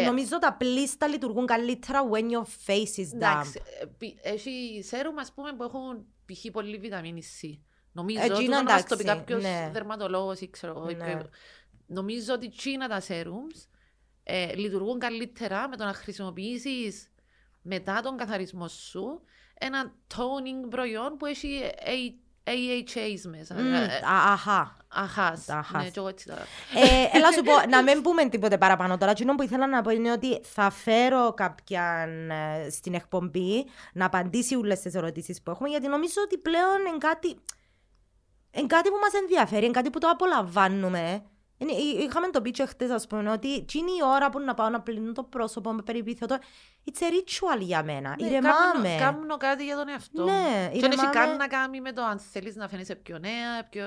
[0.00, 3.14] Ε, νομίζω τα πλήστα λειτουργούν καλύτερα when your face is damp.
[3.14, 6.50] Εντάξει, ε, πι- έχει σέρουμ ας πούμε που έχουν π.χ.
[6.52, 7.58] πολύ βιταμίνη C.
[7.96, 9.70] Νομίζω Ε, ότι τζίνα, να μας το πει εντάξει, κάποιος ναι.
[9.72, 10.90] δερματολόγος ή ξέρω εγώ.
[10.90, 11.04] ή Ναι.
[11.04, 11.28] ποιο-
[11.86, 13.66] Νομίζω ότι τσίνα τα σέρουμς
[14.22, 17.10] ε, λειτουργούν καλύτερα με το να χρησιμοποιήσεις
[17.62, 19.20] μετά τον καθαρισμό σου
[19.58, 23.54] ένα toning προϊόν που έχει A- AHAs μέσα.
[23.54, 24.76] Μμ, Ε, α, Αχάς.
[24.88, 25.48] Αχάς.
[25.48, 25.82] Αχάς.
[25.82, 26.40] Ναι, και εγώ έτσι τώρα.
[26.74, 29.10] Ε, έλα σου πω, να μην πούμε τίποτε παραπάνω τώρα.
[29.10, 34.54] Εκείνο που ήθελα να πω είναι ότι θα φέρω κάποιαν ε, στην εκπομπή να απαντήσει
[34.54, 37.36] όλες τις ερωτήσεις που έχουμε, γιατί νομίζω ότι πλέον είναι κάτι,
[38.56, 41.22] είναι κάτι που μας ενδιαφέρει, είναι κάτι που το απολαμβάνουμε.
[41.58, 44.54] Είναι, εί- είχαμε το πει και χτες, ας πούμε, ότι εκείνη η ώρα που να
[44.54, 46.38] πάω να πλύνω το πρόσωπο με περιπίθιο, το,
[46.90, 48.16] it's a ritual για μένα.
[48.20, 48.96] Ναι, Ηρεμάμε.
[48.98, 50.24] κάνω- Κάνω κάτι για τον εαυτό μου.
[50.30, 51.10] Ναι, Και δεν έχει ηρεμάμε.
[51.26, 53.84] καν να κάνει με το αν θέλεις να φαίνεσαι πιο νέα, πιο...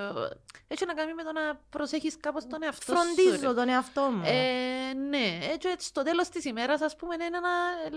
[0.67, 3.01] Έχει να κάνει με το να προσέχεις κάπως τον εαυτό σου.
[3.01, 3.53] Φροντίζω ρε.
[3.53, 4.21] τον εαυτό μου.
[4.26, 7.39] Ε, ναι, έτσι, έτσι στο τέλος της ημέρας ας πούμε είναι ένα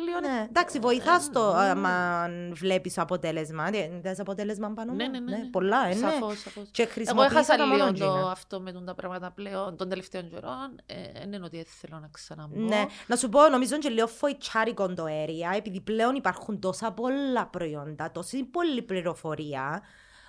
[0.05, 0.21] λίγο...
[0.21, 3.71] Ναι, εντάξει, βοηθάς το Ε, άμα βλέπεις αποτέλεσμα.
[4.03, 5.11] Δεν αποτέλεσμα πάνω Ναι, μου.
[5.11, 5.45] ναι, ναι, ναι.
[5.51, 5.95] Πολλά, ε, ναι.
[5.95, 6.69] Σαφώς, σαφώς.
[6.71, 8.31] Και Εγώ χρησιμοποιήσα έχασα τα λίγο μόνο το, τζίνα.
[8.31, 10.81] αυτό με τον τα πράγματα πλέον των τελευταίων καιρών.
[10.87, 12.61] Ε, δεν είναι ότι θέλω να ξαναμπω.
[12.61, 17.47] Ναι, να σου πω, νομίζω και λίγο φοητσάρικο το area, επειδή πλέον υπάρχουν τόσα πολλά
[17.47, 19.83] προϊόντα, τόση πολλή πληροφορία,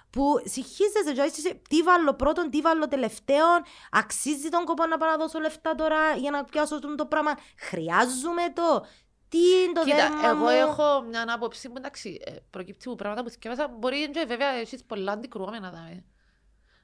[0.10, 5.10] που συγχύζεσαι και είσαι τι βάλω πρώτον, τι βάλω τελευταίον, αξίζει τον κόπο να πάω
[5.10, 8.86] να δώσω λεφτά τώρα για να πιάσω αυτό το πράγμα, χρειάζομαι το,
[9.30, 12.96] τι είναι το Κοίτα, δέρμα εγώ μου; έχω μια άποψη που εντάξει, ε, προκύπτει από
[12.96, 13.68] πράγματα που θυκεύασα.
[13.68, 16.04] Μπορεί και βέβαια έχεις πολλά αντικρουόμενα δάμε.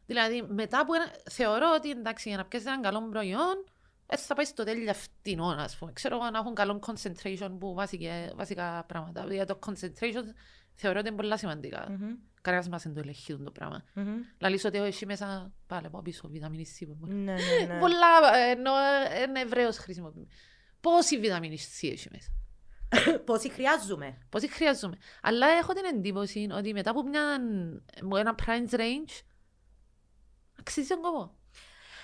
[0.06, 1.12] Δηλαδή, μετά που ένα...
[1.32, 3.64] θεωρώ ότι εντάξει, για να πιάσεις έναν καλό προϊόν,
[4.12, 5.92] έτσι θα πάει στο τέλειο φτηνό, ας πούμε.
[5.92, 9.26] Ξέρω εγώ να έχουν καλό concentration που βασικά, βασικά πράγματα.
[9.34, 10.24] Για το concentration
[10.74, 11.88] θεωρώ ότι είναι πολύ σημαντικά.
[11.90, 12.18] Mm-hmm.
[12.42, 13.84] Κανένας μας δεν το ελεγχεί το πράγμα.
[13.96, 14.18] Mm-hmm.
[14.40, 16.88] Λαλείς ότι έχει μέσα, πάλι από πίσω, βιταμίνης C.
[17.00, 17.34] Ναι, ναι,
[17.68, 17.80] ναι.
[17.84, 18.72] Πολλά, ενώ
[19.28, 20.28] είναι ευρέως χρησιμοποιούμε.
[20.82, 22.32] Πόση βιταμίνης C έχει μέσα;
[23.26, 24.98] Πόσοι χρειάζομαι; Πόσοι χρειάζομαι.
[25.22, 27.40] Αλλά έχω την εντύπωση ότι μετά από μια,
[28.20, 29.22] ένα price range
[30.60, 31.39] αξίζει τον κόπο.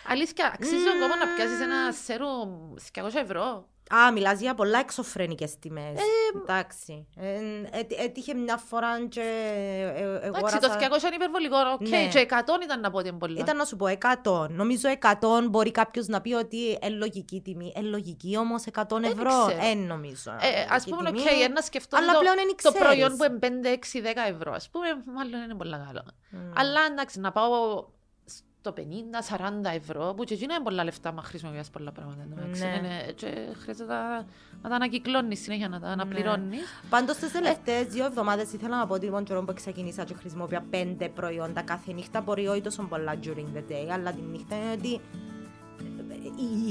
[0.08, 3.68] Αλήθεια, αξίζει τον κόπο να πιάσεις ένα σέρουμ 200 ευρώ.
[3.94, 6.00] Α, μιλάς για πολλά εξωφρενικές τιμές.
[6.00, 7.08] Ε, Εντάξει.
[7.18, 7.34] Ε,
[7.80, 9.22] ε, έτυχε μια φορά και
[10.22, 11.58] εγώ Εντάξει, το 200 είναι υπερβολικό.
[11.80, 12.08] Okay, ναι.
[12.08, 13.40] Και 100 ήταν να πω ότι είναι πολύ.
[13.40, 13.86] Ήταν να σου πω
[14.24, 14.50] 100.
[14.50, 15.12] Νομίζω 100
[15.50, 17.74] μπορεί κάποιος να πει ότι είναι λογική τιμή.
[17.76, 19.46] Είναι λογική όμως 100 ευρώ.
[19.46, 20.32] Δεν νομίζω.
[20.32, 23.68] Ε, ας πούμε, ok, okay, εννά σκεφτώ Αλλά το, πλέον το προϊόν που είναι 5,
[23.68, 24.52] 6, 10 ευρώ.
[24.52, 26.06] Α πούμε, μάλλον είναι πολύ καλό.
[26.06, 26.38] Mm.
[26.56, 27.86] Αλλά εντάξει, να πάω
[28.66, 28.82] το 50-40
[29.76, 32.24] ευρώ, που και εκεί είναι πολλά λεφτά, μα χρησιμοποιάς πολλά πράγματα.
[32.42, 33.12] Ναι.
[33.16, 33.28] Και
[33.62, 33.94] χρειάζεται
[34.62, 36.60] να τα ανακυκλώνεις συνέχεια, να τα αναπληρώνεις.
[36.60, 36.66] Ναι.
[36.90, 41.10] Πάντως τις τελευταίες δύο εβδομάδες ήθελα να πω ότι μόνο που ξεκινήσα και χρησιμοποιώ πέντε
[41.10, 45.02] προϊόντα κάθε νύχτα, μπορεί όχι τόσο πολλά during the day, αλλά τη νύχτα είναι ότι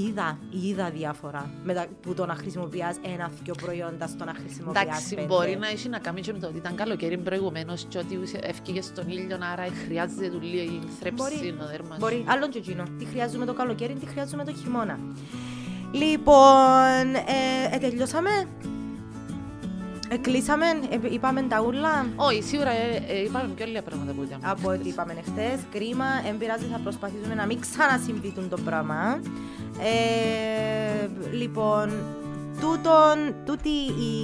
[0.06, 2.82] είδα, είδα διάφορα μετά που το να χρησιμοποιεί
[3.14, 4.80] ένα-δυο προϊόντα στο να χρησιμοποιεί.
[4.80, 5.26] Εντάξει, πέντε.
[5.26, 8.84] μπορεί να έχει να κάνει και με το ότι ήταν καλοκαίρι προηγουμένως και ότι έφυγες
[8.84, 11.96] στον ήλιο, άρα χρειάζεται του λίγο θρέψη το δέρμα.
[11.98, 12.82] Μπορεί, άλλον και εκείνο.
[12.98, 14.98] Τι χρειάζομαι το καλοκαίρι, τι χρειάζομαι το χειμώνα.
[15.92, 18.30] Λοιπόν, ε, ε τελειώσαμε.
[20.20, 22.06] Κλείσαμε, ε, είπαμε τα ούλα.
[22.16, 24.38] Όχι, σίγουρα ε, ε, είπαμε πιο λίγα πράγματα που ήταν.
[24.42, 25.58] Από ό,τι είπαμε χθε.
[25.72, 29.20] Κρίμα, δεν πειράζει, θα προσπαθήσουμε να μην ξανασυμπληθούν το πράγμα.
[29.78, 31.92] Ε, λοιπόν,
[32.60, 34.14] τούτον, τούτη η,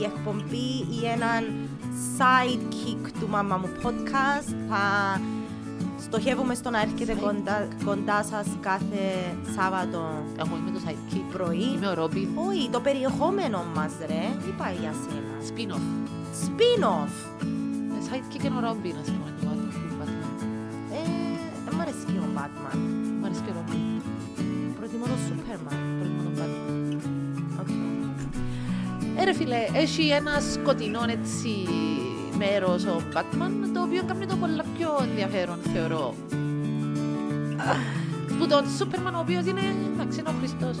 [0.00, 1.68] η εκπομπή ή έναν
[2.16, 5.20] sidekick του μαμά μου podcast θα
[6.06, 9.02] Στοχεύουμε στο να έρχεται κοντά, κοντά σας κάθε
[9.56, 10.00] Σάββατο.
[10.40, 11.26] Εγώ είμαι το sidekick.
[11.32, 11.64] Πρωί.
[11.74, 12.28] Είμαι ο Ρόμπιν.
[12.48, 14.22] Όχι, το περιεχόμενο μας, ρε.
[14.44, 15.86] Τι πάει για σένα; Spin-off.
[16.42, 17.14] Spin-off.
[17.96, 19.28] Ε, sidekick είναι ο Ρόμπιν, ας πούμε.
[20.92, 21.00] Ε,
[21.64, 22.78] δεν μ' αρέσει και ο Batman.
[23.20, 24.02] Μ' αρέσει και ο Ρόμπιν.
[24.78, 25.80] Προτιμώ το Superman.
[25.98, 26.74] Προτιμώ τον Batman.
[27.60, 27.84] Okay.
[29.18, 31.48] Ε, ρε φίλε, έχει ένα σκοτεινό έτσι
[32.44, 36.14] μέρος ο Batman, το οποίο κάνει το πολύ πιο ενδιαφέρον, θεωρώ.
[38.38, 40.76] Που τον Σούπερμαν, ο οποίος είναι, εντάξει, είναι ο Χριστός.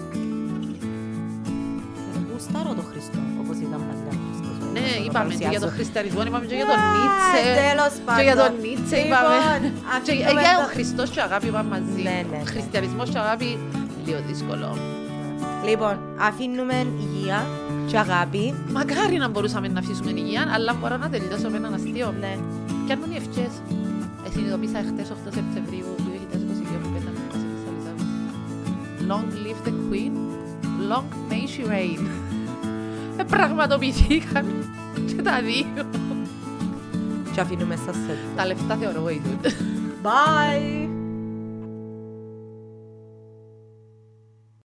[2.32, 4.12] Γουστάρω το Χριστό, όπως ήταν παλιά.
[4.72, 7.42] Ναι, είπαμε και για τον χριστιανισμό, είπαμε και για τον Νίτσε.
[7.62, 8.18] Τέλος πάντων.
[8.18, 9.36] Και για τον Νίτσε είπαμε.
[10.40, 12.02] Για τον Χριστός και αγάπη είπαμε μαζί.
[12.02, 12.44] Ναι, ναι, ναι.
[12.44, 13.58] Χριστιανισμός και αγάπη,
[14.04, 14.68] λίγο δύσκολο.
[15.68, 17.46] Λοιπόν, αφήνουμε υγεία
[17.86, 18.54] και αγάπη.
[18.72, 22.14] Μακάρι να μπορούσαμε να αφήσουμε υγεία, αλλά μπορώ να τελειώσω με έναν αστείο.
[22.20, 22.38] Ναι.
[22.86, 23.52] Και αν είναι οι ευχές.
[24.32, 27.92] Συνειδητοποίησα χτες 8 Σεπτεμβρίου του 2022 που πέταμε η Βασίλισσα
[29.08, 30.14] Long live the Queen,
[30.90, 32.02] long may she reign.
[33.16, 34.46] Ε, πραγματοποιηθήκαν
[35.06, 35.86] και τα δύο.
[37.32, 37.96] Και αφήνουμε σας
[38.36, 39.38] Τα λεφτά θεωρώ βοηθούν.
[40.02, 40.93] Bye!